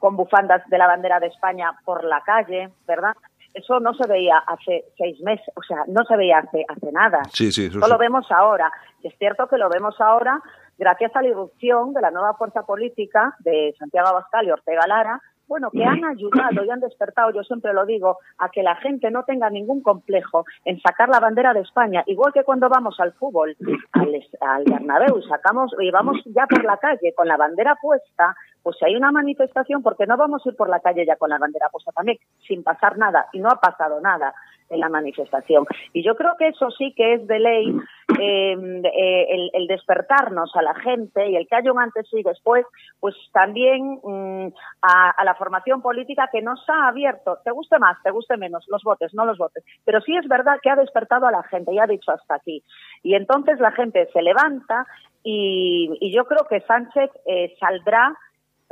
con 0.00 0.16
bufandas 0.16 0.68
de 0.68 0.78
la 0.78 0.88
bandera 0.88 1.20
de 1.20 1.28
España 1.28 1.78
por 1.84 2.02
la 2.02 2.22
calle, 2.22 2.70
¿verdad? 2.88 3.14
Eso 3.54 3.80
no 3.80 3.94
se 3.94 4.08
veía 4.08 4.38
hace 4.38 4.86
seis 4.96 5.20
meses, 5.20 5.48
o 5.54 5.62
sea, 5.62 5.78
no 5.88 6.04
se 6.04 6.16
veía 6.16 6.38
hace, 6.38 6.64
hace 6.68 6.92
nada. 6.92 7.22
Sí, 7.32 7.52
sí, 7.52 7.66
eso 7.66 7.78
lo 7.78 7.98
vemos 7.98 8.30
ahora. 8.30 8.72
Y 9.02 9.08
es 9.08 9.18
cierto 9.18 9.46
que 9.46 9.58
lo 9.58 9.68
vemos 9.68 10.00
ahora 10.00 10.40
gracias 10.78 11.14
a 11.14 11.22
la 11.22 11.28
irrupción 11.28 11.92
de 11.92 12.00
la 12.00 12.10
nueva 12.10 12.34
fuerza 12.34 12.62
política 12.62 13.36
de 13.40 13.74
Santiago 13.78 14.08
Abascal 14.08 14.46
y 14.46 14.50
Ortega 14.50 14.86
Lara, 14.86 15.20
bueno, 15.46 15.70
que 15.70 15.84
han 15.84 16.02
ayudado 16.04 16.64
y 16.64 16.70
han 16.70 16.80
despertado, 16.80 17.30
yo 17.30 17.42
siempre 17.42 17.74
lo 17.74 17.84
digo, 17.84 18.16
a 18.38 18.48
que 18.48 18.62
la 18.62 18.74
gente 18.76 19.10
no 19.10 19.24
tenga 19.24 19.50
ningún 19.50 19.82
complejo 19.82 20.46
en 20.64 20.80
sacar 20.80 21.10
la 21.10 21.20
bandera 21.20 21.52
de 21.52 21.60
España, 21.60 22.02
igual 22.06 22.32
que 22.32 22.42
cuando 22.42 22.70
vamos 22.70 22.98
al 23.00 23.12
fútbol, 23.12 23.54
al, 23.92 24.14
al 24.40 24.64
Bernabéu, 24.64 25.20
sacamos 25.22 25.74
y 25.78 25.90
vamos 25.90 26.22
ya 26.24 26.46
por 26.46 26.64
la 26.64 26.78
calle 26.78 27.12
con 27.14 27.28
la 27.28 27.36
bandera 27.36 27.76
puesta, 27.82 28.34
pues 28.62 28.76
si 28.78 28.84
hay 28.84 28.96
una 28.96 29.12
manifestación, 29.12 29.82
porque 29.82 30.06
no 30.06 30.16
vamos 30.16 30.44
a 30.44 30.48
ir 30.48 30.56
por 30.56 30.68
la 30.68 30.80
calle 30.80 31.06
ya 31.06 31.16
con 31.16 31.30
la 31.30 31.38
bandera 31.38 31.68
puesta 31.70 31.92
también, 31.92 32.18
sin 32.46 32.62
pasar 32.62 32.98
nada, 32.98 33.26
y 33.32 33.40
no 33.40 33.48
ha 33.48 33.60
pasado 33.60 34.00
nada 34.00 34.34
en 34.72 34.80
la 34.80 34.88
manifestación. 34.88 35.66
Y 35.92 36.02
yo 36.02 36.16
creo 36.16 36.32
que 36.38 36.48
eso 36.48 36.70
sí 36.70 36.94
que 36.96 37.14
es 37.14 37.26
de 37.26 37.38
ley 37.38 37.76
eh, 38.18 38.56
eh, 38.84 39.50
el, 39.52 39.66
despertarnos 39.66 40.54
a 40.56 40.62
la 40.62 40.74
gente 40.74 41.28
y 41.28 41.36
el 41.36 41.46
que 41.46 41.56
haya 41.56 41.72
un 41.72 41.80
antes 41.80 42.06
y 42.12 42.22
después, 42.22 42.64
pues 42.98 43.14
también 43.32 44.00
mm, 44.02 44.48
a, 44.82 45.24
la 45.24 45.34
formación 45.34 45.82
política 45.82 46.28
que 46.32 46.42
nos 46.42 46.60
ha 46.68 46.88
abierto, 46.88 47.38
te 47.44 47.50
guste 47.50 47.78
más, 47.78 48.02
te 48.02 48.10
guste 48.10 48.36
menos, 48.36 48.64
los 48.68 48.82
votos, 48.82 49.12
no 49.14 49.26
los 49.26 49.38
votos, 49.38 49.62
pero 49.84 50.00
sí 50.00 50.16
es 50.16 50.26
verdad 50.26 50.58
que 50.62 50.70
ha 50.70 50.76
despertado 50.76 51.26
a 51.26 51.32
la 51.32 51.42
gente 51.44 51.72
y 51.72 51.78
ha 51.78 51.86
dicho 51.86 52.10
hasta 52.10 52.36
aquí. 52.36 52.62
Y 53.02 53.14
entonces 53.14 53.60
la 53.60 53.72
gente 53.72 54.08
se 54.12 54.22
levanta 54.22 54.86
y, 55.22 56.10
yo 56.14 56.24
creo 56.26 56.46
que 56.48 56.60
Sánchez 56.62 57.10
eh, 57.26 57.54
saldrá 57.58 58.16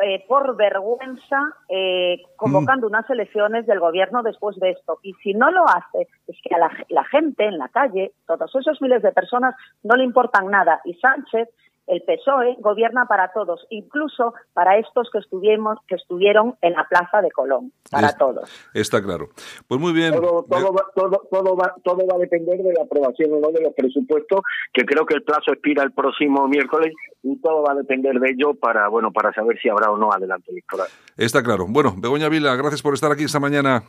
eh, 0.03 0.25
por 0.27 0.57
vergüenza 0.57 1.55
eh, 1.69 2.23
convocando 2.37 2.87
mm. 2.87 2.91
unas 2.91 3.11
elecciones 3.11 3.67
del 3.67 3.81
gobierno 3.81 4.23
después 4.23 4.57
de 4.59 4.71
esto. 4.71 4.99
Y 5.03 5.15
si 5.23 5.35
no 5.35 5.51
lo 5.51 5.65
hace, 5.65 6.09
es 6.27 6.37
que 6.43 6.55
a 6.55 6.59
la, 6.59 6.71
la 6.89 7.05
gente 7.05 7.45
en 7.45 7.59
la 7.59 7.69
calle, 7.69 8.13
todos 8.27 8.55
esos 8.55 8.81
miles 8.81 9.03
de 9.03 9.13
personas, 9.13 9.55
no 9.83 9.97
le 9.97 10.05
importan 10.05 10.51
nada. 10.51 10.81
Y 10.85 10.95
Sánchez 10.95 11.49
el 11.91 12.03
PSOE 12.03 12.57
gobierna 12.61 13.07
para 13.07 13.33
todos, 13.33 13.67
incluso 13.71 14.33
para 14.53 14.79
estos 14.79 15.11
que 15.11 15.19
estuvimos, 15.19 15.79
que 15.89 15.97
estuvieron 15.97 16.57
en 16.63 16.75
la 16.75 16.87
plaza 16.89 17.21
de 17.21 17.31
Colón, 17.33 17.73
para 17.91 18.13
todos. 18.13 18.49
Está 18.73 19.03
claro. 19.03 19.29
Pues 19.67 19.81
muy 19.81 19.93
bien. 19.93 20.13
Todo, 20.13 20.45
todo, 20.49 20.73
va, 20.73 20.85
todo, 20.95 21.23
todo, 21.31 21.57
va, 21.57 21.75
todo 21.83 22.07
va 22.07 22.17
a 22.17 22.19
depender 22.19 22.59
de 22.59 22.73
la 22.73 22.85
aprobación 22.85 23.33
o 23.33 23.41
no 23.41 23.51
de 23.51 23.63
los 23.63 23.75
presupuestos, 23.75 24.41
que 24.73 24.85
creo 24.85 25.05
que 25.05 25.15
el 25.15 25.23
plazo 25.23 25.53
expira 25.53 25.83
el 25.83 25.93
próximo 25.93 26.47
miércoles 26.47 26.95
y 27.23 27.37
todo 27.41 27.63
va 27.63 27.73
a 27.73 27.77
depender 27.77 28.19
de 28.21 28.31
ello 28.31 28.55
para, 28.55 28.89
bueno, 28.89 29.13
para 29.13 29.33
saber 29.33 29.59
si 29.61 29.69
habrá 29.69 29.91
o 29.91 29.97
no 29.97 30.13
adelante 30.13 30.53
electoral. 30.53 30.87
Está 31.17 31.43
claro. 31.43 31.67
Bueno, 31.69 31.95
Begoña 31.97 32.29
Vila, 32.29 32.55
gracias 32.55 32.83
por 32.83 32.95
estar 32.95 33.11
aquí 33.11 33.25
esta 33.25 33.41
mañana. 33.41 33.83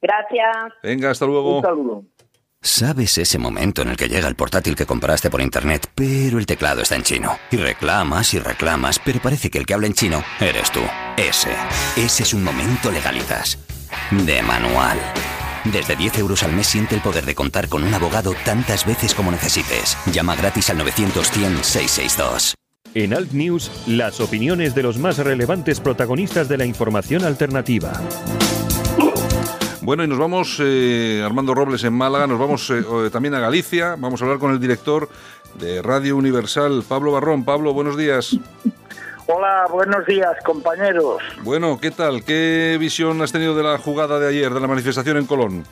Gracias. 0.00 0.72
Venga, 0.82 1.10
hasta 1.10 1.26
luego. 1.26 1.58
Un 1.58 1.62
saludo. 1.62 2.04
¿Sabes 2.64 3.18
ese 3.18 3.40
momento 3.40 3.82
en 3.82 3.88
el 3.88 3.96
que 3.96 4.08
llega 4.08 4.28
el 4.28 4.36
portátil 4.36 4.76
que 4.76 4.86
compraste 4.86 5.28
por 5.30 5.40
internet, 5.40 5.90
pero 5.96 6.38
el 6.38 6.46
teclado 6.46 6.80
está 6.80 6.94
en 6.94 7.02
chino? 7.02 7.36
Y 7.50 7.56
reclamas 7.56 8.34
y 8.34 8.38
reclamas, 8.38 9.00
pero 9.04 9.20
parece 9.20 9.50
que 9.50 9.58
el 9.58 9.66
que 9.66 9.74
habla 9.74 9.88
en 9.88 9.94
chino 9.94 10.22
eres 10.38 10.70
tú. 10.70 10.78
Ese. 11.16 11.50
Ese 11.96 12.22
es 12.22 12.32
un 12.32 12.44
momento 12.44 12.92
legalizas. 12.92 13.58
De 14.12 14.42
manual. 14.42 14.96
Desde 15.64 15.96
10 15.96 16.18
euros 16.18 16.44
al 16.44 16.52
mes 16.52 16.68
siente 16.68 16.94
el 16.94 17.00
poder 17.00 17.26
de 17.26 17.34
contar 17.34 17.68
con 17.68 17.82
un 17.82 17.94
abogado 17.94 18.32
tantas 18.44 18.86
veces 18.86 19.12
como 19.12 19.32
necesites. 19.32 19.98
Llama 20.12 20.36
gratis 20.36 20.70
al 20.70 20.78
900-100-662. 20.78 22.54
En 22.94 23.12
Alt 23.12 23.32
News, 23.32 23.72
las 23.88 24.20
opiniones 24.20 24.76
de 24.76 24.84
los 24.84 24.98
más 24.98 25.18
relevantes 25.18 25.80
protagonistas 25.80 26.48
de 26.48 26.58
la 26.58 26.64
información 26.64 27.24
alternativa. 27.24 27.92
Bueno, 29.84 30.04
y 30.04 30.06
nos 30.06 30.18
vamos, 30.18 30.60
eh, 30.62 31.22
Armando 31.24 31.54
Robles 31.54 31.82
en 31.82 31.92
Málaga, 31.92 32.28
nos 32.28 32.38
vamos 32.38 32.70
eh, 32.70 32.84
también 33.10 33.34
a 33.34 33.40
Galicia, 33.40 33.96
vamos 33.98 34.22
a 34.22 34.24
hablar 34.24 34.38
con 34.38 34.52
el 34.52 34.60
director 34.60 35.08
de 35.54 35.82
Radio 35.82 36.16
Universal, 36.16 36.84
Pablo 36.88 37.10
Barrón. 37.10 37.44
Pablo, 37.44 37.74
buenos 37.74 37.96
días. 37.96 38.36
Hola, 39.26 39.66
buenos 39.68 40.06
días, 40.06 40.36
compañeros. 40.44 41.20
Bueno, 41.42 41.80
¿qué 41.80 41.90
tal? 41.90 42.24
¿Qué 42.24 42.76
visión 42.78 43.20
has 43.22 43.32
tenido 43.32 43.56
de 43.56 43.64
la 43.64 43.76
jugada 43.76 44.20
de 44.20 44.28
ayer, 44.28 44.54
de 44.54 44.60
la 44.60 44.68
manifestación 44.68 45.16
en 45.16 45.26
Colón? 45.26 45.64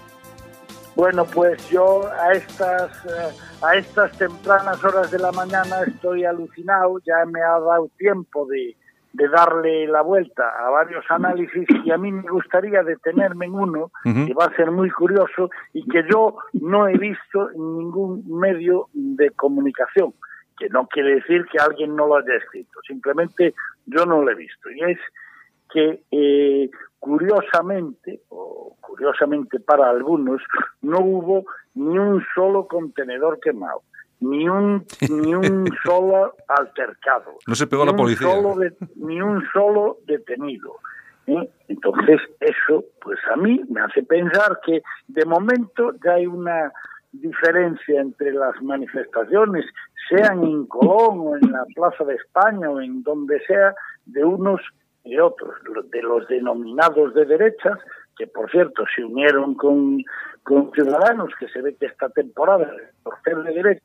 Bueno, 0.97 1.25
pues 1.25 1.71
yo 1.71 2.09
a 2.09 2.33
estas, 2.33 2.91
eh, 3.05 3.37
a 3.63 3.77
estas 3.77 4.11
tempranas 4.19 4.83
horas 4.83 5.13
de 5.13 5.21
la 5.21 5.31
mañana 5.31 5.83
estoy 5.87 6.25
alucinado, 6.25 6.99
ya 7.07 7.25
me 7.27 7.41
ha 7.41 7.61
dado 7.61 7.89
tiempo 7.97 8.45
de, 8.47 8.77
de 9.13 9.29
darle 9.29 9.87
la 9.87 10.03
vuelta 10.03 10.45
a 10.59 10.71
varios 10.71 11.05
análisis 11.11 11.67
y 11.85 11.91
a 11.91 11.99
mí 11.99 12.13
me 12.13 12.31
gustaría 12.31 12.83
detenerme 12.83 13.47
en 13.47 13.55
uno 13.55 13.91
que 14.05 14.35
va 14.35 14.47
a 14.47 14.57
ser 14.57 14.71
muy 14.71 14.91
curioso 14.91 15.51
y 15.73 15.87
que 15.89 16.05
yo 16.11 16.37
no 16.53 16.87
he 16.87 16.97
visto 16.97 17.51
en 17.51 17.79
ningún 17.79 18.25
medio 18.39 18.89
de 18.93 19.31
comunicación, 19.31 20.15
que 20.57 20.69
no 20.69 20.87
quiere 20.87 21.17
decir 21.17 21.45
que 21.47 21.59
alguien 21.59 21.97
no 21.97 22.07
lo 22.07 22.17
haya 22.17 22.35
escrito, 22.37 22.81
simplemente 22.87 23.55
yo 23.87 24.07
no 24.07 24.23
lo 24.23 24.31
he 24.31 24.35
visto. 24.37 24.71
Y 24.71 24.81
es 24.83 24.99
que 25.73 26.03
eh, 26.11 26.71
curiosamente, 26.99 28.21
o 28.29 28.77
curiosamente 28.81 29.59
para 29.59 29.91
algunos, 29.91 30.41
no 30.83 31.01
hubo 31.01 31.45
ni 31.75 31.99
un 31.99 32.25
solo 32.35 32.69
contenedor 32.69 33.41
quemado 33.41 33.83
ni 34.21 34.49
un 34.49 34.85
ni 35.09 35.35
un 35.35 35.69
solo 35.85 36.35
altercado. 36.49 37.39
No 37.47 37.55
se 37.55 37.67
pegó 37.67 37.85
la 37.85 37.95
policía. 37.95 38.29
ni 38.97 39.21
un 39.21 39.43
solo 39.53 39.99
detenido. 40.07 40.77
¿eh? 41.27 41.51
Entonces, 41.69 42.21
eso, 42.41 42.85
pues 43.01 43.19
a 43.33 43.37
mí 43.37 43.63
me 43.69 43.81
hace 43.81 44.03
pensar 44.03 44.61
que 44.65 44.83
de 45.09 45.25
momento 45.25 45.93
ya 46.05 46.15
hay 46.15 46.27
una 46.27 46.73
diferencia 47.13 48.01
entre 48.01 48.33
las 48.33 48.61
manifestaciones, 48.63 49.65
sean 50.09 50.45
en 50.45 50.67
Colón 50.67 51.21
o 51.21 51.37
en 51.37 51.53
la 51.53 51.65
Plaza 51.75 52.05
de 52.05 52.15
España 52.15 52.71
o 52.71 52.81
en 52.81 53.03
donde 53.03 53.41
sea, 53.47 53.75
de 54.07 54.25
unos 54.25 54.61
y 55.05 55.19
otros, 55.19 55.55
de 55.91 56.03
los 56.03 56.27
denominados 56.29 57.15
de 57.15 57.25
derechas, 57.25 57.79
que 58.17 58.27
por 58.27 58.51
cierto 58.51 58.85
se 58.95 59.03
unieron 59.03 59.55
con, 59.55 60.03
con 60.43 60.71
Ciudadanos, 60.73 61.31
que 61.39 61.49
se 61.49 61.63
ve 61.63 61.75
que 61.75 61.87
esta 61.87 62.11
temporada, 62.11 62.71
por 63.03 63.21
ser 63.23 63.39
de 63.39 63.55
derecha, 63.55 63.85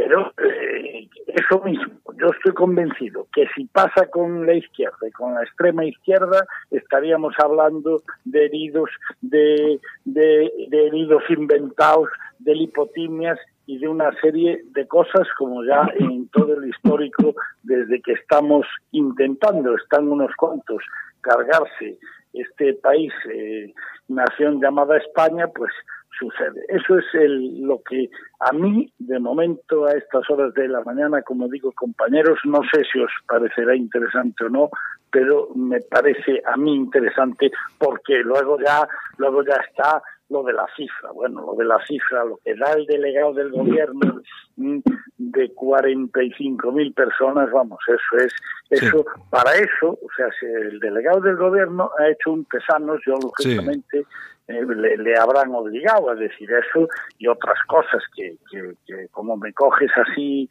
pero 0.00 0.32
eh, 0.42 1.08
eso 1.26 1.62
mismo, 1.62 2.00
yo 2.18 2.28
estoy 2.28 2.52
convencido 2.54 3.26
que 3.34 3.46
si 3.54 3.66
pasa 3.66 4.06
con 4.10 4.46
la 4.46 4.54
izquierda 4.54 5.06
y 5.06 5.10
con 5.10 5.34
la 5.34 5.42
extrema 5.42 5.84
izquierda, 5.84 6.46
estaríamos 6.70 7.34
hablando 7.38 8.02
de 8.24 8.46
heridos, 8.46 8.88
de, 9.20 9.78
de, 10.06 10.50
heridos 10.72 11.22
inventados, 11.28 12.08
de 12.38 12.54
lipotimias 12.54 13.38
y 13.66 13.76
de 13.76 13.88
una 13.88 14.10
serie 14.22 14.62
de 14.72 14.88
cosas 14.88 15.28
como 15.36 15.62
ya 15.64 15.86
en 15.98 16.28
todo 16.28 16.54
el 16.54 16.70
histórico 16.70 17.34
desde 17.62 18.00
que 18.00 18.12
estamos 18.12 18.66
intentando, 18.92 19.76
están 19.76 20.08
unos 20.08 20.34
cuantos, 20.36 20.82
cargarse 21.20 21.98
este 22.32 22.72
país, 22.74 23.12
eh, 23.30 23.74
nación 24.08 24.62
llamada 24.62 24.96
España, 24.96 25.46
pues 25.48 25.72
sucede. 26.18 26.64
Eso 26.68 26.98
es 26.98 27.04
el, 27.14 27.60
lo 27.62 27.82
que 27.82 28.10
a 28.40 28.52
mí, 28.52 28.92
de 28.98 29.18
momento, 29.18 29.86
a 29.86 29.92
estas 29.92 30.28
horas 30.30 30.52
de 30.54 30.68
la 30.68 30.82
mañana, 30.82 31.22
como 31.22 31.48
digo, 31.48 31.72
compañeros, 31.72 32.38
no 32.44 32.60
sé 32.72 32.82
si 32.92 33.00
os 33.00 33.10
parecerá 33.26 33.74
interesante 33.74 34.44
o 34.44 34.48
no, 34.48 34.70
pero 35.10 35.48
me 35.54 35.80
parece 35.80 36.42
a 36.44 36.56
mí 36.56 36.74
interesante 36.74 37.50
porque 37.78 38.18
luego 38.18 38.58
ya, 38.60 38.86
luego 39.18 39.42
ya 39.44 39.56
está 39.68 40.02
lo 40.30 40.44
de 40.44 40.52
la 40.52 40.66
cifra. 40.76 41.10
Bueno, 41.12 41.42
lo 41.44 41.54
de 41.54 41.64
la 41.64 41.84
cifra, 41.84 42.24
lo 42.24 42.38
que 42.38 42.54
da 42.54 42.72
el 42.72 42.86
delegado 42.86 43.34
del 43.34 43.50
gobierno 43.50 44.22
mm, 44.56 44.78
de 45.18 45.52
45 45.52 46.72
mil 46.72 46.92
personas, 46.94 47.50
vamos, 47.50 47.80
eso 47.86 48.24
es, 48.24 48.32
eso, 48.70 49.04
para 49.28 49.54
eso, 49.54 49.90
o 49.90 50.08
sea, 50.16 50.26
si 50.38 50.46
el 50.46 50.78
delegado 50.78 51.20
del 51.20 51.36
gobierno 51.36 51.90
ha 51.98 52.08
hecho 52.08 52.32
un 52.32 52.44
pesano, 52.44 52.94
yo 53.04 53.16
lógicamente 53.20 54.06
le, 54.50 55.16
habrán 55.16 55.54
obligado 55.54 56.10
a 56.10 56.14
decir 56.14 56.48
eso 56.52 56.88
y 57.18 57.26
otras 57.28 57.58
cosas 57.66 58.02
que, 58.14 58.36
que, 58.50 58.74
que 58.86 59.08
como 59.08 59.36
me 59.36 59.52
coges 59.52 59.90
así 59.96 60.48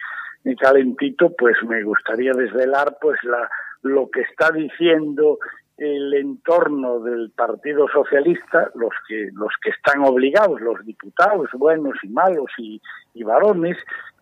calentito, 0.55 1.31
pues 1.37 1.55
me 1.67 1.83
gustaría 1.83 2.31
desvelar 2.33 2.97
pues 3.01 3.21
la 3.23 3.49
lo 3.81 4.09
que 4.09 4.21
está 4.21 4.51
diciendo 4.51 5.39
el 5.77 6.13
entorno 6.13 6.99
del 6.99 7.31
Partido 7.31 7.87
Socialista, 7.87 8.69
los 8.75 8.91
que 9.07 9.29
los 9.33 9.53
que 9.63 9.69
están 9.69 10.03
obligados, 10.03 10.59
los 10.59 10.85
diputados 10.85 11.47
buenos 11.53 11.95
y 12.03 12.09
malos 12.09 12.51
y, 12.57 12.81
varones 13.23 13.77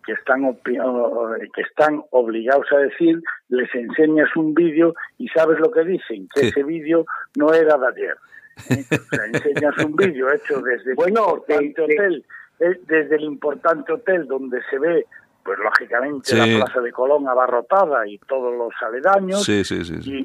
que 0.06 0.12
están 0.12 0.42
que 0.62 1.62
están 1.62 2.02
obligados 2.10 2.66
a 2.72 2.78
decir, 2.78 3.20
les 3.48 3.74
enseñas 3.74 4.34
un 4.36 4.54
vídeo 4.54 4.94
y 5.18 5.28
sabes 5.28 5.58
lo 5.58 5.70
que 5.72 5.84
dicen, 5.84 6.28
que 6.32 6.48
ese 6.48 6.62
vídeo 6.62 7.04
no 7.36 7.52
era 7.52 7.76
de 7.76 7.88
ayer. 7.88 8.16
Enseñas 8.68 9.84
un 9.84 9.96
vídeo 9.96 10.32
hecho 10.32 10.60
desde 10.60 10.94
bueno, 10.94 11.44
el 11.48 11.74
hotel, 11.78 12.24
eh, 12.60 12.80
desde 12.86 13.16
el 13.16 13.24
importante 13.24 13.92
hotel 13.92 14.26
donde 14.26 14.60
se 14.70 14.78
ve 14.78 15.06
pues 15.48 15.58
lógicamente 15.60 16.36
la 16.36 16.44
Plaza 16.44 16.80
de 16.82 16.92
Colón 16.92 17.26
abarrotada 17.26 18.06
y 18.06 18.18
todos 18.18 18.54
los 18.54 18.70
aledaños. 18.82 19.42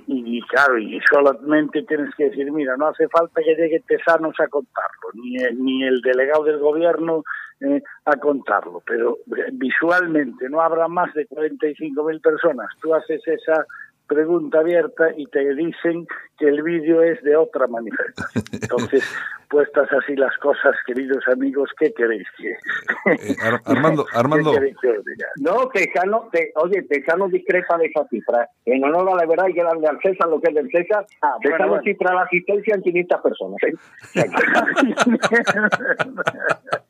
y, 0.05 0.41
claro, 0.47 0.77
y 0.77 0.99
solamente 1.09 1.83
tienes 1.83 2.13
que 2.15 2.25
decir, 2.25 2.51
mira, 2.51 2.75
no 2.75 2.87
hace 2.87 3.07
falta 3.07 3.41
que 3.41 3.55
llegue 3.55 3.81
Tesanos 3.87 4.35
a 4.41 4.47
contarlo, 4.49 5.11
ni, 5.13 5.37
ni 5.55 5.83
el 5.85 6.01
delegado 6.01 6.43
del 6.43 6.59
gobierno 6.59 7.23
eh, 7.61 7.81
a 8.03 8.17
contarlo, 8.17 8.83
pero 8.85 9.19
eh, 9.37 9.49
visualmente 9.53 10.49
no 10.49 10.59
habrá 10.59 10.89
más 10.89 11.13
de 11.13 11.25
45 11.25 12.03
mil 12.03 12.19
personas. 12.19 12.67
Tú 12.81 12.93
haces 12.93 13.21
esa 13.25 13.65
pregunta 14.07 14.59
abierta 14.59 15.09
y 15.15 15.25
te 15.27 15.53
dicen 15.55 16.07
que 16.37 16.47
el 16.47 16.61
vídeo 16.63 17.01
es 17.01 17.21
de 17.23 17.35
otra 17.35 17.67
manifestación. 17.67 18.43
Entonces, 18.61 19.03
puestas 19.49 19.91
así 19.93 20.15
las 20.15 20.35
cosas, 20.37 20.75
queridos 20.85 21.27
amigos, 21.27 21.69
¿qué 21.79 21.93
queréis 21.93 22.27
que? 22.37 22.51
Eh, 23.11 23.35
Armando, 23.65 24.05
Armando. 24.13 24.53
no, 25.37 25.69
Tejano, 25.69 26.29
te, 26.31 26.51
oye, 26.55 26.81
Tejano 26.83 27.27
discrepa 27.27 27.77
de 27.77 27.85
esa 27.85 28.07
cifra. 28.07 28.49
En 28.65 28.83
honor 28.83 29.11
a 29.11 29.15
la 29.17 29.27
verdad 29.27 29.45
hay 29.45 29.53
que 29.53 29.63
darle 29.63 29.87
al 29.87 29.99
César 30.01 30.27
lo 30.27 30.41
que 30.41 30.49
es 30.49 30.55
del 30.55 30.71
César. 30.71 31.05
Ah, 31.21 31.35
Tejano 31.41 31.79
cifra 31.81 32.15
la 32.15 32.23
asistencia 32.23 32.75
en 32.75 32.81
500 32.81 33.21
personas. 33.21 33.63
¿eh? 33.63 33.73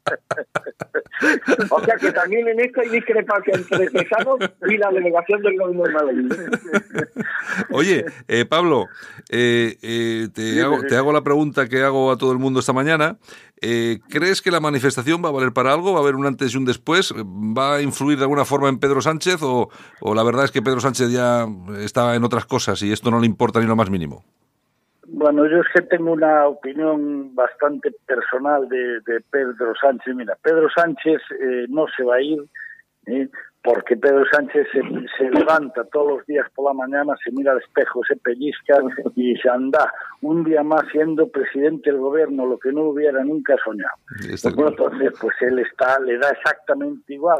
o 1.69 1.83
sea 1.83 1.95
que 1.95 2.11
también 2.11 2.47
en 2.47 2.59
esto 2.59 2.81
hay 2.81 2.89
discrepancia 2.89 3.53
entre 3.55 3.89
Tejano 3.89 4.37
y 4.67 4.77
la 4.77 4.91
delegación 4.91 5.41
del 5.41 5.57
gobierno 5.57 5.83
de 5.83 5.93
Madrid. 5.93 6.31
Oye, 7.71 8.05
eh, 8.27 8.45
Pablo, 8.45 8.87
eh, 9.29 9.77
eh, 9.81 10.27
te, 10.33 10.61
hago, 10.61 10.81
te 10.81 10.95
hago 10.95 11.13
la 11.13 11.23
pregunta 11.23 11.69
que 11.69 11.81
hago 11.83 12.11
a 12.11 12.17
todo 12.17 12.31
el 12.31 12.39
mundo 12.39 12.59
esta 12.59 12.73
mañana. 12.73 13.17
Eh, 13.65 13.99
¿Crees 14.09 14.41
que 14.41 14.51
la 14.51 14.59
manifestación 14.59 15.23
va 15.23 15.29
a 15.29 15.31
valer 15.31 15.53
para 15.53 15.71
algo? 15.71 15.93
¿Va 15.93 15.99
a 15.99 16.01
haber 16.01 16.15
un 16.15 16.25
antes 16.25 16.53
y 16.53 16.57
un 16.57 16.65
después? 16.65 17.13
¿Va 17.13 17.75
a 17.75 17.81
influir 17.81 18.17
de 18.17 18.25
alguna 18.25 18.43
forma 18.43 18.67
en 18.67 18.77
Pedro 18.77 19.01
Sánchez? 19.01 19.39
¿O, 19.41 19.69
la 20.13 20.23
verdad 20.23 20.43
es 20.43 20.51
que 20.51 20.61
Pedro 20.61 20.81
Sánchez 20.81 21.11
ya 21.11 21.47
está 21.79 22.15
en 22.15 22.25
otras 22.25 22.45
cosas 22.45 22.81
y 22.81 22.91
esto 22.91 23.09
no 23.09 23.21
le 23.21 23.25
importa 23.25 23.61
ni 23.61 23.65
lo 23.65 23.77
más 23.77 23.89
mínimo? 23.89 24.25
Bueno, 25.15 25.45
yo 25.47 25.61
es 25.61 25.67
que 25.73 25.83
tengo 25.83 26.11
una 26.11 26.47
opinión 26.47 27.35
bastante 27.35 27.91
personal 28.05 28.67
de, 28.67 28.99
Pedro 29.29 29.73
Sánchez. 29.79 30.15
Mira, 30.15 30.35
Pedro 30.41 30.67
Sánchez 30.75 31.21
no 31.69 31.85
se 31.95 32.03
va 32.03 32.15
a 32.15 32.21
ir 32.21 32.39
porque 33.63 33.95
Pedro 33.95 34.25
Sánchez 34.31 34.67
se, 34.73 35.29
levanta 35.29 35.85
todos 35.85 36.17
los 36.17 36.25
días 36.25 36.45
por 36.53 36.65
la 36.65 36.73
mañana, 36.73 37.15
se 37.23 37.31
mira 37.31 37.53
al 37.53 37.59
espejo, 37.59 38.01
se 38.05 38.17
pellizca 38.17 38.75
y 39.15 39.35
se 39.37 39.49
anda 39.49 39.91
un 40.21 40.43
día 40.43 40.63
más 40.63 40.81
siendo 40.91 41.29
presidente 41.29 41.89
del 41.89 41.99
gobierno, 41.99 42.45
lo 42.45 42.59
que 42.59 42.73
no 42.73 42.83
hubiera 42.83 43.23
nunca 43.23 43.55
soñado. 43.63 43.95
Entonces, 44.29 45.13
pues 45.19 45.35
él 45.41 45.59
está, 45.59 45.97
le 45.99 46.17
da 46.17 46.29
exactamente 46.31 47.13
igual. 47.13 47.39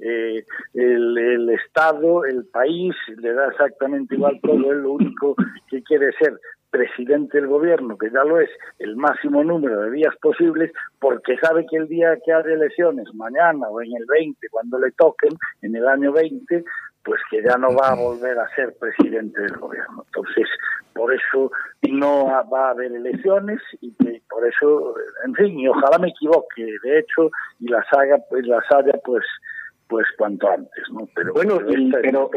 Eh, 0.00 0.44
el, 0.74 1.18
el, 1.18 1.50
Estado, 1.50 2.24
el 2.24 2.46
país, 2.46 2.96
le 3.18 3.32
da 3.32 3.48
exactamente 3.48 4.14
igual 4.14 4.40
todo, 4.42 4.72
él 4.72 4.82
lo 4.82 4.92
único 4.92 5.36
que 5.68 5.82
quiere 5.82 6.10
ser 6.18 6.40
presidente 6.70 7.38
del 7.38 7.48
gobierno, 7.48 7.98
que 7.98 8.10
ya 8.10 8.24
lo 8.24 8.40
es, 8.40 8.50
el 8.78 8.96
máximo 8.96 9.42
número 9.44 9.82
de 9.82 9.90
días 9.90 10.14
posibles, 10.20 10.72
porque 10.98 11.36
sabe 11.38 11.66
que 11.66 11.76
el 11.76 11.88
día 11.88 12.18
que 12.24 12.32
haya 12.32 12.52
elecciones, 12.52 13.12
mañana 13.14 13.68
o 13.68 13.80
en 13.82 13.94
el 13.96 14.06
20, 14.06 14.48
cuando 14.50 14.78
le 14.78 14.92
toquen, 14.92 15.32
en 15.62 15.76
el 15.76 15.86
año 15.86 16.12
20, 16.12 16.64
pues 17.04 17.20
que 17.30 17.42
ya 17.42 17.56
no 17.56 17.74
va 17.74 17.90
a 17.90 17.94
volver 17.94 18.38
a 18.38 18.48
ser 18.54 18.74
presidente 18.78 19.40
del 19.40 19.56
gobierno. 19.56 20.04
Entonces, 20.06 20.48
por 20.94 21.12
eso 21.14 21.50
no 21.90 22.26
va 22.52 22.68
a 22.68 22.70
haber 22.70 22.92
elecciones 22.92 23.60
y 23.80 23.90
por 24.28 24.46
eso, 24.46 24.94
en 25.24 25.34
fin, 25.34 25.58
y 25.58 25.68
ojalá 25.68 25.98
me 25.98 26.08
equivoque, 26.08 26.66
de 26.82 26.98
hecho, 26.98 27.30
y 27.58 27.68
las 27.68 27.86
haga, 27.92 28.18
pues 28.28 28.46
las 28.46 28.64
haya 28.70 28.92
pues 29.04 29.24
pues 29.88 30.06
cuanto 30.16 30.48
antes, 30.48 30.84
¿no? 30.92 31.08
Pero 31.14 31.34
bueno, 31.34 31.58
pero, 32.00 32.30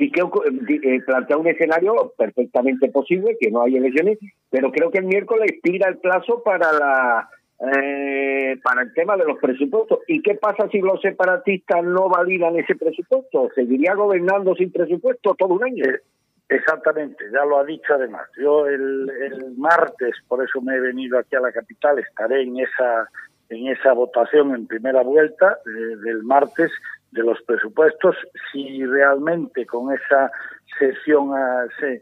y 0.00 0.10
que 0.10 0.22
eh, 0.22 1.02
plantea 1.04 1.36
un 1.36 1.46
escenario 1.46 2.14
perfectamente 2.16 2.88
posible, 2.88 3.36
que 3.38 3.50
no 3.50 3.62
hay 3.62 3.76
elecciones, 3.76 4.18
pero 4.48 4.72
creo 4.72 4.90
que 4.90 4.96
el 4.96 5.04
miércoles 5.04 5.50
expira 5.50 5.90
el 5.90 5.98
plazo 5.98 6.42
para 6.42 6.72
la 6.72 7.28
eh, 7.60 8.58
para 8.64 8.80
el 8.80 8.94
tema 8.94 9.18
de 9.18 9.26
los 9.26 9.38
presupuestos. 9.38 9.98
¿Y 10.08 10.22
qué 10.22 10.36
pasa 10.36 10.70
si 10.70 10.80
los 10.80 11.02
separatistas 11.02 11.84
no 11.84 12.08
validan 12.08 12.56
ese 12.58 12.74
presupuesto? 12.76 13.50
¿Seguiría 13.54 13.94
gobernando 13.94 14.54
sin 14.54 14.72
presupuesto 14.72 15.34
todo 15.34 15.52
un 15.52 15.64
año? 15.64 15.84
Eh, 15.84 16.00
exactamente, 16.48 17.22
ya 17.30 17.44
lo 17.44 17.58
ha 17.58 17.64
dicho 17.64 17.92
además. 17.92 18.26
Yo 18.42 18.66
el, 18.66 19.10
el 19.10 19.54
martes, 19.58 20.14
por 20.28 20.42
eso 20.42 20.62
me 20.62 20.76
he 20.76 20.80
venido 20.80 21.18
aquí 21.18 21.36
a 21.36 21.40
la 21.40 21.52
capital, 21.52 21.98
estaré 21.98 22.44
en 22.44 22.58
esa 22.58 23.06
en 23.50 23.66
esa 23.66 23.92
votación 23.92 24.54
en 24.54 24.66
primera 24.66 25.02
vuelta 25.02 25.58
del 25.66 26.22
martes 26.22 26.70
de 27.12 27.22
los 27.22 27.40
presupuestos, 27.42 28.16
si 28.52 28.84
realmente 28.84 29.66
con 29.66 29.92
esa 29.92 30.30
sesión 30.78 31.34
a, 31.34 31.66
se, 31.78 32.00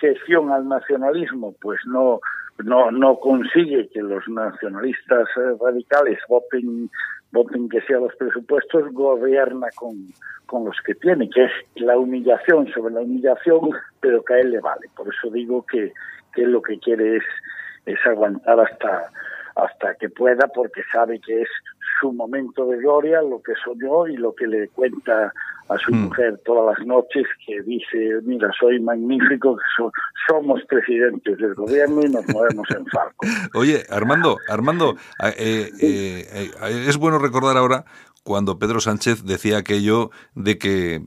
sesión 0.00 0.50
al 0.50 0.68
nacionalismo 0.68 1.54
pues 1.60 1.80
no 1.86 2.20
no 2.64 2.90
no 2.90 3.18
consigue 3.18 3.88
que 3.88 4.02
los 4.02 4.26
nacionalistas 4.28 5.28
eh, 5.36 5.56
radicales 5.60 6.18
voten 6.28 6.90
voten 7.32 7.68
que 7.68 7.80
sea 7.82 7.98
los 7.98 8.14
presupuestos 8.16 8.92
gobierna 8.92 9.68
con, 9.74 9.94
con 10.46 10.64
los 10.64 10.76
que 10.84 10.94
tiene 10.94 11.28
que 11.30 11.44
es 11.44 11.52
la 11.76 11.98
humillación 11.98 12.68
sobre 12.72 12.94
la 12.94 13.00
humillación 13.00 13.70
pero 14.00 14.22
que 14.22 14.34
a 14.34 14.38
él 14.40 14.50
le 14.50 14.60
vale. 14.60 14.88
Por 14.96 15.08
eso 15.12 15.30
digo 15.30 15.64
que 15.66 15.92
que 16.32 16.46
lo 16.46 16.62
que 16.62 16.78
quiere 16.78 17.16
es 17.16 17.24
es 17.86 17.98
aguantar 18.06 18.58
hasta 18.60 19.10
hasta 19.56 19.94
que 19.94 20.08
pueda 20.08 20.48
porque 20.48 20.82
sabe 20.92 21.20
que 21.20 21.42
es 21.42 21.48
su 22.00 22.12
momento 22.12 22.66
de 22.66 22.78
gloria, 22.78 23.22
lo 23.22 23.40
que 23.42 23.52
soñó 23.64 24.06
y 24.06 24.16
lo 24.16 24.34
que 24.34 24.46
le 24.46 24.68
cuenta 24.68 25.32
a 25.68 25.78
su 25.78 25.92
mm. 25.92 26.04
mujer 26.04 26.40
todas 26.44 26.76
las 26.76 26.86
noches, 26.86 27.26
que 27.46 27.62
dice, 27.62 28.20
mira, 28.24 28.50
soy 28.58 28.80
magnífico, 28.80 29.56
somos 30.28 30.60
presidentes 30.68 31.38
del 31.38 31.54
gobierno 31.54 32.02
y 32.02 32.10
nos 32.10 32.26
movemos 32.28 32.68
en 32.70 32.86
Falco. 32.86 33.26
Oye, 33.54 33.82
Armando, 33.88 34.38
Armando, 34.48 34.96
eh, 35.22 35.70
eh, 35.80 36.26
eh, 36.32 36.84
es 36.86 36.96
bueno 36.96 37.18
recordar 37.18 37.56
ahora 37.56 37.84
cuando 38.24 38.58
Pedro 38.58 38.80
Sánchez 38.80 39.24
decía 39.24 39.58
aquello 39.58 40.10
de 40.34 40.58
que 40.58 41.02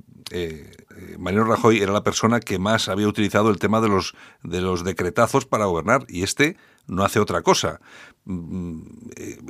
Mariano 1.17 1.45
Rajoy 1.45 1.81
era 1.81 1.91
la 1.91 2.03
persona 2.03 2.39
que 2.39 2.59
más 2.59 2.89
había 2.89 3.07
utilizado 3.07 3.49
el 3.49 3.59
tema 3.59 3.81
de 3.81 3.89
los, 3.89 4.15
de 4.43 4.61
los 4.61 4.83
decretazos 4.83 5.45
para 5.45 5.65
gobernar 5.65 6.01
y 6.07 6.23
este 6.23 6.57
no 6.87 7.03
hace 7.03 7.19
otra 7.19 7.41
cosa. 7.41 7.79
Mm, 8.25 8.81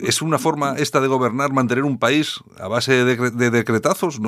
¿Es 0.03 0.21
una 0.21 0.37
forma 0.37 0.75
esta 0.77 1.01
de 1.01 1.07
gobernar, 1.07 1.51
mantener 1.51 1.83
un 1.83 1.97
país 1.97 2.39
a 2.59 2.67
base 2.67 3.03
de, 3.05 3.49
decretazos? 3.49 4.19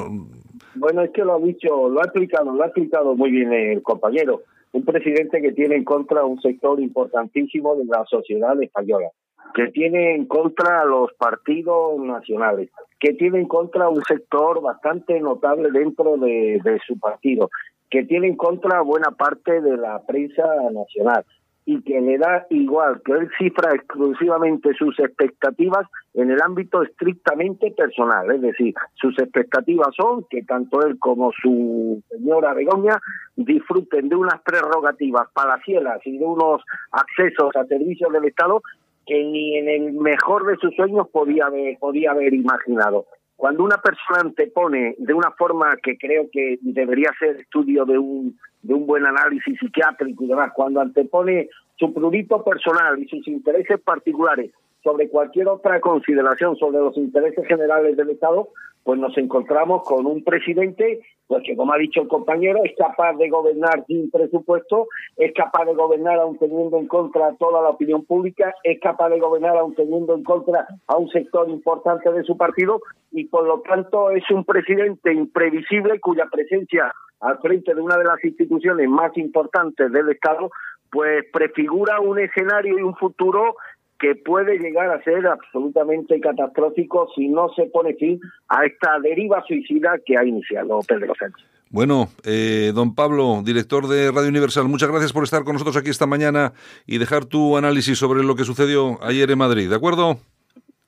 Bueno, 0.76 1.02
es 1.04 1.12
que 1.12 1.24
lo 1.24 1.36
ha 1.36 1.40
dicho, 1.40 1.90
lo 1.90 2.00
ha 2.02 2.06
explicado, 2.06 2.54
lo 2.54 2.64
ha 2.64 2.68
explicado 2.68 3.16
muy 3.16 3.32
bien 3.32 3.54
el 3.54 3.84
compañero. 3.84 4.42
Un 4.72 4.86
presidente 4.86 5.42
que 5.42 5.52
tiene 5.52 5.76
en 5.76 5.84
contra 5.84 6.26
un 6.26 6.40
sector 6.42 6.80
importantísimo 6.80 7.76
de 7.76 7.86
la 7.86 8.06
sociedad 8.06 8.62
española, 8.62 9.08
que 9.56 9.68
tiene 9.68 10.16
en 10.16 10.26
contra 10.26 10.82
a 10.82 10.86
los 10.86 11.12
partidos 11.14 12.00
nacionales, 12.00 12.70
que 13.00 13.14
tiene 13.14 13.40
en 13.40 13.48
contra 13.48 13.90
un 13.90 14.04
sector 14.04 14.62
bastante 14.62 15.20
notable 15.20 15.72
dentro 15.72 16.18
de, 16.18 16.62
de 16.64 16.80
su 16.86 17.00
partido, 17.00 17.50
que 17.90 18.04
tiene 18.04 18.28
en 18.28 18.36
contra 18.36 18.82
buena 18.82 19.10
parte 19.12 19.62
de 19.62 19.76
la 19.76 20.02
prensa 20.06 20.44
nacional 20.72 21.26
y 21.70 21.84
que 21.84 22.02
le 22.02 22.18
da 22.18 22.48
igual 22.50 23.00
que 23.06 23.12
él 23.12 23.30
cifra 23.38 23.76
exclusivamente 23.76 24.74
sus 24.74 25.00
expectativas 25.00 25.86
en 26.16 26.32
el 26.32 26.42
ámbito 26.42 26.82
estrictamente 26.82 27.70
personal, 27.78 28.32
es 28.32 28.42
decir, 28.42 28.74
sus 28.96 29.16
expectativas 29.20 29.90
son 29.96 30.26
que 30.32 30.42
tanto 30.42 30.82
él 30.82 30.98
como 30.98 31.32
su 31.32 32.02
señora 32.10 32.56
Begoña 32.56 33.00
disfruten 33.36 34.10
de 34.10 34.16
unas 34.16 34.42
prerrogativas 34.42 35.30
palacielas 35.32 36.00
y 36.06 36.18
de 36.18 36.26
unos 36.26 36.64
accesos 36.92 37.56
a 37.56 37.64
servicios 37.66 38.12
del 38.12 38.26
Estado 38.26 38.64
que 39.06 39.24
ni 39.24 39.56
en 39.56 39.70
el 39.70 39.94
mejor 39.94 40.48
de 40.48 40.56
sus 40.56 40.76
sueños 40.76 41.08
podía 41.10 41.46
haber, 41.46 41.78
podía 41.78 42.12
haber 42.12 42.34
imaginado. 42.34 43.06
Cuando 43.40 43.64
una 43.64 43.78
persona 43.78 44.20
antepone 44.20 44.96
de 44.98 45.14
una 45.14 45.32
forma 45.32 45.78
que 45.82 45.98
creo 45.98 46.28
que 46.30 46.60
debería 46.60 47.10
ser 47.18 47.38
estudio 47.38 47.86
de 47.86 47.98
un, 47.98 48.38
de 48.64 48.74
un 48.74 48.86
buen 48.86 49.06
análisis 49.06 49.58
psiquiátrico 49.58 50.26
y 50.26 50.28
demás, 50.28 50.52
cuando 50.54 50.82
antepone 50.82 51.48
su 51.78 51.94
prurito 51.94 52.44
personal 52.44 53.00
y 53.00 53.08
sus 53.08 53.26
intereses 53.30 53.80
particulares 53.80 54.52
sobre 54.84 55.10
cualquier 55.10 55.48
otra 55.48 55.80
consideración 55.82 56.56
sobre 56.56 56.80
los 56.80 56.98
intereses 56.98 57.46
generales 57.48 57.98
del 57.98 58.10
Estado, 58.12 58.50
pues 58.84 59.00
nos 59.00 59.18
encontramos 59.18 59.84
con 59.84 60.06
un 60.06 60.24
presidente 60.24 61.02
pues 61.30 61.44
que 61.46 61.56
como 61.56 61.72
ha 61.72 61.78
dicho 61.78 62.02
el 62.02 62.08
compañero 62.08 62.62
es 62.64 62.76
capaz 62.76 63.14
de 63.18 63.30
gobernar 63.30 63.86
sin 63.86 64.10
presupuesto, 64.10 64.88
es 65.16 65.32
capaz 65.36 65.66
de 65.66 65.76
gobernar 65.76 66.18
aun 66.18 66.40
teniendo 66.40 66.80
en 66.80 66.88
contra 66.88 67.36
toda 67.36 67.62
la 67.62 67.70
opinión 67.70 68.04
pública, 68.04 68.56
es 68.64 68.80
capaz 68.80 69.10
de 69.10 69.20
gobernar 69.20 69.56
aun 69.56 69.76
teniendo 69.76 70.16
en 70.16 70.24
contra 70.24 70.66
a 70.88 70.98
un 70.98 71.08
sector 71.10 71.48
importante 71.48 72.12
de 72.12 72.24
su 72.24 72.36
partido 72.36 72.82
y 73.12 73.26
por 73.26 73.46
lo 73.46 73.62
tanto 73.62 74.10
es 74.10 74.24
un 74.32 74.44
presidente 74.44 75.14
imprevisible 75.14 76.00
cuya 76.00 76.26
presencia 76.32 76.92
al 77.20 77.38
frente 77.38 77.76
de 77.76 77.82
una 77.82 77.98
de 77.98 78.06
las 78.06 78.26
instituciones 78.26 78.90
más 78.90 79.16
importantes 79.16 79.92
del 79.92 80.10
Estado 80.10 80.50
pues 80.92 81.26
prefigura 81.32 82.00
un 82.00 82.18
escenario 82.18 82.80
y 82.80 82.82
un 82.82 82.96
futuro 82.96 83.56
que 84.00 84.16
puede 84.16 84.58
llegar 84.58 84.90
a 84.90 85.04
ser 85.04 85.28
absolutamente 85.28 86.20
catastrófico 86.20 87.10
si 87.16 87.28
no 87.28 87.50
se 87.50 87.66
pone 87.66 87.94
fin 87.96 88.20
a 88.48 88.66
esta 88.66 89.00
deriva 89.00 89.44
suicida 89.46 89.98
que 90.06 90.18
ha 90.18 90.24
iniciado 90.24 90.80
Pedro 90.88 91.14
Sánchez. 91.20 91.46
Bueno, 91.72 92.08
eh, 92.26 92.72
don 92.74 92.96
Pablo, 92.96 93.42
director 93.44 93.88
de 93.88 94.12
Radio 94.12 94.30
Universal, 94.30 94.68
muchas 94.68 94.90
gracias 94.90 95.14
por 95.14 95.24
estar 95.24 95.44
con 95.44 95.54
nosotros 95.54 95.78
aquí 95.78 95.90
esta 95.90 96.08
mañana 96.08 96.54
y 96.88 96.98
dejar 96.98 97.26
tu 97.26 97.58
análisis 97.58 98.00
sobre 98.00 98.24
lo 98.24 98.36
que 98.36 98.44
sucedió 98.44 98.98
ayer 99.04 99.30
en 99.30 99.38
Madrid, 99.38 99.70
¿de 99.70 99.76
acuerdo? 99.76 100.18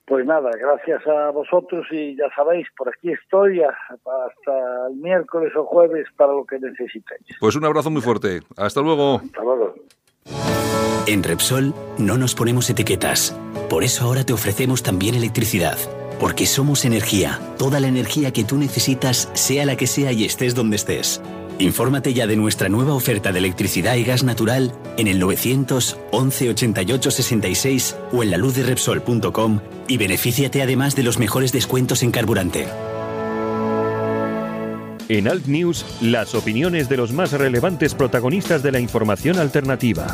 Pues 0.06 0.26
nada, 0.26 0.50
gracias 0.60 1.06
a 1.06 1.30
vosotros 1.30 1.86
y 1.92 2.16
ya 2.16 2.28
sabéis, 2.34 2.66
por 2.76 2.88
aquí 2.88 3.12
estoy 3.12 3.62
hasta 3.62 4.86
el 4.90 4.96
miércoles 4.96 5.52
o 5.54 5.64
jueves 5.64 6.06
para 6.16 6.32
lo 6.32 6.44
que 6.44 6.58
necesitéis. 6.58 7.22
Pues 7.38 7.54
un 7.54 7.64
abrazo 7.64 7.90
muy 7.90 8.02
fuerte. 8.02 8.40
Hasta 8.56 8.80
luego. 8.80 9.22
Hasta 9.24 9.42
luego. 9.42 9.74
En 11.06 11.22
Repsol 11.22 11.74
no 11.98 12.16
nos 12.16 12.34
ponemos 12.34 12.70
etiquetas. 12.70 13.34
Por 13.68 13.84
eso 13.84 14.04
ahora 14.04 14.24
te 14.24 14.32
ofrecemos 14.32 14.82
también 14.82 15.14
electricidad. 15.14 15.78
Porque 16.20 16.46
somos 16.46 16.84
energía. 16.84 17.40
Toda 17.58 17.80
la 17.80 17.88
energía 17.88 18.32
que 18.32 18.44
tú 18.44 18.56
necesitas, 18.56 19.28
sea 19.34 19.66
la 19.66 19.76
que 19.76 19.86
sea 19.86 20.12
y 20.12 20.24
estés 20.24 20.54
donde 20.54 20.76
estés. 20.76 21.20
Infórmate 21.58 22.14
ya 22.14 22.26
de 22.26 22.36
nuestra 22.36 22.68
nueva 22.68 22.94
oferta 22.94 23.32
de 23.32 23.38
electricidad 23.38 23.96
y 23.96 24.04
gas 24.04 24.24
natural 24.24 24.72
en 24.96 25.06
el 25.06 25.18
911 25.18 26.50
88 26.50 27.10
66 27.10 27.96
o 28.12 28.22
en 28.22 28.30
la 28.30 28.36
luz 28.36 28.54
de 28.54 28.62
Repsol.com 28.62 29.60
y 29.88 29.96
benefíciate 29.96 30.62
además 30.62 30.96
de 30.96 31.02
los 31.02 31.18
mejores 31.18 31.52
descuentos 31.52 32.02
en 32.02 32.10
carburante. 32.10 32.66
En 35.12 35.28
Alt 35.28 35.44
News, 35.44 35.84
las 36.00 36.34
opiniones 36.34 36.88
de 36.88 36.96
los 36.96 37.12
más 37.12 37.32
relevantes 37.32 37.94
protagonistas 37.94 38.62
de 38.62 38.72
la 38.72 38.80
información 38.80 39.38
alternativa. 39.38 40.06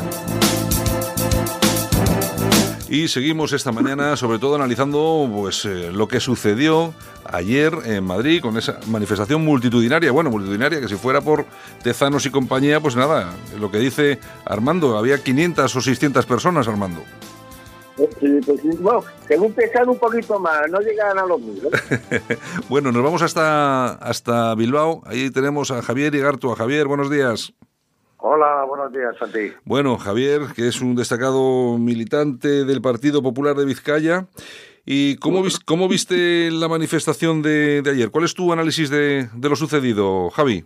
Y 2.89 3.07
seguimos 3.07 3.53
esta 3.53 3.71
mañana, 3.71 4.17
sobre 4.17 4.39
todo 4.39 4.55
analizando 4.55 5.29
pues 5.33 5.63
eh, 5.63 5.89
lo 5.93 6.09
que 6.09 6.19
sucedió 6.19 6.93
ayer 7.23 7.71
en 7.85 8.03
Madrid 8.03 8.41
con 8.41 8.57
esa 8.57 8.77
manifestación 8.87 9.41
multitudinaria. 9.45 10.11
Bueno, 10.11 10.31
multitudinaria, 10.31 10.81
que 10.81 10.89
si 10.89 10.95
fuera 10.95 11.21
por 11.21 11.45
Tezanos 11.81 12.25
y 12.25 12.29
compañía, 12.29 12.81
pues 12.81 12.97
nada, 12.97 13.33
lo 13.57 13.71
que 13.71 13.77
dice 13.77 14.19
Armando, 14.43 14.97
había 14.97 15.23
500 15.23 15.77
o 15.77 15.79
600 15.79 16.25
personas, 16.25 16.67
Armando. 16.67 17.05
Sí, 18.19 18.39
pues, 18.45 18.79
bueno, 18.79 19.03
según 19.27 19.53
pesan 19.53 19.89
un 19.89 19.97
poquito 19.97 20.39
más, 20.39 20.69
no 20.69 20.79
llegan 20.79 21.17
a 21.17 21.25
los 21.25 21.41
mil. 21.41 21.61
¿eh? 21.65 22.19
bueno, 22.69 22.91
nos 22.91 23.03
vamos 23.03 23.21
hasta, 23.21 23.93
hasta 23.93 24.55
Bilbao. 24.55 25.01
Ahí 25.05 25.29
tenemos 25.31 25.71
a 25.71 25.81
Javier 25.81 26.15
Igartu. 26.15 26.51
A 26.51 26.55
Javier, 26.55 26.87
buenos 26.87 27.09
días. 27.09 27.53
Hola, 28.17 28.65
buenos 28.67 28.91
días, 28.91 29.15
Santi. 29.17 29.53
Bueno, 29.63 29.97
Javier, 29.97 30.41
que 30.55 30.67
es 30.67 30.81
un 30.81 30.95
destacado 30.95 31.77
militante 31.77 32.65
del 32.65 32.81
Partido 32.81 33.21
Popular 33.21 33.55
de 33.55 33.65
Vizcaya. 33.65 34.27
¿Y 34.85 35.17
cómo, 35.17 35.43
vis, 35.43 35.59
cómo 35.59 35.87
viste 35.87 36.49
la 36.51 36.67
manifestación 36.67 37.41
de, 37.41 37.81
de, 37.81 37.91
ayer? 37.91 38.11
¿Cuál 38.11 38.25
es 38.25 38.33
tu 38.33 38.51
análisis 38.51 38.89
de, 38.89 39.29
de 39.33 39.49
lo 39.49 39.55
sucedido, 39.55 40.29
Javi? 40.31 40.65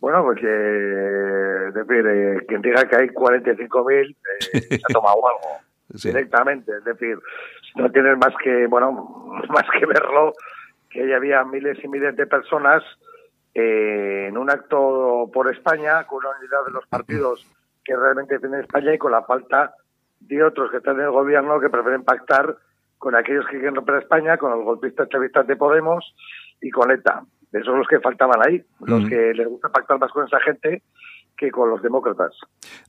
Bueno, 0.00 0.24
pues 0.24 0.38
eh, 0.42 1.70
decir, 1.74 2.06
eh, 2.06 2.46
quien 2.48 2.62
diga 2.62 2.88
que 2.88 2.96
hay 2.96 3.08
45.000 3.08 4.16
eh, 4.54 4.60
se 4.68 4.74
ha 4.76 4.92
tomado 4.92 5.16
algo 5.28 5.69
sí. 5.94 6.08
directamente. 6.08 6.72
Es 6.76 6.84
decir, 6.84 7.18
no 7.76 7.90
tienes 7.90 8.18
más 8.18 8.34
que, 8.42 8.66
bueno, 8.66 9.32
más 9.48 9.64
que 9.78 9.86
verlo, 9.86 10.34
que 10.88 11.08
ya 11.08 11.16
había 11.16 11.44
miles 11.44 11.82
y 11.82 11.88
miles 11.88 12.16
de 12.16 12.26
personas 12.26 12.82
eh, 13.54 14.26
en 14.28 14.38
un 14.38 14.50
acto 14.50 15.30
por 15.32 15.52
España, 15.52 16.04
con 16.04 16.18
una 16.18 16.36
unidad 16.38 16.64
de 16.66 16.72
los 16.72 16.86
partidos 16.86 17.46
que 17.84 17.96
realmente 17.96 18.38
tienen 18.38 18.60
España 18.60 18.94
y 18.94 18.98
con 18.98 19.12
la 19.12 19.22
falta 19.22 19.74
de 20.20 20.42
otros 20.42 20.70
que 20.70 20.78
están 20.78 20.96
en 20.96 21.06
el 21.06 21.10
gobierno 21.10 21.60
que 21.60 21.70
prefieren 21.70 22.04
pactar 22.04 22.56
con 22.98 23.16
aquellos 23.16 23.46
que 23.46 23.56
quieren 23.56 23.74
romper 23.74 23.96
España, 23.96 24.36
con 24.36 24.50
los 24.50 24.62
golpistas 24.62 25.08
chavistas 25.08 25.46
de 25.46 25.56
Podemos 25.56 26.14
y 26.60 26.70
con 26.70 26.90
ETA. 26.90 27.24
Esos 27.50 27.66
son 27.66 27.78
los 27.78 27.88
que 27.88 27.98
faltaban 27.98 28.40
ahí, 28.46 28.62
los 28.80 29.02
mm. 29.02 29.08
que 29.08 29.34
les 29.34 29.48
gusta 29.48 29.70
pactar 29.70 29.98
más 29.98 30.12
con 30.12 30.26
esa 30.26 30.38
gente 30.40 30.82
con 31.48 31.70
los 31.70 31.80
demócratas. 31.80 32.32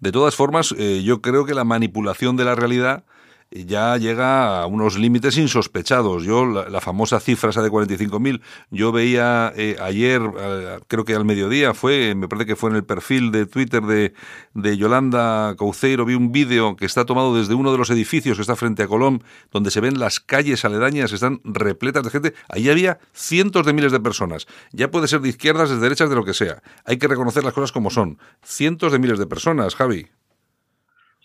De 0.02 0.12
todas 0.12 0.36
formas, 0.36 0.76
eh, 0.78 1.04
yo 1.04 1.22
creo 1.22 1.46
que 1.46 1.54
la 1.54 1.64
manipulación 1.64 2.36
de 2.36 2.44
la 2.44 2.56
realidad 2.56 3.06
ya 3.52 3.98
llega 3.98 4.62
a 4.62 4.66
unos 4.66 4.98
límites 4.98 5.38
insospechados. 5.38 6.24
Yo, 6.24 6.46
la, 6.46 6.82
famosa 6.82 7.20
cifra 7.20 7.50
esa 7.50 7.62
de 7.62 7.70
45.000, 7.70 8.42
yo 8.70 8.92
veía 8.92 9.52
eh, 9.56 9.76
ayer, 9.82 10.22
eh, 10.40 10.80
creo 10.88 11.06
que 11.06 11.14
al 11.14 11.26
mediodía 11.26 11.74
fue, 11.74 12.16
me 12.16 12.28
parece 12.28 12.48
que 12.48 12.56
fue 12.56 12.70
en 12.70 12.78
el 12.78 12.84
perfil 12.84 13.32
de 13.32 13.46
Twitter 13.46 13.84
de, 13.84 14.14
de 14.54 14.78
Yolanda 14.78 15.56
Couceiro, 15.58 16.06
vi 16.06 16.16
un 16.16 16.32
vídeo 16.32 16.76
que 16.76 16.86
está 16.86 17.06
tomado 17.06 17.38
desde 17.38 17.54
uno 17.54 17.72
de 17.72 17.78
los 17.78 17.90
edificios 17.90 18.38
que 18.38 18.42
está 18.42 18.56
frente 18.56 18.84
a 18.84 18.88
Colón, 18.88 19.24
donde 19.52 19.70
se 19.70 19.82
ven 19.82 20.00
las 20.00 20.20
calles 20.20 20.66
aledañas, 20.66 21.12
están 21.12 21.42
repletas 21.44 22.04
de 22.04 22.10
gente. 22.10 22.34
Allí 22.50 22.70
había 22.70 23.00
cientos 23.14 23.66
de 23.66 23.74
miles 23.74 23.92
de 23.92 24.00
personas. 24.00 24.48
Ya 24.72 24.90
puede 24.90 25.08
ser 25.08 25.22
de 25.22 25.30
izquierdas, 25.30 25.70
de 25.70 25.78
derechas, 25.78 26.10
de 26.10 26.16
lo 26.16 26.24
que 26.24 26.34
sea. 26.34 26.62
Hay 26.86 26.98
que 26.98 27.08
reconocer 27.08 27.44
las 27.44 27.54
cosas 27.54 27.72
como 27.72 27.90
son. 27.90 28.18
Cientos 28.44 28.92
de 28.92 29.00
miles 29.00 29.20
de 29.20 29.28
personas, 29.28 29.76
Javi. 29.76 30.08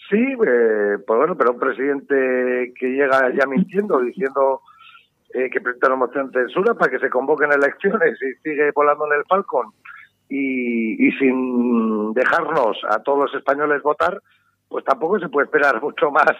Sí, 0.08 0.36
eh, 0.96 1.04
pues 1.06 1.18
bueno, 1.18 1.36
pero 1.36 1.52
un 1.52 1.58
presidente 1.60 2.72
que 2.78 2.86
llega 2.88 3.30
ya 3.34 3.46
mintiendo, 3.46 4.00
diciendo 4.00 4.60
eh, 5.34 5.50
que 5.50 5.60
presenta 5.60 5.88
una 5.88 5.96
moción 5.96 6.30
de 6.30 6.40
censura 6.40 6.74
para 6.74 6.90
que 6.90 6.98
se 6.98 7.10
convoquen 7.10 7.52
elecciones 7.52 8.18
y 8.22 8.34
sigue 8.42 8.70
volando 8.74 9.06
en 9.06 9.18
el 9.18 9.24
Falcon 9.28 9.66
y, 10.28 11.06
y 11.06 11.12
sin 11.12 12.12
dejarnos 12.14 12.78
a 12.88 13.02
todos 13.02 13.18
los 13.30 13.34
españoles 13.34 13.82
votar, 13.82 14.20
pues 14.68 14.84
tampoco 14.84 15.18
se 15.18 15.28
puede 15.28 15.46
esperar 15.46 15.80
mucho 15.82 16.10
más. 16.10 16.32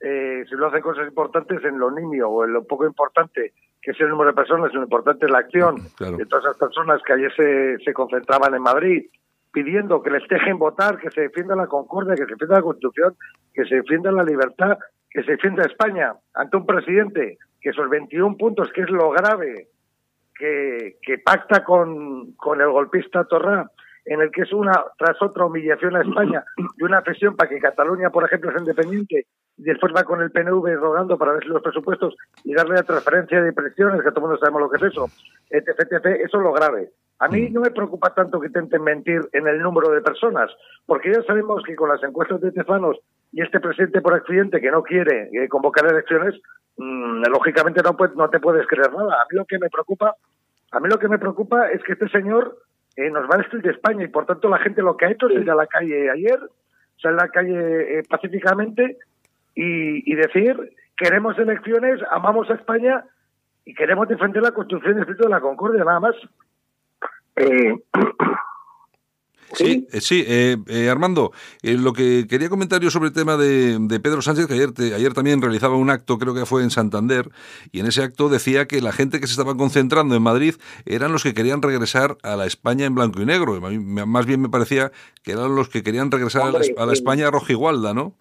Eh, 0.00 0.44
si 0.48 0.54
lo 0.56 0.68
hacen 0.68 0.80
cosas 0.80 1.06
importantes 1.06 1.62
en 1.64 1.78
lo 1.78 1.90
nimio 1.90 2.28
o 2.30 2.44
en 2.44 2.54
lo 2.54 2.64
poco 2.64 2.86
importante 2.86 3.52
que 3.82 3.92
es 3.92 4.00
el 4.00 4.10
número 4.10 4.30
de 4.30 4.36
personas, 4.36 4.72
lo 4.74 4.82
importante 4.82 5.24
es 5.24 5.32
la 5.32 5.38
acción 5.38 5.76
Claro. 5.96 6.18
de 6.18 6.26
todas 6.26 6.44
esas 6.44 6.58
personas 6.58 7.00
que 7.02 7.12
ayer 7.14 7.32
se, 7.34 7.78
se 7.84 7.92
concentraban 7.94 8.54
en 8.54 8.62
Madrid 8.62 9.06
pidiendo 9.52 10.02
que 10.02 10.10
les 10.10 10.26
dejen 10.28 10.58
votar, 10.58 10.98
que 10.98 11.10
se 11.10 11.22
defienda 11.22 11.56
la 11.56 11.66
concordia, 11.66 12.14
que 12.14 12.24
se 12.24 12.32
defienda 12.32 12.56
la 12.56 12.62
Constitución, 12.62 13.16
que 13.52 13.64
se 13.64 13.76
defienda 13.76 14.12
la 14.12 14.22
libertad, 14.22 14.78
que 15.10 15.22
se 15.22 15.32
defienda 15.32 15.64
España 15.64 16.14
ante 16.34 16.56
un 16.56 16.66
presidente 16.66 17.38
que 17.60 17.70
esos 17.70 17.88
21 17.90 18.36
puntos, 18.36 18.70
que 18.72 18.82
es 18.82 18.90
lo 18.90 19.10
grave, 19.10 19.68
que, 20.34 20.96
que 21.02 21.18
pacta 21.18 21.64
con, 21.64 22.32
con 22.32 22.60
el 22.60 22.70
golpista 22.70 23.24
Torrá, 23.24 23.70
en 24.04 24.20
el 24.20 24.30
que 24.30 24.42
es 24.42 24.52
una 24.52 24.72
tras 24.98 25.20
otra 25.22 25.46
humillación 25.46 25.96
a 25.96 26.02
España 26.02 26.44
y 26.76 26.82
una 26.82 27.02
presión 27.02 27.36
para 27.36 27.48
que 27.48 27.58
Cataluña, 27.58 28.10
por 28.10 28.24
ejemplo, 28.24 28.50
sea 28.50 28.60
independiente 28.60 29.26
y 29.56 29.62
después 29.62 29.92
va 29.94 30.04
con 30.04 30.22
el 30.22 30.30
PNV 30.30 30.76
rogando 30.76 31.18
para 31.18 31.32
ver 31.32 31.42
si 31.42 31.48
los 31.48 31.62
presupuestos 31.62 32.16
y 32.44 32.54
darle 32.54 32.76
la 32.76 32.82
transferencia 32.82 33.42
de 33.42 33.52
pensiones, 33.52 34.02
que 34.02 34.10
todo 34.10 34.20
el 34.20 34.22
mundo 34.22 34.38
sabemos 34.38 34.62
lo 34.62 34.70
que 34.70 34.78
es 34.78 34.92
eso, 34.92 35.06
etc, 35.50 35.68
etc, 35.80 36.06
eso 36.24 36.38
es 36.38 36.42
lo 36.42 36.52
grave. 36.52 36.90
A 37.18 37.28
mí 37.28 37.50
no 37.50 37.60
me 37.60 37.70
preocupa 37.70 38.14
tanto 38.14 38.40
que 38.40 38.46
intenten 38.46 38.82
mentir 38.82 39.20
en 39.32 39.46
el 39.46 39.60
número 39.60 39.90
de 39.90 40.00
personas, 40.00 40.50
porque 40.86 41.12
ya 41.12 41.22
sabemos 41.24 41.62
que 41.64 41.76
con 41.76 41.90
las 41.90 42.02
encuestas 42.02 42.40
de 42.40 42.52
Tezanos 42.52 42.98
y 43.32 43.42
este 43.42 43.60
presidente 43.60 44.00
por 44.00 44.14
accidente 44.14 44.60
que 44.60 44.70
no 44.70 44.82
quiere 44.82 45.28
eh, 45.32 45.48
convocar 45.48 45.86
elecciones, 45.86 46.34
mmm, 46.78 47.22
lógicamente 47.30 47.82
no, 47.82 47.94
puede, 47.94 48.14
no 48.16 48.30
te 48.30 48.40
puedes 48.40 48.66
creer 48.66 48.90
nada. 48.92 49.20
A 49.20 49.26
mí 49.30 49.36
lo 49.36 49.44
que 49.44 49.58
me 49.58 49.68
preocupa, 49.68 50.14
a 50.72 50.80
mí 50.80 50.88
lo 50.88 50.98
que 50.98 51.08
me 51.08 51.18
preocupa 51.18 51.70
es 51.70 51.82
que 51.82 51.92
este 51.92 52.08
señor 52.08 52.56
eh, 53.00 53.10
nos 53.10 53.24
va 53.24 53.34
a 53.34 53.38
destruir 53.38 53.64
de 53.64 53.70
España 53.70 54.04
y 54.04 54.08
por 54.08 54.26
tanto 54.26 54.48
la 54.48 54.58
gente 54.58 54.82
lo 54.82 54.96
que 54.96 55.06
ha 55.06 55.10
hecho 55.10 55.28
es 55.28 55.42
ir 55.42 55.50
a 55.50 55.54
la 55.54 55.66
calle 55.66 56.10
ayer, 56.10 56.38
salir 57.00 57.18
a 57.18 57.24
la 57.24 57.28
calle 57.28 57.98
eh, 57.98 58.02
pacíficamente 58.08 58.98
y, 59.54 60.10
y 60.10 60.14
decir 60.14 60.56
queremos 61.00 61.38
elecciones, 61.38 61.98
amamos 62.10 62.50
a 62.50 62.54
España 62.54 63.04
y 63.64 63.74
queremos 63.74 64.06
defender 64.06 64.42
la 64.42 64.52
Constitución 64.52 64.92
y 64.92 64.96
el 64.96 65.00
espíritu 65.00 65.24
de 65.24 65.30
la 65.30 65.40
concordia, 65.40 65.82
nada 65.82 66.00
más. 66.00 66.14
Eh, 67.36 67.74
Sí, 69.52 69.86
sí, 70.00 70.24
eh, 70.26 70.56
eh, 70.68 70.88
Armando, 70.88 71.32
lo 71.62 71.92
que 71.92 72.26
quería 72.28 72.48
comentar 72.48 72.80
yo 72.80 72.90
sobre 72.90 73.08
el 73.08 73.14
tema 73.14 73.36
de, 73.36 74.00
Pedro 74.02 74.22
Sánchez, 74.22 74.46
que 74.46 74.54
ayer, 74.54 74.70
ayer 74.94 75.12
también 75.12 75.42
realizaba 75.42 75.76
un 75.76 75.90
acto, 75.90 76.18
creo 76.18 76.34
que 76.34 76.46
fue 76.46 76.62
en 76.62 76.70
Santander, 76.70 77.30
y 77.72 77.80
en 77.80 77.86
ese 77.86 78.02
acto 78.02 78.28
decía 78.28 78.66
que 78.66 78.80
la 78.80 78.92
gente 78.92 79.20
que 79.20 79.26
se 79.26 79.32
estaba 79.32 79.56
concentrando 79.56 80.14
en 80.14 80.22
Madrid 80.22 80.54
eran 80.86 81.12
los 81.12 81.22
que 81.22 81.34
querían 81.34 81.62
regresar 81.62 82.16
a 82.22 82.36
la 82.36 82.46
España 82.46 82.86
en 82.86 82.94
blanco 82.94 83.20
y 83.20 83.26
negro. 83.26 83.60
más 83.60 84.26
bien 84.26 84.40
me 84.40 84.48
parecía 84.48 84.92
que 85.22 85.32
eran 85.32 85.54
los 85.54 85.68
que 85.68 85.82
querían 85.82 86.10
regresar 86.10 86.42
a 86.42 86.52
la, 86.52 86.60
a 86.76 86.86
la 86.86 86.92
España 86.92 87.30
rojigualda, 87.30 87.94
¿no? 87.94 88.14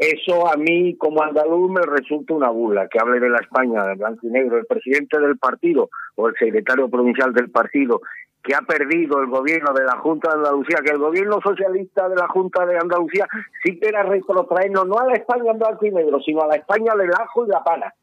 Eso 0.00 0.48
a 0.50 0.56
mí, 0.56 0.96
como 0.96 1.22
andaluz, 1.22 1.70
me 1.70 1.82
resulta 1.82 2.32
una 2.32 2.48
burla, 2.48 2.88
que 2.88 2.98
hable 2.98 3.20
de 3.20 3.28
la 3.28 3.36
España 3.36 3.84
de 3.84 3.96
blanco 3.96 4.26
y 4.26 4.30
negro. 4.30 4.56
El 4.56 4.64
presidente 4.64 5.20
del 5.20 5.36
partido 5.36 5.90
o 6.14 6.28
el 6.28 6.34
secretario 6.38 6.88
provincial 6.88 7.34
del 7.34 7.50
partido 7.50 8.00
que 8.42 8.54
ha 8.54 8.62
perdido 8.62 9.20
el 9.20 9.26
gobierno 9.26 9.72
de 9.74 9.84
la 9.84 9.98
Junta 9.98 10.30
de 10.30 10.36
Andalucía, 10.36 10.78
que 10.82 10.92
el 10.92 10.98
gobierno 10.98 11.40
socialista 11.42 12.08
de 12.08 12.16
la 12.16 12.28
Junta 12.28 12.64
de 12.64 12.78
Andalucía 12.78 13.26
sí 13.62 13.78
que 13.78 13.88
era 13.88 14.02
retrotraernos 14.02 14.86
no 14.86 14.98
a 14.98 15.06
la 15.06 15.14
España 15.14 15.52
blanco 15.52 15.84
y 15.84 15.90
negro, 15.90 16.20
sino 16.20 16.42
a 16.42 16.46
la 16.46 16.56
España 16.56 16.94
del 16.96 17.12
ajo 17.12 17.46
y 17.46 17.50
la 17.50 17.62
pana. 17.62 17.94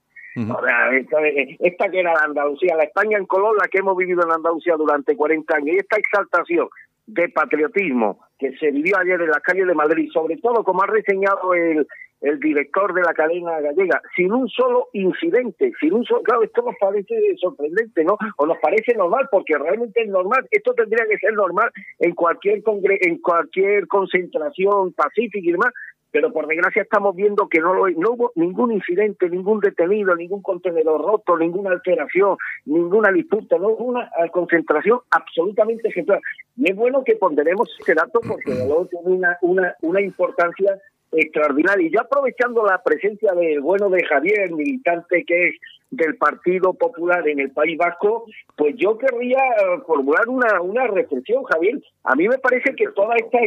esta, 1.60 1.90
que 1.90 2.00
era 2.00 2.14
la 2.14 2.26
Andalucía, 2.26 2.76
la 2.76 2.84
España 2.84 3.18
en 3.18 3.26
color, 3.26 3.58
la 3.58 3.68
que 3.68 3.80
hemos 3.80 3.98
vivido 3.98 4.24
en 4.24 4.32
Andalucía 4.32 4.76
durante 4.76 5.16
40 5.16 5.56
años, 5.56 5.76
y 5.76 5.78
esta 5.78 5.98
exaltación 5.98 6.70
de 7.08 7.30
patriotismo 7.30 8.20
que 8.38 8.56
se 8.58 8.70
vivió 8.72 8.98
ayer 9.00 9.20
en 9.22 9.30
las 9.30 9.42
calles 9.42 9.66
de 9.66 9.74
Madrid, 9.74 10.10
sobre 10.14 10.38
todo 10.38 10.64
como 10.64 10.84
ha 10.84 10.88
reseñado 10.88 11.54
el, 11.54 11.88
el 12.22 12.40
director 12.40 12.94
de 12.94 13.02
la 13.02 13.14
cadena 13.14 13.60
gallega, 13.62 14.02
sin 14.16 14.32
un 14.32 14.48
solo 14.50 14.88
incidente, 14.94 15.72
sin 15.80 15.94
un 15.94 16.04
solo, 16.04 16.22
claro, 16.22 16.44
esto 16.44 16.62
nos 16.62 16.76
parece 16.80 17.16
sorprendente, 17.38 18.04
¿no? 18.04 18.18
O 18.38 18.46
nos 18.46 18.58
parece 18.60 18.96
normal, 18.96 19.28
porque 19.32 19.58
realmente 19.58 20.02
es 20.02 20.10
normal, 20.10 20.46
esto 20.52 20.74
tendría 20.74 21.06
que 21.08 21.18
ser 21.18 21.34
normal 21.34 21.72
en 22.00 22.14
cualquier 22.14 22.62
congre 22.64 22.98
en 23.02 23.20
cualquier 23.20 23.88
concentración 23.88 24.94
pacífica 24.94 25.48
y 25.48 25.52
demás, 25.52 25.74
pero 26.12 26.32
por 26.32 26.48
desgracia 26.48 26.82
estamos 26.82 27.16
viendo 27.16 27.48
que 27.48 27.60
no, 27.60 27.74
lo, 27.74 27.90
no 27.90 28.12
hubo 28.12 28.32
ningún 28.36 28.72
incidente, 28.72 29.30
ningún 29.30 29.60
detenido, 29.60 30.16
ningún 30.16 30.42
contenedor 30.42 31.02
roto, 31.02 31.38
ninguna 31.38 31.72
alteración, 31.72 32.38
ninguna 32.66 33.12
disputa, 33.12 33.58
no 33.58 33.70
hubo 33.70 33.84
una 33.84 34.10
concentración 34.32 35.00
absolutamente 35.12 35.90
ejemplar. 35.90 36.22
Y 36.56 36.72
es 36.72 36.76
bueno 36.76 37.04
que 37.04 37.16
ponderemos 37.16 37.70
este 37.80 37.94
dato 37.94 38.20
porque 38.28 38.54
luego 38.54 38.88
tiene 38.88 39.08
una, 39.08 39.38
una, 39.42 39.76
una 39.82 40.02
importancia 40.02 40.80
extraordinaria. 41.12 41.88
Y 41.88 41.92
yo 41.92 42.02
aprovechando 42.02 42.66
la 42.66 42.82
presencia 42.84 43.34
del 43.34 43.62
bueno 43.62 43.90
de 43.90 44.04
Javier, 44.06 44.52
militante 44.52 45.24
que 45.26 45.50
es 45.50 45.56
del 45.90 46.18
Partido 46.18 46.74
Popular 46.74 47.28
en 47.28 47.40
el 47.40 47.52
País 47.52 47.78
Vasco, 47.78 48.26
pues 48.56 48.76
yo 48.76 48.98
querría 48.98 49.40
formular 49.86 50.28
una, 50.28 50.62
una 50.62 50.88
reflexión, 50.88 51.44
Javier. 51.44 51.82
A 52.04 52.16
mí 52.16 52.28
me 52.28 52.38
parece 52.38 52.76
que 52.76 52.90
toda 52.90 53.16
esta, 53.16 53.40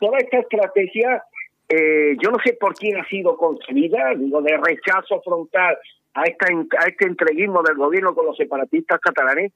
toda 0.00 0.18
esta 0.18 0.38
estrategia 0.38 1.22
eh, 1.68 2.16
yo 2.22 2.30
no 2.30 2.38
sé 2.44 2.56
por 2.58 2.74
quién 2.74 2.98
ha 2.98 3.08
sido 3.08 3.36
concebida, 3.36 4.14
digo, 4.16 4.42
de 4.42 4.56
rechazo 4.56 5.20
frontal 5.22 5.76
a, 6.14 6.24
esta, 6.24 6.46
a 6.46 6.88
este 6.88 7.06
entreguismo 7.06 7.62
del 7.62 7.76
gobierno 7.76 8.14
con 8.14 8.26
los 8.26 8.36
separatistas 8.36 9.00
catalanes, 9.00 9.52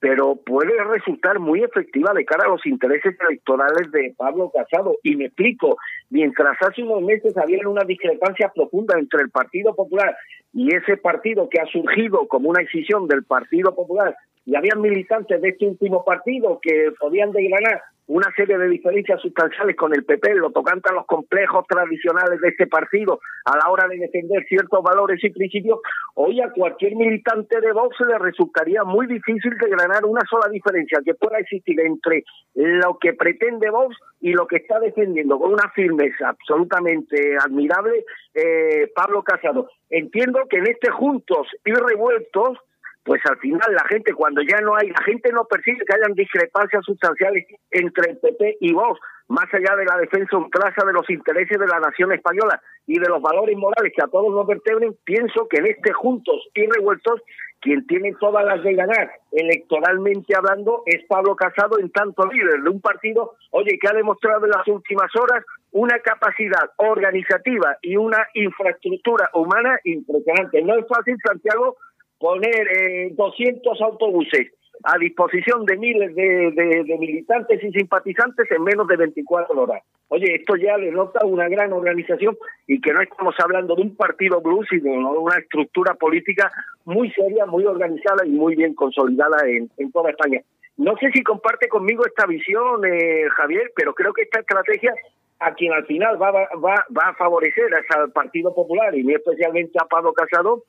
pero 0.00 0.36
puede 0.36 0.72
resultar 0.84 1.40
muy 1.40 1.62
efectiva 1.62 2.12
de 2.14 2.24
cara 2.24 2.44
a 2.46 2.50
los 2.50 2.64
intereses 2.66 3.16
electorales 3.28 3.90
de 3.90 4.14
Pablo 4.16 4.52
Casado. 4.54 4.96
Y 5.02 5.16
me 5.16 5.26
explico, 5.26 5.76
mientras 6.10 6.56
hace 6.60 6.82
unos 6.82 7.02
meses 7.02 7.36
había 7.36 7.68
una 7.68 7.84
discrepancia 7.84 8.50
profunda 8.54 8.98
entre 8.98 9.22
el 9.22 9.30
Partido 9.30 9.74
Popular 9.74 10.16
y 10.52 10.74
ese 10.74 10.96
partido 10.96 11.48
que 11.48 11.60
ha 11.60 11.66
surgido 11.66 12.26
como 12.28 12.50
una 12.50 12.62
decisión 12.62 13.06
del 13.06 13.24
Partido 13.24 13.74
Popular, 13.74 14.16
y 14.48 14.56
había 14.56 14.74
militantes 14.76 15.42
de 15.42 15.50
este 15.50 15.66
último 15.66 16.02
partido 16.06 16.58
que 16.62 16.90
podían 16.98 17.32
degranar 17.32 17.82
una 18.06 18.32
serie 18.34 18.56
de 18.56 18.66
diferencias 18.68 19.20
sustanciales 19.20 19.76
con 19.76 19.94
el 19.94 20.06
PP, 20.06 20.36
lo 20.36 20.50
tocante 20.50 20.88
a 20.88 20.94
los 20.94 21.04
complejos 21.04 21.66
tradicionales 21.68 22.40
de 22.40 22.48
este 22.48 22.66
partido 22.66 23.20
a 23.44 23.58
la 23.58 23.70
hora 23.70 23.86
de 23.86 23.98
defender 23.98 24.46
ciertos 24.48 24.82
valores 24.82 25.22
y 25.22 25.28
principios, 25.28 25.80
hoy 26.14 26.40
a 26.40 26.50
cualquier 26.50 26.96
militante 26.96 27.60
de 27.60 27.72
Vox 27.72 27.94
le 28.08 28.18
resultaría 28.18 28.84
muy 28.84 29.06
difícil 29.06 29.52
de 29.58 29.68
ganar 29.68 30.06
una 30.06 30.22
sola 30.28 30.48
diferencia 30.50 31.00
que 31.04 31.12
pueda 31.12 31.38
existir 31.38 31.78
entre 31.80 32.24
lo 32.54 32.96
que 32.98 33.12
pretende 33.12 33.68
Vox 33.68 33.94
y 34.22 34.32
lo 34.32 34.46
que 34.46 34.56
está 34.56 34.80
defendiendo 34.80 35.38
con 35.38 35.52
una 35.52 35.70
firmeza 35.98 36.28
absolutamente 36.28 37.36
admirable 37.36 38.04
eh, 38.34 38.90
Pablo 38.94 39.22
Casado. 39.22 39.68
Entiendo 39.90 40.40
que 40.48 40.58
en 40.58 40.68
este 40.68 40.90
juntos 40.90 41.48
y 41.64 41.72
revueltos 41.72 42.58
pues 43.04 43.22
al 43.24 43.38
final 43.38 43.72
la 43.72 43.84
gente, 43.88 44.12
cuando 44.12 44.42
ya 44.42 44.60
no 44.60 44.76
hay, 44.76 44.90
la 44.90 45.02
gente 45.02 45.32
no 45.32 45.46
percibe 45.46 45.78
que 45.86 45.94
hayan 45.94 46.12
discrepancias 46.12 46.84
sustanciales 46.84 47.46
entre 47.70 48.10
el 48.10 48.18
PP 48.18 48.58
y 48.60 48.74
vos, 48.74 48.98
más 49.28 49.46
allá 49.54 49.76
de 49.76 49.86
la 49.86 49.96
defensa 49.96 50.36
ultrasa 50.36 50.84
de 50.84 50.92
los 50.92 51.08
intereses 51.08 51.58
de 51.58 51.66
la 51.66 51.80
nación 51.80 52.12
española 52.12 52.60
y 52.86 52.98
de 52.98 53.08
los 53.08 53.22
valores 53.22 53.56
morales 53.56 53.94
que 53.96 54.04
a 54.04 54.08
todos 54.08 54.30
nos 54.34 54.46
vertebren, 54.46 54.94
pienso 55.04 55.48
que 55.48 55.56
en 55.56 55.68
este 55.68 55.90
juntos 55.94 56.48
y 56.52 56.66
revueltos, 56.66 57.22
quien 57.60 57.86
tiene 57.86 58.14
todas 58.20 58.44
las 58.44 58.62
de 58.62 58.74
ganar 58.74 59.10
electoralmente 59.32 60.34
hablando 60.36 60.82
es 60.86 61.04
Pablo 61.06 61.34
Casado, 61.36 61.78
en 61.78 61.90
tanto 61.90 62.26
líder 62.26 62.62
de 62.62 62.70
un 62.70 62.80
partido, 62.80 63.34
oye, 63.50 63.78
que 63.80 63.88
ha 63.88 63.92
demostrado 63.92 64.44
en 64.44 64.50
las 64.50 64.66
últimas 64.68 65.10
horas 65.16 65.44
una 65.72 65.98
capacidad 65.98 66.70
organizativa 66.76 67.76
y 67.82 67.96
una 67.96 68.26
infraestructura 68.34 69.30
humana 69.34 69.78
impresionante. 69.84 70.62
No 70.62 70.78
es 70.78 70.86
fácil, 70.88 71.16
Santiago, 71.24 71.76
poner 72.18 72.66
eh, 72.68 73.10
200 73.12 73.80
autobuses 73.80 74.52
a 74.84 74.98
disposición 74.98 75.64
de 75.64 75.76
miles 75.76 76.14
de, 76.14 76.96
militantes 76.98 77.62
y 77.62 77.70
simpatizantes 77.72 78.50
en 78.50 78.62
menos 78.62 78.86
de 78.86 78.96
24 78.96 79.60
horas. 79.60 79.82
Oye, 80.08 80.36
esto 80.36 80.56
ya 80.56 80.76
denota 80.78 81.24
una 81.26 81.48
gran 81.48 81.72
organización 81.72 82.36
y 82.66 82.80
que 82.80 82.92
no 82.92 83.02
estamos 83.02 83.34
hablando 83.38 83.74
de 83.74 83.82
un 83.82 83.96
partido 83.96 84.40
blue, 84.40 84.64
sino 84.64 85.12
de 85.12 85.18
una 85.18 85.36
estructura 85.36 85.94
política 85.94 86.50
muy 86.84 87.10
seria, 87.12 87.44
muy 87.46 87.64
organizada 87.64 88.24
y 88.24 88.30
muy 88.30 88.56
bien 88.56 88.74
consolidada 88.74 89.46
en, 89.46 89.68
toda 89.92 90.10
España. 90.10 90.40
No 90.76 90.96
sé 90.96 91.10
si 91.12 91.22
comparte 91.22 91.68
conmigo 91.68 92.06
esta 92.06 92.26
visión, 92.26 92.84
eh, 92.86 93.28
Javier, 93.36 93.72
pero 93.74 93.92
creo 93.94 94.12
que 94.12 94.22
esta 94.22 94.40
estrategia 94.40 94.94
a 95.40 95.54
quien 95.54 95.72
al 95.72 95.86
final 95.86 96.20
va, 96.20 96.30
a 96.30 97.14
favorecer 97.14 97.66
al 97.74 98.10
Partido 98.12 98.54
Popular 98.54 98.96
y 98.96 99.04
muy 99.04 99.14
especialmente 99.14 99.78
a 99.80 99.86
Pablo 99.86 100.12
Casado 100.12 100.64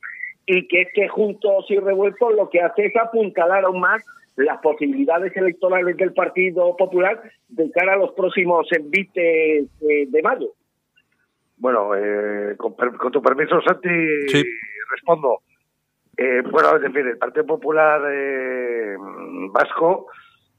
y 0.51 0.67
que 0.67 0.81
es 0.81 0.87
que 0.95 1.07
juntos 1.07 1.65
y 1.69 1.77
revueltos 1.77 2.33
lo 2.33 2.49
que 2.49 2.59
hace 2.59 2.87
es 2.87 2.95
apuntalar 2.95 3.65
aún 3.65 3.79
más 3.79 4.03
las 4.35 4.59
posibilidades 4.61 5.35
electorales 5.37 5.95
del 5.95 6.11
Partido 6.11 6.75
Popular 6.75 7.21
de 7.49 7.69
cara 7.69 7.93
a 7.93 7.97
los 7.97 8.13
próximos 8.13 8.67
envites 8.71 9.69
de, 9.79 10.21
mayo. 10.23 10.47
Bueno, 11.57 11.95
eh, 11.95 12.55
con, 12.57 12.73
tu 13.11 13.21
permiso, 13.21 13.61
Santi, 13.61 13.89
respondo. 14.89 15.41
Eh, 16.17 16.41
bueno, 16.49 16.75
es 16.77 16.81
decir, 16.81 17.05
el 17.05 17.19
Partido 17.19 17.45
Popular 17.45 18.01
eh, 18.11 18.95
Vasco 19.51 20.07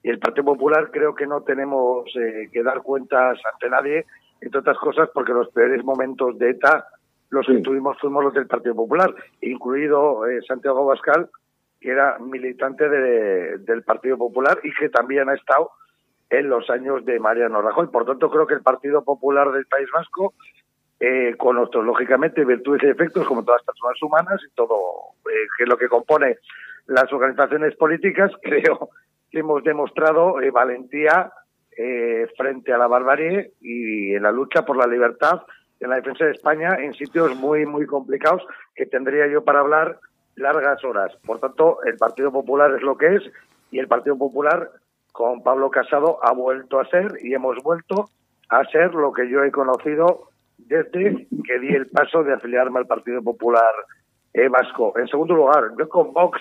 y 0.05 0.11
el 0.11 0.20
Partido 0.20 0.45
Popular 0.45 0.91
creo 0.93 1.16
que 1.16 1.26
no 1.26 1.43
tenemos 1.43 2.05
eh, 2.14 2.49
que 2.53 2.62
dar 2.62 2.80
cuentas 2.82 3.41
ante 3.53 3.68
nadie, 3.68 4.07
entre 4.41 4.61
otras 4.61 4.78
cosas 4.78 5.11
porque 5.12 5.32
los 5.32 5.49
peores 5.49 5.82
momentos 5.82 6.38
de 6.38 6.51
ETA 6.51 6.86
los 7.31 7.47
que 7.47 7.59
tuvimos 7.61 7.97
fuimos 7.99 8.24
los 8.24 8.35
del 8.35 8.47
Partido 8.47 8.74
Popular, 8.74 9.14
incluido 9.41 10.26
eh, 10.26 10.41
Santiago 10.47 10.85
Bascal, 10.85 11.31
que 11.81 11.91
era 11.91 12.18
militante 12.18 12.89
del 12.89 13.83
Partido 13.85 14.18
Popular 14.18 14.59
y 14.62 14.72
que 14.74 14.91
también 14.91 15.28
ha 15.31 15.35
estado 15.35 15.70
en 16.28 16.49
los 16.49 16.68
años 16.68 17.05
de 17.07 17.18
Mariano 17.18 17.62
Rajoy. 17.62 17.87
Por 17.87 18.05
tanto, 18.05 18.31
creo 18.31 18.47
que 18.47 18.55
el 18.55 18.62
Partido 18.62 19.03
Popular 19.03 19.51
del 19.53 19.64
País 19.66 19.89
Vasco, 19.95 20.35
eh, 20.99 21.35
con 21.39 21.57
nuestros, 21.57 21.85
lógicamente, 21.85 22.45
virtudes 22.45 22.83
y 22.83 22.89
efectos, 22.89 23.26
como 23.26 23.45
todas 23.45 23.62
las 23.62 23.66
personas 23.66 24.03
humanas 24.03 24.41
y 24.47 24.55
todo 24.55 25.14
eh, 25.31 25.47
que 25.57 25.64
lo 25.64 25.78
que 25.78 25.89
compone 25.89 26.37
las 26.87 27.11
organizaciones 27.12 27.74
políticas, 27.76 28.33
creo 28.43 28.91
que 29.31 29.39
hemos 29.39 29.62
demostrado 29.62 30.35
valentía 30.53 31.33
frente 32.37 32.74
a 32.74 32.78
la 32.78 32.89
barbarie 32.89 33.53
y 33.62 34.14
en 34.14 34.24
la 34.24 34.33
lucha 34.33 34.66
por 34.66 34.76
la 34.76 34.87
libertad 34.87 35.41
en 35.81 35.91
la 35.91 35.97
defensa 35.97 36.24
de 36.26 36.33
España 36.33 36.76
en 36.78 36.95
sitios 36.95 37.35
muy, 37.37 37.66
muy 37.66 37.87
complicados 37.87 38.43
que 38.74 38.87
tendría 38.87 39.26
yo 39.26 39.43
para 39.43 39.61
hablar 39.61 39.99
largas 40.37 40.85
horas. 40.85 41.12
Por 41.26 41.41
tanto, 41.41 41.83
el 41.85 41.97
Partido 41.97 42.31
Popular 42.31 42.72
es 42.74 42.83
lo 42.83 42.97
que 42.97 43.16
es 43.16 43.22
y 43.70 43.78
el 43.78 43.89
Partido 43.89 44.16
Popular 44.16 44.70
con 45.12 45.43
Pablo 45.43 45.70
Casado 45.70 46.18
ha 46.22 46.33
vuelto 46.33 46.78
a 46.81 46.87
ser 46.87 47.12
y 47.22 47.35
hemos 47.35 47.57
vuelto 47.62 48.11
a 48.49 48.64
ser 48.66 48.95
lo 48.95 49.12
que 49.12 49.28
yo 49.28 49.43
he 49.43 49.51
conocido 49.51 50.28
desde 50.59 51.26
que 51.45 51.59
di 51.59 51.74
el 51.74 51.87
paso 51.87 52.22
de 52.22 52.35
afiliarme 52.35 52.78
al 52.78 52.87
Partido 52.87 53.22
Popular 53.22 53.72
eh, 54.35 54.49
Vasco. 54.49 54.93
En 54.97 55.09
segundo 55.09 55.35
lugar, 55.35 55.72
yo 55.78 55.89
con 55.89 56.12
Vox 56.12 56.41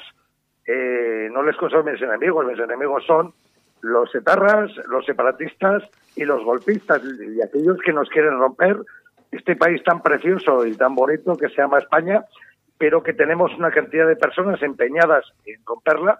eh, 0.67 1.29
no 1.31 1.43
les 1.43 1.55
considero 1.57 1.83
mis 1.83 2.01
enemigos, 2.01 2.45
mis 2.45 2.59
enemigos 2.59 3.03
son 3.05 3.33
los 3.81 4.13
etarras, 4.13 4.71
los 4.87 5.05
separatistas 5.05 5.83
y 6.15 6.25
los 6.25 6.43
golpistas 6.43 7.01
y 7.03 7.41
aquellos 7.41 7.77
que 7.79 7.93
nos 7.93 8.09
quieren 8.09 8.37
romper 8.37 8.77
este 9.31 9.55
país 9.55 9.83
tan 9.83 10.01
precioso 10.01 10.65
y 10.65 10.75
tan 10.75 10.95
bonito 10.95 11.35
que 11.35 11.49
se 11.49 11.61
llama 11.61 11.79
España, 11.79 12.25
pero 12.77 13.03
que 13.03 13.13
tenemos 13.13 13.53
una 13.57 13.71
cantidad 13.71 14.07
de 14.07 14.15
personas 14.15 14.61
empeñadas 14.63 15.25
en 15.45 15.59
romperla 15.65 16.19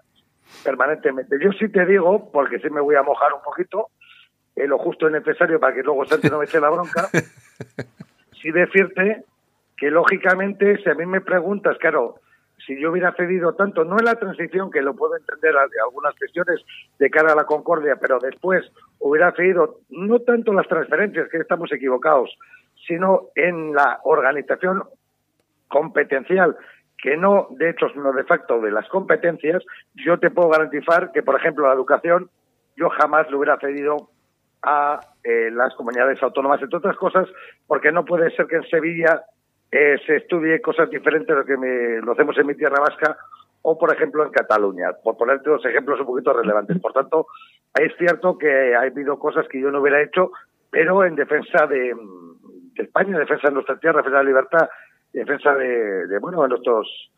permanentemente. 0.64 1.36
Yo 1.40 1.52
sí 1.52 1.68
te 1.68 1.86
digo, 1.86 2.30
porque 2.30 2.58
sí 2.58 2.70
me 2.70 2.80
voy 2.80 2.96
a 2.96 3.02
mojar 3.02 3.32
un 3.32 3.42
poquito, 3.42 3.88
eh, 4.56 4.66
lo 4.66 4.78
justo 4.78 5.08
y 5.08 5.12
necesario 5.12 5.58
para 5.58 5.74
que 5.74 5.82
luego 5.82 6.04
Sánchez 6.04 6.30
no 6.30 6.38
me 6.38 6.44
eche 6.44 6.60
la 6.60 6.70
bronca, 6.70 7.08
sí 8.42 8.50
decirte 8.50 9.24
que 9.76 9.90
lógicamente, 9.90 10.76
si 10.82 10.90
a 10.90 10.94
mí 10.94 11.06
me 11.06 11.22
preguntas, 11.22 11.78
claro, 11.78 12.16
si 12.66 12.78
yo 12.78 12.90
hubiera 12.90 13.12
cedido 13.14 13.54
tanto, 13.54 13.84
no 13.84 13.98
en 13.98 14.04
la 14.04 14.16
transición, 14.16 14.70
que 14.70 14.82
lo 14.82 14.94
puedo 14.94 15.16
entender 15.16 15.54
algunas 15.56 16.14
cuestiones 16.16 16.60
de 16.98 17.10
cara 17.10 17.32
a 17.32 17.36
la 17.36 17.44
concordia, 17.44 17.96
pero 17.96 18.18
después 18.18 18.70
hubiera 18.98 19.32
cedido 19.32 19.78
no 19.88 20.20
tanto 20.20 20.52
las 20.52 20.68
transferencias, 20.68 21.28
que 21.30 21.38
estamos 21.38 21.72
equivocados, 21.72 22.36
sino 22.90 23.28
en 23.36 23.72
la 23.72 24.00
organización 24.02 24.82
competencial, 25.68 26.56
que 26.98 27.16
no 27.16 27.46
de 27.50 27.70
hecho, 27.70 27.88
sino 27.90 28.12
de 28.12 28.24
facto 28.24 28.60
de 28.60 28.72
las 28.72 28.88
competencias, 28.88 29.62
yo 29.94 30.18
te 30.18 30.30
puedo 30.30 30.48
garantizar 30.48 31.12
que, 31.12 31.22
por 31.22 31.36
ejemplo, 31.36 31.68
la 31.68 31.74
educación, 31.74 32.28
yo 32.76 32.90
jamás 32.90 33.30
lo 33.30 33.38
hubiera 33.38 33.58
cedido 33.58 34.10
a 34.62 34.98
eh, 35.22 35.50
las 35.52 35.72
comunidades 35.76 36.20
autónomas, 36.20 36.60
entre 36.60 36.78
otras 36.78 36.96
cosas, 36.96 37.28
porque 37.68 37.92
no 37.92 38.04
puede 38.04 38.28
ser 38.32 38.48
que 38.48 38.56
en 38.56 38.68
Sevilla 38.68 39.22
eh, 39.70 39.96
se 40.04 40.16
estudie 40.16 40.60
cosas 40.60 40.90
diferentes 40.90 41.28
de 41.28 41.36
lo 41.36 41.44
que 41.44 41.56
me, 41.56 42.00
lo 42.00 42.12
hacemos 42.12 42.36
en 42.38 42.46
mi 42.48 42.56
tierra 42.56 42.80
vasca 42.80 43.16
o, 43.62 43.78
por 43.78 43.94
ejemplo, 43.94 44.24
en 44.24 44.32
Cataluña, 44.32 44.88
por 45.04 45.16
ponerte 45.16 45.48
dos 45.48 45.64
ejemplos 45.64 46.00
un 46.00 46.06
poquito 46.06 46.32
relevantes. 46.32 46.80
Por 46.80 46.92
tanto, 46.92 47.28
es 47.78 47.92
cierto 47.98 48.36
que 48.36 48.74
ha 48.74 48.80
habido 48.80 49.18
cosas 49.20 49.46
que 49.46 49.60
yo 49.60 49.70
no 49.70 49.80
hubiera 49.80 50.02
hecho, 50.02 50.32
pero 50.70 51.04
en 51.04 51.14
defensa 51.14 51.66
de, 51.66 51.94
España, 52.76 53.12
en 53.12 53.20
defensa 53.20 53.48
de 53.48 53.54
nuestra 53.54 53.78
tierra, 53.78 54.00
en 54.00 54.04
defensa 54.04 54.18
de 54.18 54.24
la 54.24 54.30
libertad, 54.30 54.68
en 55.12 55.24
defensa 55.24 55.54
de, 55.54 56.18
bueno, 56.18 56.42
de 56.42 56.48
nuestros 56.48 57.10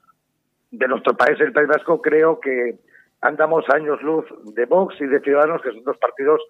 de 0.70 0.88
nuestro 0.88 1.14
país, 1.14 1.38
el 1.38 1.52
País 1.52 1.68
Vasco, 1.68 2.00
creo 2.00 2.40
que 2.40 2.78
andamos 3.20 3.68
años 3.68 4.00
luz 4.02 4.24
de 4.54 4.64
Vox 4.64 4.98
y 5.00 5.06
de 5.06 5.20
Ciudadanos, 5.20 5.60
que 5.60 5.70
son 5.70 5.84
dos 5.84 5.98
partidos 5.98 6.40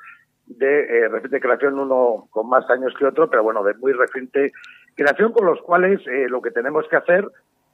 de 0.46 1.06
eh, 1.06 1.40
creación, 1.40 1.78
uno 1.78 2.28
con 2.30 2.48
más 2.48 2.68
años 2.70 2.94
que 2.98 3.06
otro, 3.06 3.28
pero 3.28 3.42
bueno, 3.42 3.64
de 3.64 3.74
muy 3.74 3.92
reciente 3.92 4.52
creación, 4.94 5.32
con 5.32 5.46
los 5.46 5.60
cuales 5.62 6.00
eh, 6.06 6.26
lo 6.28 6.42
que 6.42 6.50
tenemos 6.50 6.86
que 6.88 6.96
hacer 6.96 7.26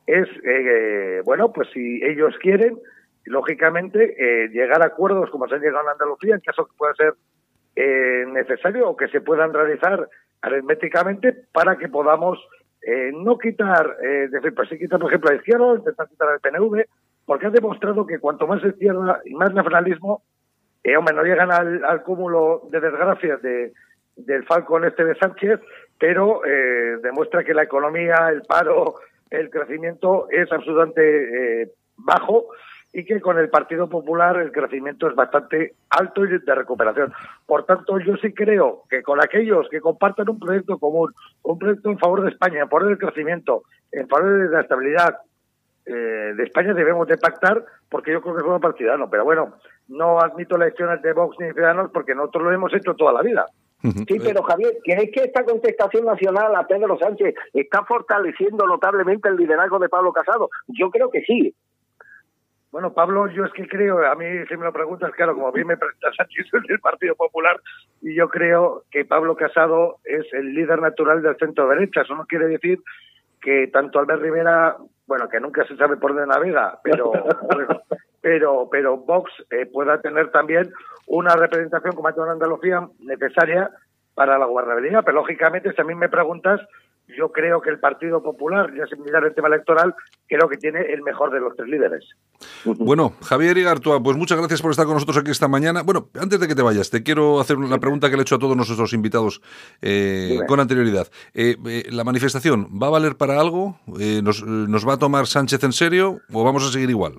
es, 0.07 0.29
eh, 0.45 1.23
bueno, 1.25 1.53
pues 1.53 1.69
si 1.73 2.03
ellos 2.03 2.35
quieren, 2.41 2.79
lógicamente, 3.25 4.15
eh, 4.19 4.49
llegar 4.49 4.83
a 4.83 4.87
acuerdos 4.87 5.31
como 5.31 5.47
se 5.49 5.57
han 5.57 5.61
llegado 5.61 5.85
en 5.85 5.93
Andalucía, 5.93 6.35
en 6.35 6.41
caso 6.41 6.67
que 6.67 6.77
pueda 6.77 6.95
ser 6.95 7.15
necesario 8.33 8.89
o 8.89 8.97
que 8.97 9.07
se 9.07 9.21
puedan 9.21 9.55
realizar 9.55 10.09
aritméticamente 10.43 11.35
para 11.53 11.77
que 11.77 11.89
podamos 11.89 12.39
no 13.13 13.37
quitar, 13.37 13.97
es 14.03 14.31
decir, 14.31 14.55
pues 14.55 14.69
sí 14.71 14.79
quitar, 14.79 14.99
por 14.99 15.11
ejemplo, 15.11 15.31
a 15.31 15.35
izquierda, 15.35 15.75
intentar 15.75 16.09
quitar 16.09 16.29
al 16.29 16.41
PNV, 16.41 16.85
porque 17.27 17.47
ha 17.47 17.51
demostrado 17.51 18.07
que 18.07 18.19
cuanto 18.19 18.47
más 18.47 18.65
izquierda 18.65 19.21
y 19.27 19.35
más 19.35 19.53
nacionalismo, 19.53 20.23
eh, 20.83 20.97
hombre, 20.97 21.15
no 21.15 21.23
llegan 21.23 21.53
al, 21.53 22.03
cúmulo 22.03 22.63
de 22.71 22.81
desgracias 22.81 23.43
de, 23.43 23.75
del 24.17 24.47
Falcon 24.47 24.87
este 24.87 25.05
de 25.05 25.15
Sánchez, 25.17 25.61
pero 25.99 26.43
eh, 26.47 26.97
demuestra 27.03 27.45
que 27.45 27.53
la 27.53 27.65
economía, 27.65 28.31
el 28.31 28.41
paro, 28.43 28.95
el 29.29 29.51
crecimiento 29.51 30.29
es 30.31 30.51
absolutamente 30.51 31.63
eh, 31.63 31.71
bajo 31.99 32.47
y 32.93 33.05
que 33.05 33.21
con 33.21 33.39
el 33.39 33.51
Partido 33.51 33.89
Popular 33.89 34.39
el 34.39 34.53
crecimiento 34.53 35.09
es 35.09 35.15
bastante 35.15 35.75
alto 35.91 36.25
y 36.25 36.39
de 36.39 36.55
recuperación. 36.55 37.13
Por 37.47 37.65
tanto, 37.67 37.99
yo 37.99 38.17
sí 38.17 38.33
creo 38.33 38.85
que 38.89 39.03
con 39.03 39.21
aquellos 39.23 39.69
que 39.71 39.81
compartan 39.81 40.31
un 40.31 40.39
proyecto 40.39 40.79
común, 40.79 41.13
un 41.43 41.59
proyecto 41.59 41.91
en 41.91 41.99
favor 41.99 42.23
de 42.23 42.31
España, 42.31 42.63
en 42.63 42.69
favor 42.69 42.87
del 42.87 42.99
crecimiento, 42.99 43.65
en 43.93 44.09
favor 44.09 44.39
de 44.39 44.49
la 44.49 44.63
estabilidad 44.63 45.19
eh, 45.85 46.35
de 46.37 46.43
España, 46.43 46.75
debemos 46.75 47.07
de 47.09 47.19
pactar, 47.19 47.65
porque 47.89 48.13
yo 48.13 48.23
creo 48.23 48.35
que 48.37 48.55
es 48.55 48.61
partidano. 48.61 49.09
Pero 49.11 49.25
bueno, 49.25 49.55
no 49.89 50.21
admito 50.21 50.57
elecciones 50.57 51.03
de 51.03 51.13
Vox 51.13 51.37
ni 51.39 51.47
de 51.47 51.55
Ciudadanos 51.55 51.91
porque 51.93 52.15
nosotros 52.15 52.45
lo 52.45 52.53
hemos 52.53 52.75
hecho 52.75 52.95
toda 52.95 53.13
la 53.13 53.23
vida. 53.23 53.47
Sí, 53.81 54.19
pero 54.19 54.43
Javier, 54.43 54.77
¿crees 54.83 55.11
que 55.13 55.21
esta 55.21 55.45
contestación 55.45 56.05
nacional 56.05 56.55
a 56.57 56.67
Pedro 56.67 56.99
Sánchez 56.99 57.35
está 57.53 57.85
fortaleciendo 57.85 58.67
notablemente 58.67 59.29
el 59.29 59.37
liderazgo 59.37 59.79
de 59.79 59.89
Pablo 59.89 60.13
Casado? 60.13 60.51
Yo 60.67 60.91
creo 60.91 61.11
que 61.11 61.23
sí. 61.23 61.55
Bueno, 62.71 62.93
Pablo, 62.93 63.29
yo 63.29 63.45
es 63.45 63.53
que 63.53 63.67
creo, 63.67 64.05
a 64.05 64.15
mí 64.15 64.27
si 64.47 64.57
me 64.57 64.65
lo 64.65 64.73
preguntas, 64.73 65.11
claro, 65.13 65.35
como 65.35 65.51
bien 65.53 65.67
me 65.67 65.77
presenta 65.77 66.13
Sánchez 66.17 66.47
del 66.69 66.81
Partido 66.81 67.15
Popular, 67.15 67.59
y 68.03 68.15
yo 68.15 68.29
creo 68.29 68.85
que 68.91 69.05
Pablo 69.05 69.37
Casado 69.37 69.99
es 70.05 70.27
el 70.33 70.55
líder 70.55 70.81
natural 70.81 71.23
del 71.23 71.37
centro 71.37 71.69
derecha. 71.69 72.03
Eso 72.03 72.15
no 72.15 72.27
quiere 72.27 72.47
decir 72.47 72.81
que 73.41 73.69
tanto 73.69 73.99
Albert 73.99 74.21
Rivera, 74.21 74.77
bueno, 75.07 75.29
que 75.29 75.41
nunca 75.41 75.67
se 75.67 75.77
sabe 75.77 75.97
por 75.97 76.15
dónde 76.15 76.27
navega, 76.27 76.79
pero 76.83 77.13
pero 78.21 78.69
pero 78.71 78.97
Vox 78.99 79.33
eh, 79.51 79.67
pueda 79.67 80.01
tener 80.01 80.31
también 80.31 80.71
una 81.07 81.35
representación 81.37 81.95
como 81.95 82.09
ha 82.09 82.13
tenido 82.13 82.27
en 82.27 82.33
Andalucía 82.33 82.87
necesaria 82.99 83.71
para 84.15 84.39
la 84.39 84.47
gobernabilidad. 84.47 85.05
Pero 85.05 85.19
lógicamente, 85.19 85.73
si 85.73 85.81
a 85.81 85.85
mí 85.85 85.95
me 85.95 86.09
preguntas, 86.09 86.61
yo 87.17 87.33
creo 87.33 87.61
que 87.61 87.71
el 87.71 87.79
Partido 87.79 88.23
Popular, 88.23 88.73
ya 88.75 88.87
sin 88.87 89.03
mirar 89.03 89.25
el 89.25 89.35
tema 89.35 89.49
electoral, 89.49 89.95
creo 90.27 90.49
que 90.49 90.57
tiene 90.57 90.81
el 90.93 91.03
mejor 91.03 91.33
de 91.33 91.41
los 91.41 91.57
tres 91.57 91.69
líderes. 91.69 92.05
Bueno, 92.79 93.13
Javier 93.23 93.57
Igartua, 93.59 94.03
pues 94.03 94.17
muchas 94.17 94.39
gracias 94.39 94.63
por 94.63 94.71
estar 94.71 94.87
con 94.87 94.95
nosotros 94.95 95.19
aquí 95.19 95.31
esta 95.31 95.49
mañana. 95.49 95.83
Bueno, 95.83 96.09
antes 96.21 96.39
de 96.41 96.49
que 96.49 96.55
te 96.55 96.63
vayas, 96.63 96.91
te 96.91 97.03
quiero 97.03 97.41
hacer 97.41 97.57
una 97.57 97.79
pregunta 97.79 98.09
que 98.09 98.17
le 98.17 98.21
he 98.21 98.23
hecho 98.23 98.37
a 98.37 98.39
todos 98.39 98.57
nuestros 98.57 98.93
invitados 98.93 99.41
eh, 99.83 100.39
con 100.47 100.61
anterioridad. 100.61 101.09
Eh, 101.35 101.57
eh, 101.67 101.85
¿La 101.91 102.05
manifestación 102.05 102.69
va 102.81 102.89
a 102.89 102.91
valer 102.91 103.17
para 103.17 103.41
algo? 103.41 103.79
¿nos, 104.23 104.45
¿Nos 104.45 104.89
va 104.89 104.95
a 104.95 104.99
tomar 104.99 105.27
Sánchez 105.27 105.63
en 105.65 105.73
serio 105.73 106.21
o 106.33 106.45
vamos 106.45 106.67
a 106.69 106.73
seguir 106.73 106.91
igual? 106.91 107.15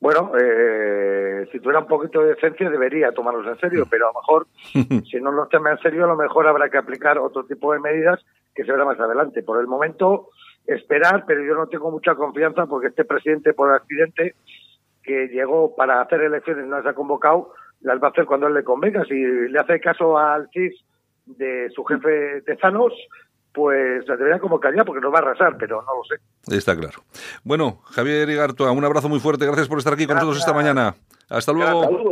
Bueno, 0.00 0.32
eh, 0.40 1.46
si 1.52 1.60
tuviera 1.60 1.80
un 1.80 1.86
poquito 1.86 2.22
de 2.22 2.34
decencia 2.34 2.70
debería 2.70 3.12
tomarlos 3.12 3.46
en 3.46 3.58
serio, 3.58 3.86
pero 3.88 4.08
a 4.08 4.12
lo 4.12 4.20
mejor 4.20 4.46
si 5.10 5.20
no 5.20 5.30
los 5.30 5.48
toma 5.50 5.72
en 5.72 5.78
serio 5.78 6.04
a 6.04 6.08
lo 6.08 6.16
mejor 6.16 6.46
habrá 6.46 6.70
que 6.70 6.78
aplicar 6.78 7.18
otro 7.18 7.44
tipo 7.44 7.72
de 7.72 7.80
medidas 7.80 8.24
que 8.54 8.64
se 8.64 8.72
verá 8.72 8.84
más 8.84 8.98
adelante. 9.00 9.42
Por 9.42 9.60
el 9.60 9.66
momento 9.66 10.28
esperar, 10.66 11.24
pero 11.26 11.44
yo 11.44 11.54
no 11.54 11.66
tengo 11.66 11.90
mucha 11.90 12.14
confianza 12.14 12.66
porque 12.66 12.88
este 12.88 13.04
presidente 13.04 13.54
por 13.54 13.72
accidente 13.72 14.34
que 15.02 15.28
llegó 15.28 15.74
para 15.74 16.00
hacer 16.00 16.20
elecciones 16.20 16.66
no 16.66 16.82
se 16.82 16.88
ha 16.88 16.94
convocado, 16.94 17.52
las 17.80 18.00
va 18.02 18.08
a 18.08 18.10
hacer 18.10 18.26
cuando 18.26 18.46
él 18.46 18.54
le 18.54 18.64
convenga. 18.64 19.04
Si 19.04 19.14
le 19.14 19.58
hace 19.58 19.80
caso 19.80 20.18
al 20.18 20.48
CIS 20.52 20.84
de 21.26 21.70
su 21.70 21.84
jefe 21.84 22.42
Tezanos, 22.42 22.92
pues 23.52 24.06
la 24.06 24.16
debería 24.16 24.38
como 24.38 24.60
ya 24.62 24.84
porque 24.84 25.00
nos 25.00 25.12
va 25.12 25.18
a 25.18 25.22
arrasar, 25.22 25.56
pero 25.58 25.82
no 25.82 25.88
lo 25.96 26.04
sé. 26.04 26.56
Está 26.56 26.76
claro. 26.76 27.00
Bueno, 27.42 27.80
Javier 27.84 28.28
Igartua, 28.28 28.70
un 28.70 28.84
abrazo 28.84 29.08
muy 29.08 29.20
fuerte. 29.20 29.46
Gracias 29.46 29.68
por 29.68 29.78
estar 29.78 29.94
aquí 29.94 30.06
con 30.06 30.16
nosotros 30.16 30.38
esta 30.38 30.52
mañana. 30.52 30.94
Hasta 31.28 31.52
luego. 31.52 32.10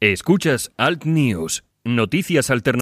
Escuchas 0.00 0.72
Alt 0.76 1.04
News, 1.04 1.64
noticias 1.84 2.50
alternativas. 2.50 2.72